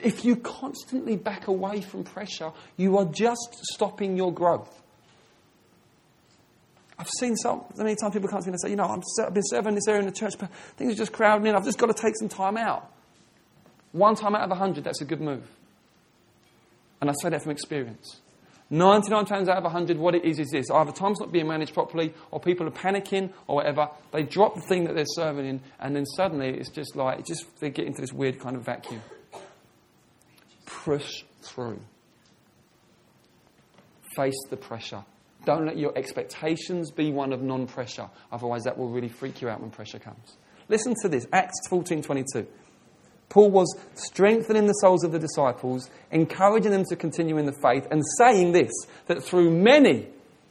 If 0.03 0.25
you 0.25 0.37
constantly 0.37 1.17
back 1.17 1.49
away 1.49 1.83
from 1.83 2.05
pressure, 2.05 2.53
you 2.79 2.97
are 2.97 3.07
just 3.07 3.59
stopping 3.73 4.17
your 4.17 4.33
growth. 4.33 4.83
I've 6.99 7.09
seen 7.19 7.37
so 7.37 7.67
many 7.77 7.95
times 7.95 8.15
people 8.15 8.29
come 8.29 8.41
to 8.41 8.47
me 8.47 8.53
and 8.53 8.61
say, 8.61 8.71
you 8.71 8.77
know, 8.77 8.85
i 8.85 9.23
have 9.25 9.35
been 9.35 9.43
serving 9.45 9.75
this 9.75 9.87
area 9.87 10.01
in 10.01 10.07
the 10.07 10.13
church, 10.13 10.35
but 10.39 10.51
things 10.77 10.93
are 10.95 10.97
just 10.97 11.13
crowding 11.13 11.47
in. 11.47 11.55
I've 11.55 11.65
just 11.65 11.79
got 11.79 11.95
to 11.95 12.03
take 12.03 12.17
some 12.17 12.29
time 12.29 12.57
out. 12.57 12.91
One 13.93 14.15
time 14.15 14.35
out 14.35 14.43
of 14.43 14.51
a 14.51 14.55
hundred, 14.55 14.85
that's 14.85 15.01
a 15.03 15.05
good 15.05 15.21
move. 15.21 15.47
And 17.01 17.11
I 17.11 17.15
say 17.21 17.29
that 17.29 17.43
from 17.43 17.53
experience. 17.53 18.21
99 18.71 19.27
times 19.27 19.49
out 19.49 19.59
of 19.59 19.65
100, 19.65 19.99
what 19.99 20.15
it 20.15 20.25
is 20.25 20.39
is 20.39 20.49
this. 20.51 20.71
Either 20.71 20.91
time's 20.91 21.21
not 21.21 21.31
being 21.31 21.47
managed 21.47 21.75
properly, 21.75 22.15
or 22.31 22.41
people 22.41 22.67
are 22.67 22.73
panicking, 22.73 23.31
or 23.47 23.57
whatever. 23.57 23.89
They 24.13 24.23
drop 24.23 24.55
the 24.55 24.63
thing 24.63 24.85
that 24.85 24.95
they're 24.95 25.05
serving 25.07 25.47
in, 25.47 25.61
and 25.79 25.95
then 25.95 26.07
suddenly 26.07 26.49
it's 26.49 26.71
just 26.71 26.97
like, 26.97 27.21
it 27.21 27.27
just, 27.27 27.45
they 27.61 27.71
get 27.71 27.87
into 27.87 28.01
this 28.01 28.13
weird 28.13 28.41
kind 28.41 28.57
of 28.57 28.65
vacuum. 28.65 29.03
Push 30.65 31.23
through. 31.43 31.79
Face 34.17 34.35
the 34.49 34.57
pressure 34.57 35.05
Don't 35.47 35.65
let 35.65 35.79
your 35.79 35.97
expectations 35.97 36.91
be 36.91 37.13
one 37.13 37.33
of 37.33 37.41
non 37.41 37.69
pressure. 37.69 38.11
Otherwise, 38.33 38.65
that 38.65 38.77
will 38.77 38.91
really 38.91 39.09
freak 39.09 39.41
you 39.41 39.49
out 39.49 39.61
when 39.61 39.71
pressure 39.71 40.01
comes. 40.01 40.37
Listen 40.69 40.95
to 41.03 41.09
this 41.09 41.27
Acts 41.33 41.57
14 41.71 42.03
22. 42.03 42.47
Paul 43.29 43.51
was 43.51 43.77
strengthening 43.95 44.67
the 44.67 44.73
souls 44.73 45.05
of 45.05 45.13
the 45.13 45.19
disciples, 45.19 45.89
encouraging 46.11 46.73
them 46.73 46.85
to 46.89 46.97
continue 46.97 47.39
in 47.39 47.47
the 47.47 47.57
faith, 47.63 47.87
and 47.91 48.03
saying 48.19 48.53
this 48.53 48.73
that 49.07 49.23
through 49.23 49.51
many 49.51 50.09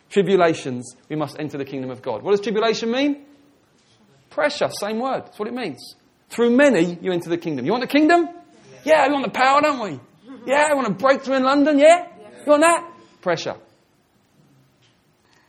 tribulations 0.10 0.96
we 1.10 1.18
must 1.18 1.38
enter 1.40 1.58
the 1.58 1.66
kingdom 1.66 1.92
of 1.92 2.02
God. 2.02 2.24
What 2.24 2.32
does 2.32 2.40
tribulation 2.40 2.90
mean? 2.90 3.26
Pressure, 4.30 4.70
same 4.80 5.00
word. 5.00 5.26
That's 5.26 5.38
what 5.38 5.50
it 5.50 5.54
means. 5.54 5.96
Through 6.30 6.56
many 6.56 6.98
you 7.02 7.12
enter 7.12 7.30
the 7.30 7.38
kingdom. 7.38 7.66
You 7.66 7.72
want 7.72 7.84
the 7.84 7.88
kingdom? 7.88 8.30
Yeah, 8.86 9.08
we 9.08 9.14
want 9.14 9.26
the 9.26 9.38
power, 9.38 9.62
don't 9.62 9.80
we? 9.80 10.00
Yeah, 10.46 10.70
we 10.70 10.76
want 10.76 10.88
a 10.88 10.94
breakthrough 10.94 11.36
in 11.36 11.44
London, 11.44 11.80
yeah? 11.80 12.08
You 12.46 12.52
want 12.52 12.62
that? 12.62 12.92
Pressure. 13.22 13.56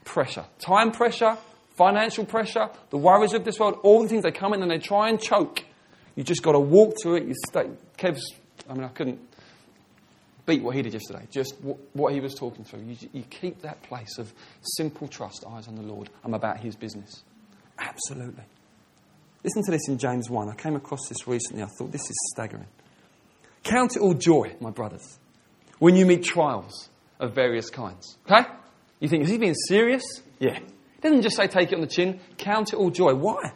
Pressure. 0.06 0.46
Time 0.58 0.92
pressure, 0.92 1.36
financial 1.76 2.24
pressure, 2.24 2.70
the 2.88 2.96
worries 2.96 3.34
of 3.34 3.44
this 3.44 3.58
world, 3.58 3.78
all 3.82 4.02
the 4.02 4.08
things 4.08 4.22
they 4.22 4.30
come 4.30 4.54
in 4.54 4.62
and 4.62 4.70
they 4.70 4.78
try 4.78 5.10
and 5.10 5.20
choke. 5.20 5.62
You 6.14 6.24
just 6.24 6.42
got 6.42 6.52
to 6.52 6.60
walk 6.60 6.94
through 7.02 7.16
it. 7.16 7.24
You 7.24 7.34
stay. 7.48 7.68
Kev's, 7.98 8.34
I 8.70 8.72
mean, 8.72 8.84
I 8.84 8.88
couldn't 8.88 9.20
beat 10.46 10.62
what 10.62 10.74
he 10.74 10.82
did 10.82 10.94
yesterday, 10.94 11.26
just 11.30 11.54
what 11.92 12.14
he 12.14 12.20
was 12.20 12.34
talking 12.34 12.64
through. 12.64 12.82
You, 12.82 12.96
you 13.12 13.22
keep 13.24 13.60
that 13.62 13.82
place 13.82 14.16
of 14.16 14.32
simple 14.62 15.08
trust, 15.08 15.44
eyes 15.46 15.68
on 15.68 15.74
the 15.74 15.82
Lord. 15.82 16.08
I'm 16.24 16.34
about 16.34 16.60
his 16.60 16.76
business. 16.76 17.22
Absolutely. 17.78 18.44
Listen 19.44 19.64
to 19.64 19.70
this 19.72 19.88
in 19.88 19.98
James 19.98 20.30
1. 20.30 20.48
I 20.48 20.54
came 20.54 20.76
across 20.76 21.08
this 21.08 21.26
recently. 21.26 21.62
I 21.62 21.66
thought 21.66 21.92
this 21.92 22.08
is 22.08 22.16
staggering. 22.32 22.66
Count 23.64 23.96
it 23.96 24.00
all 24.00 24.14
joy, 24.14 24.54
my 24.60 24.70
brothers, 24.70 25.18
when 25.78 25.96
you 25.96 26.06
meet 26.06 26.22
trials 26.22 26.88
of 27.18 27.34
various 27.34 27.68
kinds. 27.68 28.16
Okay? 28.24 28.48
You 29.00 29.08
think, 29.08 29.24
is 29.24 29.30
he 29.30 29.38
being 29.38 29.54
serious? 29.68 30.04
Yeah. 30.38 30.58
He 30.58 31.00
doesn't 31.02 31.22
just 31.22 31.36
say 31.36 31.46
take 31.46 31.72
it 31.72 31.74
on 31.74 31.80
the 31.80 31.86
chin, 31.86 32.20
count 32.38 32.72
it 32.72 32.76
all 32.76 32.90
joy. 32.90 33.14
Why? 33.14 33.52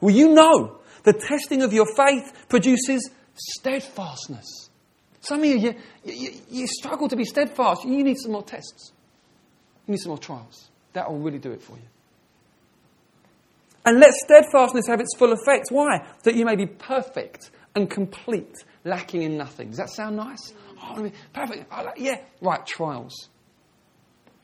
Well, 0.00 0.14
you 0.14 0.34
know 0.34 0.78
the 1.04 1.12
testing 1.12 1.62
of 1.62 1.72
your 1.72 1.86
faith 1.96 2.46
produces 2.48 3.10
steadfastness. 3.34 4.70
Some 5.20 5.40
of 5.40 5.46
you, 5.46 5.58
you, 5.58 5.74
you, 6.04 6.30
you 6.50 6.66
struggle 6.66 7.08
to 7.08 7.16
be 7.16 7.24
steadfast. 7.24 7.84
You 7.84 8.02
need 8.02 8.18
some 8.18 8.32
more 8.32 8.42
tests. 8.42 8.92
You 9.86 9.92
need 9.92 10.00
some 10.00 10.10
more 10.10 10.18
trials. 10.18 10.70
That 10.92 11.10
will 11.10 11.18
really 11.18 11.38
do 11.38 11.52
it 11.52 11.62
for 11.62 11.76
you. 11.76 11.88
And 13.86 14.00
let 14.00 14.12
steadfastness 14.12 14.86
have 14.86 15.00
its 15.00 15.14
full 15.16 15.32
effect. 15.32 15.66
Why? 15.70 16.06
That 16.22 16.36
you 16.36 16.44
may 16.44 16.56
be 16.56 16.66
perfect 16.66 17.50
and 17.74 17.90
complete, 17.90 18.54
lacking 18.84 19.22
in 19.22 19.36
nothing. 19.36 19.68
Does 19.68 19.78
that 19.78 19.90
sound 19.90 20.16
nice? 20.16 20.54
Oh, 20.82 21.10
perfect. 21.32 21.70
Yeah. 21.96 22.20
Right, 22.40 22.64
trials. 22.66 23.28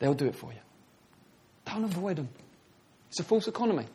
They'll 0.01 0.15
do 0.15 0.25
it 0.25 0.35
for 0.35 0.51
you. 0.51 0.59
Don't 1.65 1.83
avoid 1.83 2.17
them. 2.17 2.29
It's 3.09 3.19
a 3.19 3.23
false 3.23 3.47
economy. 3.47 3.85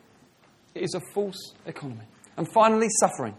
It 0.73 0.83
is 0.83 0.95
a 0.95 1.01
false 1.13 1.53
economy. 1.65 2.05
And 2.37 2.47
finally, 2.53 2.87
suffering. 3.01 3.35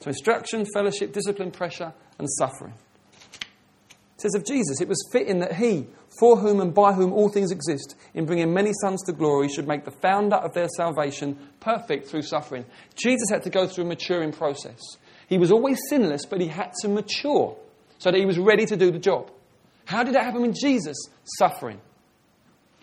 So, 0.00 0.08
instruction, 0.08 0.64
fellowship, 0.72 1.12
discipline, 1.12 1.50
pressure, 1.50 1.92
and 2.18 2.26
suffering. 2.38 2.72
It 3.42 4.22
says 4.22 4.34
of 4.34 4.46
Jesus, 4.46 4.80
it 4.80 4.88
was 4.88 5.06
fitting 5.12 5.40
that 5.40 5.56
he, 5.56 5.86
for 6.18 6.38
whom 6.38 6.60
and 6.60 6.72
by 6.72 6.94
whom 6.94 7.12
all 7.12 7.28
things 7.28 7.52
exist, 7.52 7.96
in 8.14 8.24
bringing 8.24 8.54
many 8.54 8.72
sons 8.80 9.02
to 9.04 9.12
glory, 9.12 9.48
should 9.48 9.68
make 9.68 9.84
the 9.84 9.90
founder 9.90 10.36
of 10.36 10.54
their 10.54 10.68
salvation 10.74 11.36
perfect 11.60 12.08
through 12.08 12.22
suffering. 12.22 12.64
Jesus 12.94 13.28
had 13.30 13.42
to 13.42 13.50
go 13.50 13.66
through 13.66 13.84
a 13.84 13.88
maturing 13.88 14.32
process. 14.32 14.80
He 15.28 15.36
was 15.36 15.52
always 15.52 15.78
sinless, 15.90 16.24
but 16.24 16.40
he 16.40 16.48
had 16.48 16.72
to 16.80 16.88
mature 16.88 17.56
so 17.98 18.10
that 18.10 18.18
he 18.18 18.26
was 18.26 18.38
ready 18.38 18.64
to 18.64 18.76
do 18.76 18.90
the 18.90 18.98
job. 18.98 19.30
How 19.88 20.02
did 20.02 20.16
that 20.16 20.24
happen 20.24 20.42
with 20.42 20.54
Jesus? 20.54 20.98
Suffering. 21.38 21.80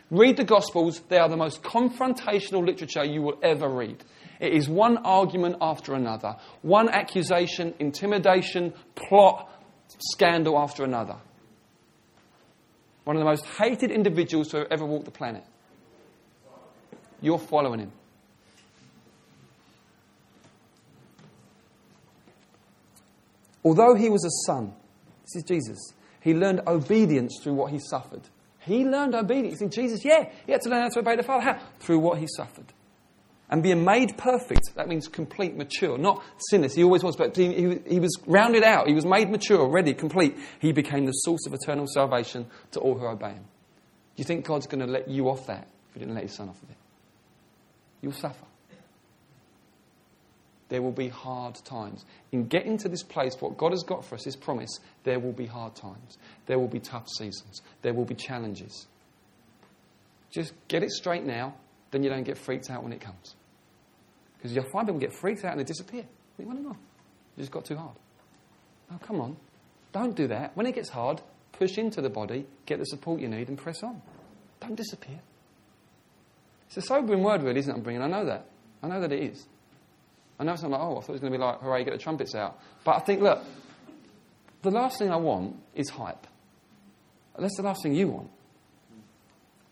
Read 0.09 0.37
the 0.37 0.43
Gospels, 0.43 1.01
they 1.07 1.19
are 1.19 1.29
the 1.29 1.37
most 1.37 1.61
confrontational 1.61 2.65
literature 2.65 3.03
you 3.03 3.21
will 3.21 3.37
ever 3.43 3.69
read. 3.69 4.03
It 4.39 4.53
is 4.53 4.67
one 4.67 4.97
argument 4.97 5.57
after 5.61 5.93
another, 5.93 6.35
one 6.63 6.89
accusation, 6.89 7.75
intimidation, 7.77 8.73
plot, 8.95 9.51
scandal 9.99 10.57
after 10.57 10.83
another. 10.83 11.17
One 13.03 13.17
of 13.17 13.19
the 13.19 13.29
most 13.29 13.45
hated 13.45 13.91
individuals 13.91 14.51
have 14.53 14.65
ever 14.71 14.83
walked 14.83 15.05
the 15.05 15.11
planet. 15.11 15.43
You're 17.21 17.37
following 17.37 17.81
him. 17.81 17.91
Although 23.63 23.93
he 23.93 24.09
was 24.09 24.25
a 24.25 24.47
son, 24.47 24.73
this 25.21 25.35
is 25.35 25.43
Jesus, 25.43 25.93
he 26.25 26.33
learned 26.33 26.61
obedience 26.65 27.39
through 27.39 27.53
what 27.53 27.71
he 27.71 27.77
suffered. 27.77 28.23
He 28.61 28.83
learned 28.83 29.13
obedience. 29.13 29.61
In 29.61 29.69
Jesus, 29.69 30.03
yeah, 30.03 30.27
he 30.47 30.53
had 30.53 30.61
to 30.61 30.69
learn 30.69 30.81
how 30.81 30.89
to 30.89 30.99
obey 31.01 31.15
the 31.15 31.21
Father. 31.21 31.43
How? 31.43 31.59
Through 31.77 31.99
what 31.99 32.17
he 32.17 32.25
suffered. 32.35 32.65
And 33.47 33.61
being 33.61 33.85
made 33.85 34.17
perfect, 34.17 34.73
that 34.73 34.87
means 34.87 35.07
complete, 35.07 35.55
mature, 35.55 35.99
not 35.99 36.23
sinless. 36.49 36.73
He 36.73 36.83
always 36.83 37.03
was, 37.03 37.15
but 37.15 37.37
he, 37.37 37.79
he, 37.87 37.99
was 37.99 38.17
rounded 38.25 38.63
out. 38.63 38.87
He 38.87 38.95
was 38.95 39.05
made 39.05 39.29
mature, 39.29 39.69
ready, 39.69 39.93
complete. 39.93 40.35
He 40.59 40.71
became 40.71 41.05
the 41.05 41.11
source 41.11 41.45
of 41.45 41.53
eternal 41.53 41.85
salvation 41.85 42.47
to 42.71 42.79
all 42.79 42.97
who 42.97 43.05
obey 43.05 43.33
him. 43.33 43.43
Do 43.43 44.21
you 44.21 44.23
think 44.23 44.47
God's 44.47 44.65
going 44.65 44.83
to 44.83 44.91
let 44.91 45.07
you 45.07 45.29
off 45.29 45.45
that 45.45 45.67
if 45.89 45.93
he 45.93 45.99
didn't 45.99 46.15
let 46.15 46.23
his 46.23 46.33
son 46.33 46.49
off 46.49 46.59
of 46.63 46.71
it? 46.71 46.77
You'll 48.01 48.13
suffer. 48.13 48.45
There 50.69 50.81
will 50.81 50.91
be 50.91 51.09
hard 51.09 51.55
times. 51.63 52.05
In 52.31 52.47
getting 52.47 52.77
to 52.79 52.89
this 52.89 53.03
place, 53.03 53.35
what 53.39 53.57
God 53.57 53.71
has 53.71 53.83
got 53.83 54.03
for 54.03 54.15
us, 54.15 54.23
His 54.23 54.35
promise, 54.35 54.79
there 55.03 55.19
will 55.19 55.31
be 55.31 55.45
hard 55.45 55.75
times. 55.75 56.17
There 56.47 56.57
will 56.57 56.67
be 56.67 56.79
tough 56.79 57.07
seasons. 57.17 57.61
There 57.81 57.93
will 57.93 58.05
be 58.05 58.15
challenges. 58.15 58.87
Just 60.31 60.53
get 60.67 60.81
it 60.81 60.91
straight 60.91 61.23
now 61.23 61.55
then 61.95 62.03
you 62.03 62.09
don't 62.09 62.23
get 62.23 62.37
freaked 62.37 62.69
out 62.69 62.83
when 62.83 62.91
it 62.91 62.99
comes. 62.99 63.35
Because 64.37 64.53
you'll 64.53 64.65
find 64.65 64.85
people 64.85 64.99
get 64.99 65.13
freaked 65.13 65.45
out 65.45 65.51
and 65.51 65.61
they 65.61 65.63
disappear. 65.63 66.03
You 66.37 66.45
think, 66.45 66.49
well, 66.49 66.75
you 67.37 67.41
just 67.41 67.51
got 67.51 67.63
too 67.63 67.77
hard. 67.77 67.95
Oh, 68.91 68.97
come 69.01 69.21
on. 69.21 69.37
Don't 69.93 70.13
do 70.13 70.27
that. 70.27 70.51
When 70.57 70.65
it 70.65 70.75
gets 70.75 70.89
hard, 70.89 71.21
push 71.53 71.77
into 71.77 72.01
the 72.01 72.09
body, 72.09 72.45
get 72.65 72.79
the 72.79 72.85
support 72.85 73.21
you 73.21 73.29
need, 73.29 73.47
and 73.47 73.57
press 73.57 73.81
on. 73.81 74.01
Don't 74.59 74.75
disappear. 74.75 75.21
It's 76.67 76.75
a 76.75 76.81
sobering 76.81 77.23
word, 77.23 77.43
really, 77.43 77.59
isn't 77.59 77.71
it? 77.71 77.77
I'm 77.77 77.81
bringing. 77.81 78.01
I 78.01 78.07
know 78.07 78.25
that. 78.25 78.45
I 78.83 78.89
know 78.89 78.99
that 78.99 79.13
it 79.13 79.23
is. 79.23 79.45
I 80.37 80.43
know 80.43 80.53
it's 80.53 80.61
not 80.61 80.71
like, 80.71 80.81
oh, 80.81 80.97
I 80.97 81.01
thought 81.01 81.09
it 81.09 81.11
was 81.13 81.21
going 81.21 81.33
to 81.33 81.37
be 81.37 81.43
like, 81.43 81.61
hooray, 81.61 81.83
get 81.83 81.93
the 81.93 81.97
trumpets 81.97 82.35
out. 82.35 82.59
But 82.83 82.97
I 82.97 82.99
think, 82.99 83.21
look, 83.21 83.43
the 84.61 84.71
last 84.71 84.99
thing 84.99 85.11
I 85.11 85.15
want 85.15 85.55
is 85.73 85.89
hype. 85.89 86.27
That's 87.37 87.55
the 87.57 87.63
last 87.63 87.83
thing 87.83 87.93
you 87.95 88.07
want. 88.07 88.29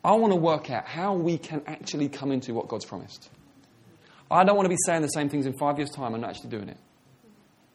I 0.03 0.13
want 0.15 0.33
to 0.33 0.39
work 0.39 0.69
out 0.69 0.85
how 0.85 1.13
we 1.15 1.37
can 1.37 1.63
actually 1.65 2.09
come 2.09 2.31
into 2.31 2.53
what 2.53 2.67
God's 2.67 2.85
promised. 2.85 3.29
I 4.29 4.43
don't 4.43 4.55
want 4.55 4.65
to 4.65 4.69
be 4.69 4.77
saying 4.85 5.01
the 5.01 5.07
same 5.07 5.29
things 5.29 5.45
in 5.45 5.53
five 5.57 5.77
years' 5.77 5.91
time 5.91 6.13
and 6.13 6.21
not 6.21 6.31
actually 6.31 6.49
doing 6.49 6.69
it. 6.69 6.77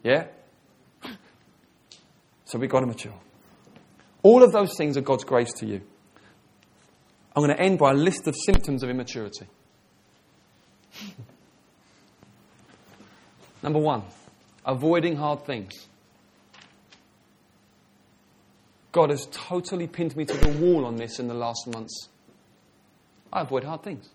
Yeah? 0.02 0.26
So 2.44 2.58
we've 2.58 2.70
got 2.70 2.80
to 2.80 2.86
mature. 2.86 3.14
All 4.22 4.42
of 4.42 4.52
those 4.52 4.76
things 4.76 4.96
are 4.96 5.02
God's 5.02 5.24
grace 5.24 5.52
to 5.54 5.66
you. 5.66 5.82
I'm 7.36 7.44
going 7.44 7.56
to 7.56 7.62
end 7.62 7.78
by 7.78 7.92
a 7.92 7.94
list 7.94 8.26
of 8.26 8.34
symptoms 8.34 8.82
of 8.82 8.90
immaturity. 8.90 9.46
Number 13.62 13.78
one, 13.78 14.02
avoiding 14.64 15.16
hard 15.16 15.44
things. 15.44 15.72
God 18.92 19.10
has 19.10 19.26
totally 19.30 19.86
pinned 19.86 20.16
me 20.16 20.24
to 20.24 20.36
the 20.36 20.48
wall 20.58 20.84
on 20.86 20.96
this 20.96 21.18
in 21.18 21.28
the 21.28 21.34
last 21.34 21.66
months. 21.66 22.08
I 23.32 23.42
avoid 23.42 23.64
hard 23.64 23.82
things. 23.82 24.08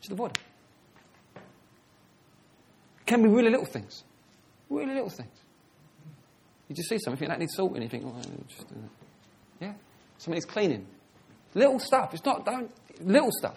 Just 0.00 0.12
avoid 0.12 0.34
them. 0.34 1.42
Can 3.06 3.22
be 3.22 3.28
really 3.28 3.50
little 3.50 3.66
things. 3.66 4.04
Really 4.68 4.94
little 4.94 5.10
things. 5.10 5.30
You 6.68 6.74
just 6.74 6.88
see 6.88 6.98
something, 6.98 7.28
that 7.28 7.38
needs 7.38 7.54
salt, 7.54 7.74
and 7.74 7.82
you 7.82 7.88
think, 7.88 8.04
oh, 8.04 8.20
just, 8.48 8.62
uh, 8.62 8.74
yeah, 9.60 9.72
something 10.18 10.34
needs 10.34 10.44
cleaning. 10.44 10.86
Little 11.54 11.78
stuff. 11.78 12.12
It's 12.12 12.24
not, 12.24 12.44
don't, 12.44 12.70
little 13.00 13.30
stuff. 13.30 13.56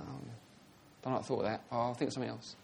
Oh, 0.00 0.04
don't 1.02 1.12
know 1.12 1.18
I 1.18 1.22
thought 1.22 1.38
of 1.40 1.44
that. 1.44 1.62
Oh, 1.72 1.78
I'll 1.78 1.94
think 1.94 2.08
of 2.08 2.14
something 2.14 2.30
else. 2.30 2.54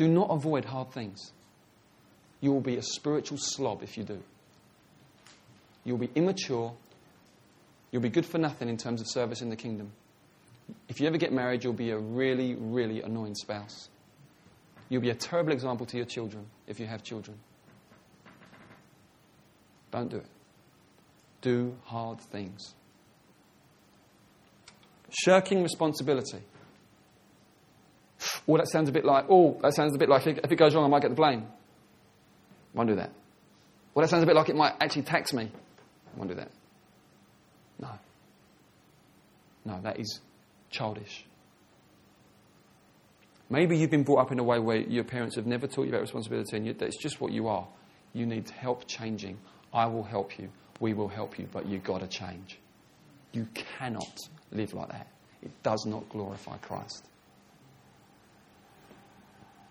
Do 0.00 0.08
not 0.08 0.30
avoid 0.30 0.64
hard 0.64 0.92
things. 0.92 1.32
You 2.40 2.52
will 2.52 2.62
be 2.62 2.78
a 2.78 2.82
spiritual 2.82 3.36
slob 3.36 3.82
if 3.82 3.98
you 3.98 4.04
do. 4.04 4.22
You 5.84 5.92
will 5.92 6.06
be 6.06 6.10
immature 6.14 6.72
You'll 7.90 8.02
be 8.02 8.08
good 8.08 8.26
for 8.26 8.38
nothing 8.38 8.68
in 8.68 8.76
terms 8.76 9.00
of 9.00 9.08
service 9.08 9.42
in 9.42 9.48
the 9.48 9.56
kingdom. 9.56 9.92
If 10.88 11.00
you 11.00 11.08
ever 11.08 11.18
get 11.18 11.32
married, 11.32 11.64
you'll 11.64 11.72
be 11.72 11.90
a 11.90 11.98
really, 11.98 12.54
really 12.54 13.02
annoying 13.02 13.34
spouse. 13.34 13.88
You'll 14.88 15.02
be 15.02 15.10
a 15.10 15.14
terrible 15.14 15.52
example 15.52 15.86
to 15.86 15.96
your 15.96 16.06
children 16.06 16.46
if 16.66 16.78
you 16.78 16.86
have 16.86 17.02
children. 17.02 17.38
Don't 19.90 20.08
do 20.08 20.18
it. 20.18 20.26
Do 21.42 21.76
hard 21.84 22.20
things. 22.20 22.74
Shirking 25.10 25.62
responsibility. 25.62 26.42
Well, 28.46 28.58
that 28.58 28.68
sounds 28.68 28.88
a 28.88 28.92
bit 28.92 29.04
like, 29.04 29.26
oh, 29.28 29.58
that 29.62 29.74
sounds 29.74 29.94
a 29.94 29.98
bit 29.98 30.08
like 30.08 30.26
if 30.26 30.50
it 30.50 30.56
goes 30.56 30.74
wrong, 30.74 30.84
I 30.84 30.88
might 30.88 31.02
get 31.02 31.10
the 31.10 31.14
blame. 31.14 31.46
Won't 32.74 32.88
do 32.88 32.96
that. 32.96 33.10
Well, 33.94 34.02
that 34.02 34.08
sounds 34.08 34.22
a 34.22 34.26
bit 34.26 34.36
like 34.36 34.48
it 34.48 34.56
might 34.56 34.74
actually 34.80 35.02
tax 35.02 35.32
me. 35.32 35.50
I 36.14 36.18
won't 36.18 36.30
do 36.30 36.36
that. 36.36 36.50
No. 37.80 37.88
No, 39.64 39.80
that 39.82 39.98
is 39.98 40.20
childish. 40.70 41.24
Maybe 43.48 43.76
you've 43.76 43.90
been 43.90 44.04
brought 44.04 44.20
up 44.20 44.32
in 44.32 44.38
a 44.38 44.44
way 44.44 44.60
where 44.60 44.76
your 44.76 45.02
parents 45.02 45.34
have 45.36 45.46
never 45.46 45.66
taught 45.66 45.82
you 45.82 45.88
about 45.88 46.02
responsibility 46.02 46.56
and 46.56 46.78
that's 46.78 46.96
just 46.96 47.20
what 47.20 47.32
you 47.32 47.48
are. 47.48 47.66
You 48.12 48.26
need 48.26 48.48
help 48.50 48.86
changing. 48.86 49.38
I 49.72 49.86
will 49.86 50.04
help 50.04 50.38
you. 50.38 50.50
We 50.78 50.94
will 50.94 51.08
help 51.08 51.38
you, 51.38 51.48
but 51.52 51.66
you've 51.66 51.82
got 51.82 52.00
to 52.00 52.06
change. 52.06 52.58
You 53.32 53.46
cannot 53.54 54.16
live 54.52 54.72
like 54.72 54.88
that. 54.88 55.08
It 55.42 55.50
does 55.62 55.84
not 55.86 56.08
glorify 56.08 56.56
Christ. 56.58 57.06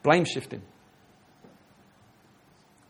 Blame 0.04 0.26
shifting. 0.26 0.62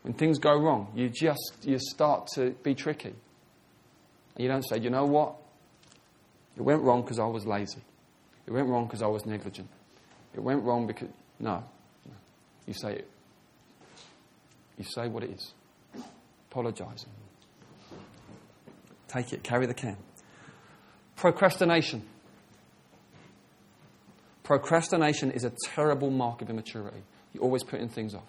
When 0.02 0.14
things 0.14 0.38
go 0.38 0.56
wrong, 0.56 0.92
you 0.94 1.08
just 1.08 1.58
you 1.62 1.78
start 1.78 2.28
to 2.34 2.50
be 2.62 2.74
tricky. 2.74 3.14
And 4.34 4.44
you 4.44 4.48
don't 4.48 4.62
say, 4.62 4.78
you 4.78 4.90
know 4.90 5.04
what? 5.04 5.34
It 6.56 6.62
went 6.62 6.82
wrong 6.82 7.02
because 7.02 7.18
I 7.18 7.26
was 7.26 7.46
lazy. 7.46 7.82
It 8.46 8.52
went 8.52 8.68
wrong 8.68 8.86
because 8.86 9.02
I 9.02 9.06
was 9.06 9.26
negligent. 9.26 9.68
It 10.34 10.40
went 10.40 10.62
wrong 10.62 10.86
because 10.86 11.08
no. 11.38 11.62
You 12.66 12.74
say 12.74 12.96
it. 12.96 13.10
You 14.78 14.84
say 14.84 15.08
what 15.08 15.24
it 15.24 15.30
is. 15.30 15.52
Apologise. 16.50 17.06
Take 19.08 19.32
it. 19.32 19.42
Carry 19.42 19.66
the 19.66 19.74
can. 19.74 19.96
Procrastination. 21.16 22.02
Procrastination 24.50 25.30
is 25.30 25.44
a 25.44 25.52
terrible 25.62 26.10
mark 26.10 26.42
of 26.42 26.50
immaturity. 26.50 27.04
You're 27.32 27.44
always 27.44 27.62
putting 27.62 27.88
things 27.88 28.16
off. 28.16 28.26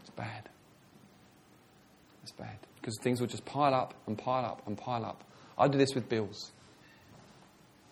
It's 0.00 0.10
bad. 0.10 0.48
It's 2.24 2.32
bad. 2.32 2.58
Because 2.80 2.98
things 3.00 3.20
will 3.20 3.28
just 3.28 3.44
pile 3.44 3.72
up 3.72 3.94
and 4.08 4.18
pile 4.18 4.44
up 4.44 4.66
and 4.66 4.76
pile 4.76 5.04
up. 5.04 5.22
I 5.56 5.68
do 5.68 5.78
this 5.78 5.94
with 5.94 6.08
bills. 6.08 6.50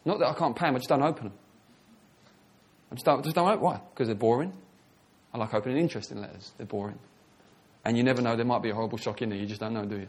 Not 0.04 0.18
that 0.18 0.26
I 0.26 0.34
can't 0.34 0.56
pay 0.56 0.66
them, 0.66 0.74
I 0.74 0.78
just 0.78 0.88
don't 0.88 1.04
open 1.04 1.28
them. 1.28 1.38
I 2.90 2.94
just 2.96 3.04
don't, 3.04 3.22
just 3.22 3.36
don't 3.36 3.46
open 3.46 3.60
Why? 3.60 3.80
Because 3.94 4.08
they're 4.08 4.16
boring. 4.16 4.52
I 5.32 5.38
like 5.38 5.54
opening 5.54 5.78
interesting 5.78 6.20
letters. 6.20 6.50
They're 6.56 6.66
boring. 6.66 6.98
And 7.84 7.96
you 7.96 8.02
never 8.02 8.20
know, 8.20 8.34
there 8.34 8.44
might 8.44 8.62
be 8.62 8.70
a 8.70 8.74
horrible 8.74 8.98
shock 8.98 9.22
in 9.22 9.28
there. 9.28 9.38
You 9.38 9.46
just 9.46 9.60
don't 9.60 9.74
know, 9.74 9.84
do 9.84 9.98
you? 10.00 10.08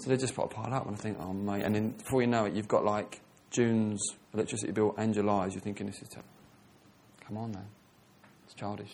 So 0.00 0.10
they 0.10 0.16
just 0.16 0.34
pile 0.34 0.74
up, 0.74 0.86
and 0.88 0.96
I 0.96 0.98
think, 0.98 1.18
oh, 1.20 1.32
mate. 1.32 1.62
And 1.62 1.72
then 1.72 1.90
before 1.90 2.20
you 2.20 2.26
know 2.26 2.46
it, 2.46 2.54
you've 2.54 2.66
got 2.66 2.84
like 2.84 3.20
June's 3.54 4.02
electricity 4.34 4.72
bill 4.72 4.94
and 4.98 5.14
July's, 5.14 5.54
you're 5.54 5.62
thinking, 5.62 5.86
this 5.86 6.02
is 6.02 6.08
terrible. 6.08 6.28
Come 7.24 7.36
on, 7.36 7.52
man. 7.52 7.66
It's 8.46 8.54
childish. 8.54 8.92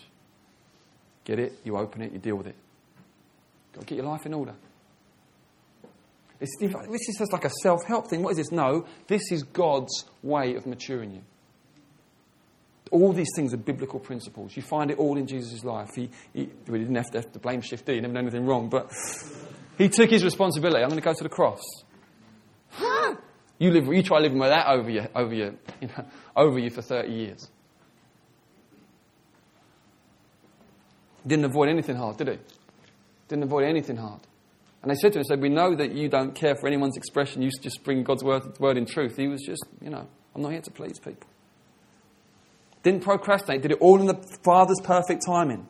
Get 1.24 1.38
it, 1.38 1.58
you 1.64 1.78
open 1.78 2.02
it, 2.02 2.12
you 2.12 2.18
deal 2.18 2.36
with 2.36 2.46
it. 2.46 2.56
Got 3.72 3.80
to 3.80 3.86
get 3.86 3.96
your 3.96 4.06
life 4.06 4.26
in 4.26 4.34
order. 4.34 4.54
It's, 6.40 6.54
this 6.60 7.08
is 7.08 7.16
just 7.18 7.32
like 7.32 7.44
a 7.44 7.50
self 7.62 7.80
help 7.86 8.08
thing. 8.08 8.22
What 8.22 8.32
is 8.32 8.36
this? 8.36 8.52
No, 8.52 8.86
this 9.06 9.32
is 9.32 9.42
God's 9.44 10.04
way 10.22 10.54
of 10.54 10.66
maturing 10.66 11.12
you. 11.12 11.22
All 12.90 13.12
these 13.12 13.30
things 13.34 13.54
are 13.54 13.58
biblical 13.58 14.00
principles. 14.00 14.56
You 14.56 14.62
find 14.62 14.90
it 14.90 14.98
all 14.98 15.16
in 15.16 15.26
Jesus' 15.26 15.64
life. 15.64 15.90
He, 15.94 16.10
he, 16.34 16.50
didn't 16.66 16.94
have 16.96 17.10
to, 17.12 17.18
have 17.18 17.32
to 17.32 17.38
blame 17.38 17.62
shift 17.62 17.86
D, 17.86 17.94
he 17.94 18.00
never 18.00 18.12
done 18.12 18.24
anything 18.24 18.46
wrong, 18.46 18.68
but 18.68 18.90
he 19.78 19.88
took 19.88 20.10
his 20.10 20.24
responsibility. 20.24 20.82
I'm 20.82 20.90
going 20.90 21.00
to 21.00 21.04
go 21.04 21.14
to 21.14 21.22
the 21.22 21.30
cross. 21.30 21.62
You, 23.60 23.70
live, 23.70 23.86
you 23.88 24.02
try 24.02 24.18
living 24.20 24.38
with 24.38 24.48
that 24.48 24.66
over 24.68 24.88
you, 24.88 25.06
over 25.14 25.34
you, 25.34 25.56
you 25.82 25.88
know, 25.88 26.04
over 26.36 26.58
you 26.58 26.70
for 26.70 26.80
30 26.80 27.12
years. 27.12 27.48
Didn't 31.26 31.44
avoid 31.44 31.68
anything 31.68 31.96
hard, 31.96 32.16
did 32.16 32.28
he? 32.28 32.38
Didn't 33.28 33.44
avoid 33.44 33.64
anything 33.64 33.98
hard. 33.98 34.20
And 34.82 34.90
they 34.90 34.94
said 34.94 35.12
to 35.12 35.18
him, 35.18 35.24
said, 35.24 35.42
We 35.42 35.50
know 35.50 35.76
that 35.76 35.92
you 35.92 36.08
don't 36.08 36.34
care 36.34 36.56
for 36.56 36.66
anyone's 36.66 36.96
expression. 36.96 37.42
You 37.42 37.50
just 37.60 37.84
bring 37.84 38.02
God's 38.02 38.24
word, 38.24 38.58
word 38.58 38.78
in 38.78 38.86
truth. 38.86 39.18
He 39.18 39.28
was 39.28 39.42
just, 39.42 39.62
you 39.82 39.90
know, 39.90 40.08
I'm 40.34 40.40
not 40.40 40.52
here 40.52 40.62
to 40.62 40.70
please 40.70 40.98
people. 40.98 41.28
Didn't 42.82 43.02
procrastinate. 43.02 43.60
Did 43.60 43.72
it 43.72 43.78
all 43.82 44.00
in 44.00 44.06
the 44.06 44.16
Father's 44.42 44.80
perfect 44.82 45.22
timing. 45.26 45.68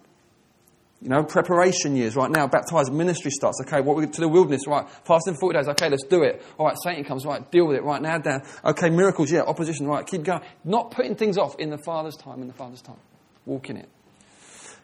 You 1.03 1.09
know, 1.09 1.24
preparation 1.24 1.96
years 1.96 2.14
right 2.14 2.30
now, 2.30 2.46
baptized, 2.46 2.92
ministry 2.92 3.30
starts. 3.30 3.59
Okay, 3.62 3.80
what 3.80 3.96
we 3.96 4.07
to 4.07 4.20
the 4.20 4.28
wilderness, 4.28 4.66
right? 4.66 4.86
Fasting 5.05 5.34
40 5.40 5.59
days, 5.59 5.68
okay, 5.68 5.88
let's 5.88 6.05
do 6.05 6.22
it. 6.22 6.42
All 6.59 6.66
right, 6.66 6.76
Satan 6.82 7.05
comes, 7.05 7.24
right, 7.24 7.51
deal 7.51 7.66
with 7.66 7.76
it 7.76 7.84
right 7.84 8.03
now, 8.03 8.18
down. 8.18 8.42
Okay, 8.64 8.90
miracles, 8.90 9.32
yeah, 9.32 9.40
opposition, 9.40 9.86
right, 9.86 10.07
keep 10.07 10.24
going. 10.24 10.42
Not 10.62 10.90
putting 10.90 11.14
things 11.14 11.38
off 11.38 11.59
in 11.59 11.70
the 11.70 11.78
Father's 11.86 12.16
time, 12.16 12.42
in 12.42 12.48
the 12.48 12.55
Father's 12.55 12.82
time. 12.82 12.98
Walk 13.46 13.70
in 13.70 13.78
it. 13.78 13.88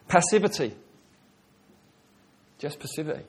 Passivity. 0.07 0.73
Just 2.57 2.79
passivity. 2.79 3.23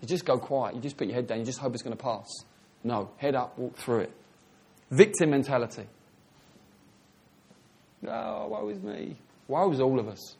You 0.00 0.06
just 0.06 0.24
go 0.24 0.38
quiet, 0.38 0.76
you 0.76 0.80
just 0.80 0.96
put 0.96 1.08
your 1.08 1.16
head 1.16 1.26
down, 1.26 1.40
you 1.40 1.44
just 1.44 1.58
hope 1.58 1.74
it's 1.74 1.82
going 1.82 1.96
to 1.96 2.02
pass. 2.02 2.28
No, 2.84 3.10
head 3.16 3.34
up, 3.34 3.58
walk 3.58 3.76
through 3.76 4.00
it. 4.00 4.12
Victim 4.90 5.30
mentality. 5.30 5.86
Oh, 8.06 8.46
woe 8.48 8.68
is 8.68 8.80
me. 8.80 9.16
Woe 9.48 9.72
is 9.72 9.80
all 9.80 9.98
of 9.98 10.08
us. 10.08 10.36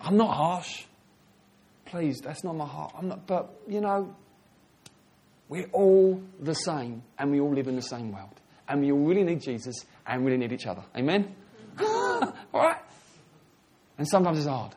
I'm 0.00 0.16
not 0.16 0.36
harsh. 0.36 0.84
Please, 1.86 2.20
that's 2.20 2.44
not 2.44 2.54
my 2.54 2.66
heart. 2.66 2.92
I'm 2.96 3.08
not, 3.08 3.26
but, 3.26 3.50
you 3.66 3.80
know, 3.80 4.14
we're 5.48 5.68
all 5.72 6.22
the 6.40 6.54
same 6.54 7.02
and 7.18 7.30
we 7.30 7.40
all 7.40 7.52
live 7.52 7.68
in 7.68 7.76
the 7.76 7.82
same 7.82 8.12
world. 8.12 8.40
And 8.68 8.82
we 8.82 8.92
all 8.92 8.98
really 8.98 9.24
need 9.24 9.40
Jesus 9.40 9.74
and 10.06 10.24
really 10.24 10.36
need 10.36 10.52
each 10.52 10.66
other. 10.66 10.82
Amen? 10.96 11.34
all 11.80 12.34
right? 12.52 12.76
And 13.96 14.06
sometimes 14.06 14.38
it's 14.38 14.46
hard. 14.46 14.74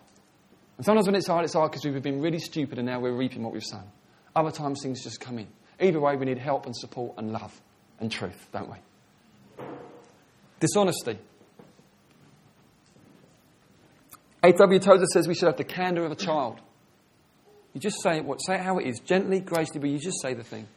And 0.78 0.86
sometimes 0.86 1.06
when 1.06 1.16
it's 1.16 1.28
hard, 1.28 1.44
it's 1.44 1.54
hard 1.54 1.72
because 1.72 1.86
we've 1.86 2.02
been 2.02 2.22
really 2.22 2.40
stupid 2.40 2.80
and 2.80 2.88
now 2.88 3.00
we're 3.00 3.16
reaping 3.16 3.44
what 3.44 3.54
we've 3.54 3.64
sown. 3.64 3.90
Other 4.36 4.52
times 4.52 4.82
things 4.82 5.04
just 5.04 5.20
come 5.20 5.38
in. 5.38 5.48
Either 5.80 6.00
way, 6.00 6.16
we 6.16 6.26
need 6.26 6.38
help 6.38 6.66
and 6.66 6.76
support 6.76 7.16
and 7.18 7.34
love 7.34 7.60
and 8.00 8.12
truth, 8.12 8.48
don't 8.54 8.70
we? 8.70 9.66
Dishonesty. 10.60 11.18
A.W. 14.44 14.80
Tozer 14.80 15.06
says 15.14 15.28
we 15.28 15.36
should 15.36 15.48
have 15.48 15.58
the 15.58 15.64
candour 15.64 16.06
of 16.06 16.12
a 16.12 16.16
child. 16.16 16.60
You 17.74 17.80
just 17.80 18.02
say 18.02 18.22
what, 18.22 18.38
say 18.38 18.56
it 18.56 18.62
how 18.62 18.80
it 18.80 18.88
is, 18.88 19.00
gently, 19.00 19.40
gracefully, 19.40 19.80
but 19.80 19.90
you 19.90 20.00
just 20.00 20.22
say 20.22 20.34
the 20.34 20.44
thing. 20.44 20.68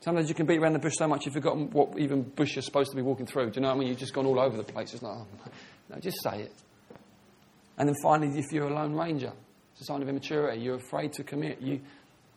Sometimes 0.00 0.28
you 0.28 0.34
can 0.34 0.46
beat 0.46 0.58
around 0.58 0.74
the 0.74 0.78
bush 0.78 0.94
so 0.96 1.08
much 1.08 1.24
you've 1.24 1.34
forgotten 1.34 1.70
what 1.70 1.98
even 1.98 2.22
bush 2.22 2.56
you're 2.56 2.62
supposed 2.62 2.90
to 2.90 2.96
be 2.96 3.02
walking 3.02 3.26
through. 3.26 3.50
Do 3.50 3.56
you 3.56 3.62
know 3.62 3.68
what 3.68 3.76
I 3.76 3.78
mean? 3.78 3.88
You've 3.88 3.98
just 3.98 4.12
gone 4.12 4.26
all 4.26 4.38
over 4.38 4.56
the 4.56 4.62
place. 4.62 4.92
It's 4.92 5.02
like, 5.02 5.16
oh, 5.16 5.26
no, 5.90 5.98
just 5.98 6.22
say 6.22 6.42
it. 6.42 6.52
And 7.78 7.88
then 7.88 7.96
finally, 8.02 8.38
if 8.38 8.52
you're 8.52 8.68
a 8.68 8.74
lone 8.74 8.94
ranger, 8.94 9.32
it's 9.72 9.80
a 9.80 9.84
sign 9.84 10.02
of 10.02 10.08
immaturity. 10.08 10.60
You're 10.60 10.76
afraid 10.76 11.14
to 11.14 11.24
commit. 11.24 11.60
You, 11.60 11.80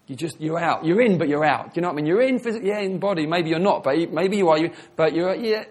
you 0.07 0.15
just, 0.15 0.39
you're 0.39 0.59
out. 0.59 0.85
You're 0.85 1.01
in, 1.01 1.17
but 1.17 1.27
you're 1.27 1.45
out. 1.45 1.73
Do 1.73 1.79
you 1.79 1.81
know 1.81 1.89
what 1.89 1.95
I 1.95 1.97
mean? 1.97 2.05
You're 2.05 2.21
in 2.21 2.39
physically, 2.39 2.69
yeah, 2.69 2.79
in 2.79 2.99
body. 2.99 3.27
Maybe 3.27 3.49
you're 3.49 3.59
not, 3.59 3.83
but 3.83 3.97
maybe 4.11 4.37
you 4.37 4.49
are. 4.49 4.57
You, 4.57 4.71
but 4.95 5.13
you're, 5.13 5.35
yeah, 5.35 5.65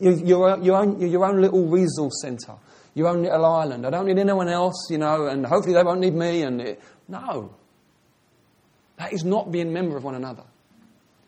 you're, 0.00 0.14
you're, 0.14 0.58
your, 0.60 0.76
own, 0.76 0.98
you're 0.98 1.10
your 1.10 1.24
own 1.26 1.40
little 1.40 1.68
resource 1.68 2.22
centre 2.22 2.56
your 2.94 3.08
own 3.08 3.22
little 3.22 3.44
island. 3.44 3.86
I 3.86 3.90
don't 3.90 4.06
need 4.06 4.18
anyone 4.18 4.48
else, 4.48 4.88
you 4.90 4.98
know, 4.98 5.26
and 5.26 5.44
hopefully 5.44 5.74
they 5.74 5.82
won't 5.82 6.00
need 6.00 6.14
me. 6.14 6.42
And 6.42 6.60
it, 6.60 6.80
no, 7.08 7.54
that 8.96 9.12
is 9.12 9.24
not 9.24 9.50
being 9.50 9.72
member 9.72 9.96
of 9.96 10.04
one 10.04 10.14
another. 10.14 10.44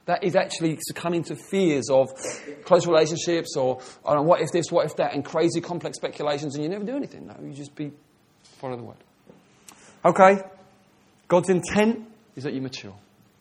That 0.06 0.22
is 0.22 0.36
actually 0.36 0.78
succumbing 0.80 1.24
to 1.24 1.36
fears 1.36 1.90
of 1.90 2.08
close 2.64 2.86
relationships 2.86 3.56
or 3.56 3.80
I 4.04 4.14
don't 4.14 4.22
know, 4.22 4.28
what 4.28 4.40
if 4.40 4.52
this, 4.52 4.70
what 4.70 4.86
if 4.86 4.96
that, 4.96 5.14
and 5.14 5.24
crazy 5.24 5.60
complex 5.60 5.96
speculations, 5.96 6.54
and 6.54 6.62
you 6.62 6.70
never 6.70 6.84
do 6.84 6.94
anything. 6.94 7.26
No, 7.26 7.34
you 7.42 7.52
just 7.52 7.74
be 7.74 7.90
follow 8.60 8.76
the 8.76 8.84
word. 8.84 8.96
Okay, 10.04 10.42
God's 11.26 11.50
intent 11.50 12.06
is 12.36 12.44
that 12.44 12.52
you 12.52 12.62
mature. 12.62 12.94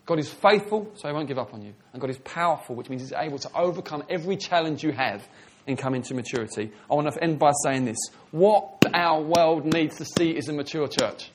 God 0.07 0.17
is 0.17 0.32
faithful, 0.32 0.91
so 0.95 1.07
He 1.07 1.13
won't 1.13 1.28
give 1.28 1.38
up 1.38 1.53
on 1.53 1.61
you. 1.61 1.73
And 1.93 2.01
God 2.01 2.09
is 2.09 2.17
powerful, 2.19 2.76
which 2.76 2.89
means 2.89 3.03
He's 3.03 3.13
able 3.13 3.38
to 3.39 3.49
overcome 3.55 4.03
every 4.09 4.36
challenge 4.36 4.84
you 4.84 4.91
have 4.91 5.28
and 5.68 5.78
come 5.78 5.95
into 5.95 6.13
maturity. 6.13 6.72
I 6.89 6.93
want 6.93 7.11
to 7.11 7.24
end 7.24 7.39
by 7.39 7.51
saying 7.63 7.86
this. 7.86 7.97
What 8.32 8.86
our 8.93 9.22
world 9.22 9.66
needs 9.66 9.97
to 9.97 10.05
see 10.05 10.32
is 10.32 10.47
a 10.47 10.53
mature 10.53 10.88
church. 10.88 11.32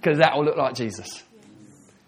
Because 0.00 0.18
that 0.18 0.36
will 0.36 0.44
look 0.44 0.56
like 0.56 0.74
Jesus. 0.74 1.22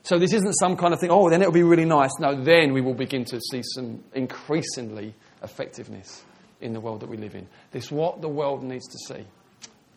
So 0.02 0.18
this 0.18 0.32
isn't 0.32 0.54
some 0.54 0.76
kind 0.76 0.92
of 0.92 1.00
thing, 1.00 1.10
oh, 1.10 1.30
then 1.30 1.40
it'll 1.42 1.52
be 1.52 1.62
really 1.62 1.84
nice. 1.84 2.10
No, 2.18 2.34
then 2.42 2.72
we 2.72 2.80
will 2.80 2.94
begin 2.94 3.24
to 3.26 3.40
see 3.40 3.62
some 3.62 4.02
increasingly 4.14 5.14
effectiveness 5.42 6.24
in 6.60 6.72
the 6.72 6.80
world 6.80 7.00
that 7.00 7.08
we 7.08 7.16
live 7.16 7.34
in. 7.34 7.46
This 7.70 7.84
is 7.84 7.92
what 7.92 8.20
the 8.20 8.28
world 8.28 8.62
needs 8.62 8.86
to 8.88 9.14
see. 9.14 9.24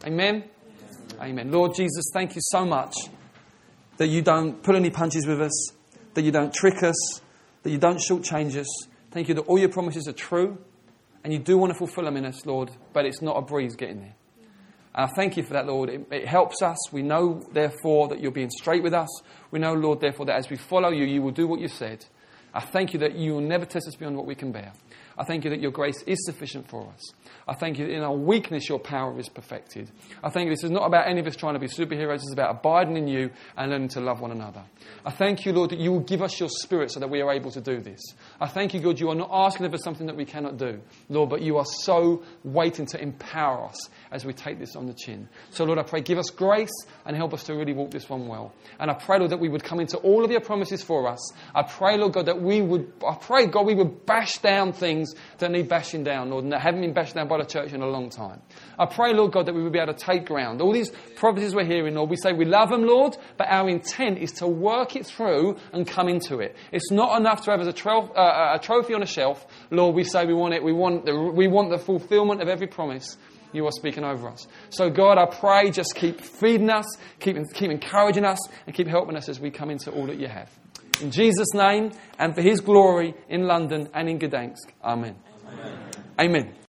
Amen? 0.06 0.44
Amen. 1.20 1.52
Lord 1.52 1.74
Jesus, 1.74 2.06
thank 2.14 2.36
you 2.36 2.42
so 2.44 2.66
much 2.66 2.94
that 3.98 4.08
you 4.08 4.22
don't 4.22 4.62
pull 4.62 4.76
any 4.76 4.90
punches 4.90 5.26
with 5.26 5.42
us, 5.42 5.72
that 6.14 6.22
you 6.22 6.32
don't 6.32 6.54
trick 6.54 6.84
us, 6.84 7.22
that 7.64 7.72
you 7.72 7.78
don't 7.78 8.00
shortchange 8.00 8.56
us. 8.58 8.68
Thank 9.12 9.30
you 9.30 9.36
that 9.36 9.42
all 9.42 9.58
your 9.58 9.70
promises 9.70 10.08
are 10.08 10.14
true 10.14 10.58
and 11.26 11.34
you 11.34 11.40
do 11.40 11.58
want 11.58 11.74
to 11.74 11.78
fulfill 11.80 12.04
them 12.04 12.18
in 12.18 12.26
us, 12.26 12.46
Lord, 12.46 12.70
but 12.94 13.08
it's 13.08 13.20
not 13.20 13.36
a 13.36 13.42
breeze 13.42 13.76
getting 13.76 14.00
there. 14.00 14.14
And 14.94 15.10
I 15.10 15.14
thank 15.16 15.38
you 15.38 15.42
for 15.42 15.54
that, 15.54 15.66
Lord. 15.66 15.90
It, 15.90 16.08
it, 16.12 16.28
helps 16.28 16.62
us. 16.62 16.78
We 16.94 17.02
know, 17.02 17.42
therefore, 17.52 18.10
that 18.10 18.20
you're 18.20 18.32
being 18.32 18.52
straight 18.52 18.84
with 18.84 18.94
us. 18.94 19.10
We 19.50 19.58
know, 19.58 19.74
Lord, 19.74 20.02
therefore, 20.02 20.28
that 20.28 20.36
as 20.36 20.52
we 20.52 20.56
follow 20.56 20.90
you, 20.90 21.04
you 21.04 21.24
will 21.24 21.32
do 21.32 21.48
what 21.48 21.60
you 21.60 21.68
said. 21.68 22.06
I 22.54 22.60
thank 22.60 22.94
you 22.94 23.00
that 23.00 23.16
you 23.16 23.34
will 23.34 23.42
never 23.42 23.66
test 23.66 23.88
us 23.88 23.96
beyond 23.96 24.16
what 24.18 24.28
we 24.28 24.36
can 24.36 24.52
bear. 24.52 24.74
I 25.18 25.24
thank 25.24 25.44
you 25.44 25.50
that 25.52 25.62
your 25.62 25.72
grace 25.72 26.02
is 26.04 26.26
sufficient 26.26 26.68
for 26.68 26.88
us. 26.94 27.14
I 27.48 27.54
thank 27.54 27.78
you 27.78 27.86
that 27.86 27.94
in 27.94 28.02
our 28.02 28.16
weakness, 28.16 28.68
your 28.68 28.80
power 28.80 29.18
is 29.20 29.30
perfected. 29.30 29.90
I 30.24 30.30
thank 30.30 30.46
you 30.46 30.52
this 30.52 30.64
is 30.64 30.72
not 30.72 30.86
about 30.86 31.08
any 31.08 31.20
of 31.20 31.28
us 31.28 31.36
trying 31.36 31.54
to 31.54 31.60
be 31.60 31.68
superheroes, 31.68 32.16
it's 32.16 32.34
about 32.34 32.56
abiding 32.56 32.98
in 32.98 33.08
you 33.08 33.30
and 33.56 33.72
learning 33.72 33.90
to 33.90 34.02
love 34.02 34.20
one 34.20 34.32
another. 34.32 34.64
I 35.06 35.12
thank 35.12 35.46
you, 35.46 35.54
Lord, 35.54 35.70
that 35.70 35.80
you 35.80 35.92
will 35.92 36.00
give 36.00 36.22
us 36.22 36.40
your 36.40 36.50
spirit 36.50 36.92
so 36.92 37.00
that 37.00 37.10
we 37.10 37.22
are 37.22 37.32
able 37.32 37.52
to 37.52 37.62
do 37.62 37.80
this. 37.80 38.02
I 38.42 38.48
thank 38.48 38.74
you, 38.74 38.80
God, 38.80 39.00
you 39.00 39.10
are 39.10 39.16
not 39.16 39.30
asking 39.32 39.66
of 39.68 39.74
us 39.74 39.84
something 39.84 40.08
that 40.08 40.16
we 40.16 40.26
cannot 40.26 40.58
do, 40.58 40.82
Lord, 41.10 41.30
but 41.30 41.42
you 41.42 41.58
are 41.58 41.66
so 41.66 42.24
waiting 42.44 42.86
to 42.88 43.02
empower 43.02 43.66
us 43.66 43.90
as 44.12 44.26
we 44.26 44.34
take 44.34 44.60
this 44.60 44.76
on 44.76 44.88
the 44.88 44.94
chin. 44.94 45.30
So, 45.52 45.66
Lord, 45.66 45.78
I 45.78 45.84
pray, 45.84 46.02
give 46.02 46.18
us 46.18 46.30
grace 46.30 46.74
and 47.06 47.16
help 47.16 47.34
us 47.34 47.44
to 47.44 47.54
really 47.54 47.74
walk 47.74 47.92
this 47.92 48.10
one 48.10 48.28
well. 48.28 48.54
And 48.80 48.90
I 48.90 48.96
pray, 48.96 49.20
Lord, 49.20 49.32
that 49.32 49.40
we 49.40 49.50
would 49.50 49.64
come 49.64 49.80
into 49.80 49.98
all 49.98 50.26
of 50.26 50.32
your 50.32 50.42
promises 50.42 50.82
for 50.82 51.08
us. 51.08 51.32
I 51.54 51.64
pray, 51.64 51.98
Lord 51.98 52.14
God, 52.14 52.26
that 52.26 52.42
we 52.42 52.62
would, 52.62 52.92
I 53.08 53.16
pray, 53.16 53.46
God, 53.46 53.66
we 53.66 53.76
would 53.76 54.06
bash 54.06 54.40
down 54.40 54.74
things 54.74 55.05
that 55.40 55.52
need 55.52 55.68
bashing 55.68 56.04
down, 56.04 56.30
Lord, 56.30 56.46
and 56.46 56.54
that 56.54 56.62
haven't 56.62 56.82
been 56.82 56.94
bashed 56.94 57.16
down 57.16 57.28
by 57.28 57.38
the 57.38 57.46
church 57.46 57.74
in 57.74 57.82
a 57.82 57.88
long 57.88 58.10
time. 58.10 58.42
I 58.80 58.86
pray, 58.86 59.14
Lord 59.14 59.34
God, 59.34 59.46
that 59.46 59.54
we 59.54 59.62
will 59.62 59.70
be 59.70 59.80
able 59.80 59.94
to 59.94 60.00
take 60.00 60.26
ground. 60.26 60.62
All 60.62 60.74
these 60.74 60.92
prophecies 61.16 61.54
we're 61.54 61.66
hearing, 61.66 61.96
Lord, 61.96 62.10
we 62.10 62.16
say 62.16 62.34
we 62.34 62.46
love 62.46 62.70
them, 62.70 62.86
Lord, 62.86 63.18
but 63.38 63.48
our 63.50 63.70
intent 63.70 64.18
is 64.20 64.32
to 64.34 64.48
work 64.48 64.96
it 64.96 65.06
through 65.06 65.58
and 65.74 65.88
come 65.88 66.08
into 66.08 66.40
it. 66.40 66.56
It's 66.72 66.92
not 66.92 67.20
enough 67.20 67.44
to 67.46 67.52
have 67.52 67.62
as 67.62 67.68
a, 67.68 67.74
tro- 67.74 68.10
uh, 68.10 68.56
a 68.56 68.60
trophy 68.60 68.94
on 68.94 69.04
a 69.04 69.08
shelf. 69.08 69.46
Lord, 69.72 69.96
we 69.96 70.04
say 70.04 70.26
we 70.26 70.34
want 70.34 70.54
it. 70.54 70.64
We 70.64 70.74
want 70.74 71.06
the, 71.06 71.16
we 71.16 71.48
want 71.48 71.70
the 71.70 71.78
fulfillment 71.78 72.42
of 72.42 72.48
every 72.48 72.68
promise 72.68 73.18
you 73.54 73.66
are 73.66 73.72
speaking 73.72 74.04
over 74.04 74.28
us. 74.28 74.48
So, 74.70 74.90
God, 74.90 75.18
I 75.18 75.26
pray 75.26 75.72
just 75.72 75.96
keep 75.96 76.22
feeding 76.22 76.70
us, 76.70 76.86
keep, 77.20 77.38
keep 77.54 77.72
encouraging 77.72 78.26
us, 78.26 78.40
and 78.68 78.76
keep 78.76 78.88
helping 78.88 79.16
us 79.16 79.30
as 79.30 79.40
we 79.40 79.50
come 79.50 79.70
into 79.70 79.92
all 79.92 80.08
that 80.08 80.20
you 80.20 80.28
have. 80.28 80.50
In 81.02 81.12
Jesus' 81.12 81.54
name 81.54 81.92
and 82.18 82.34
for 82.34 82.42
his 82.42 82.62
glory 82.62 83.14
in 83.30 83.44
London 83.48 83.90
and 83.94 84.10
in 84.10 84.20
Gdansk. 84.20 84.72
Amen. 84.84 85.16
Amen. 85.48 85.80
Amen. 86.20 86.65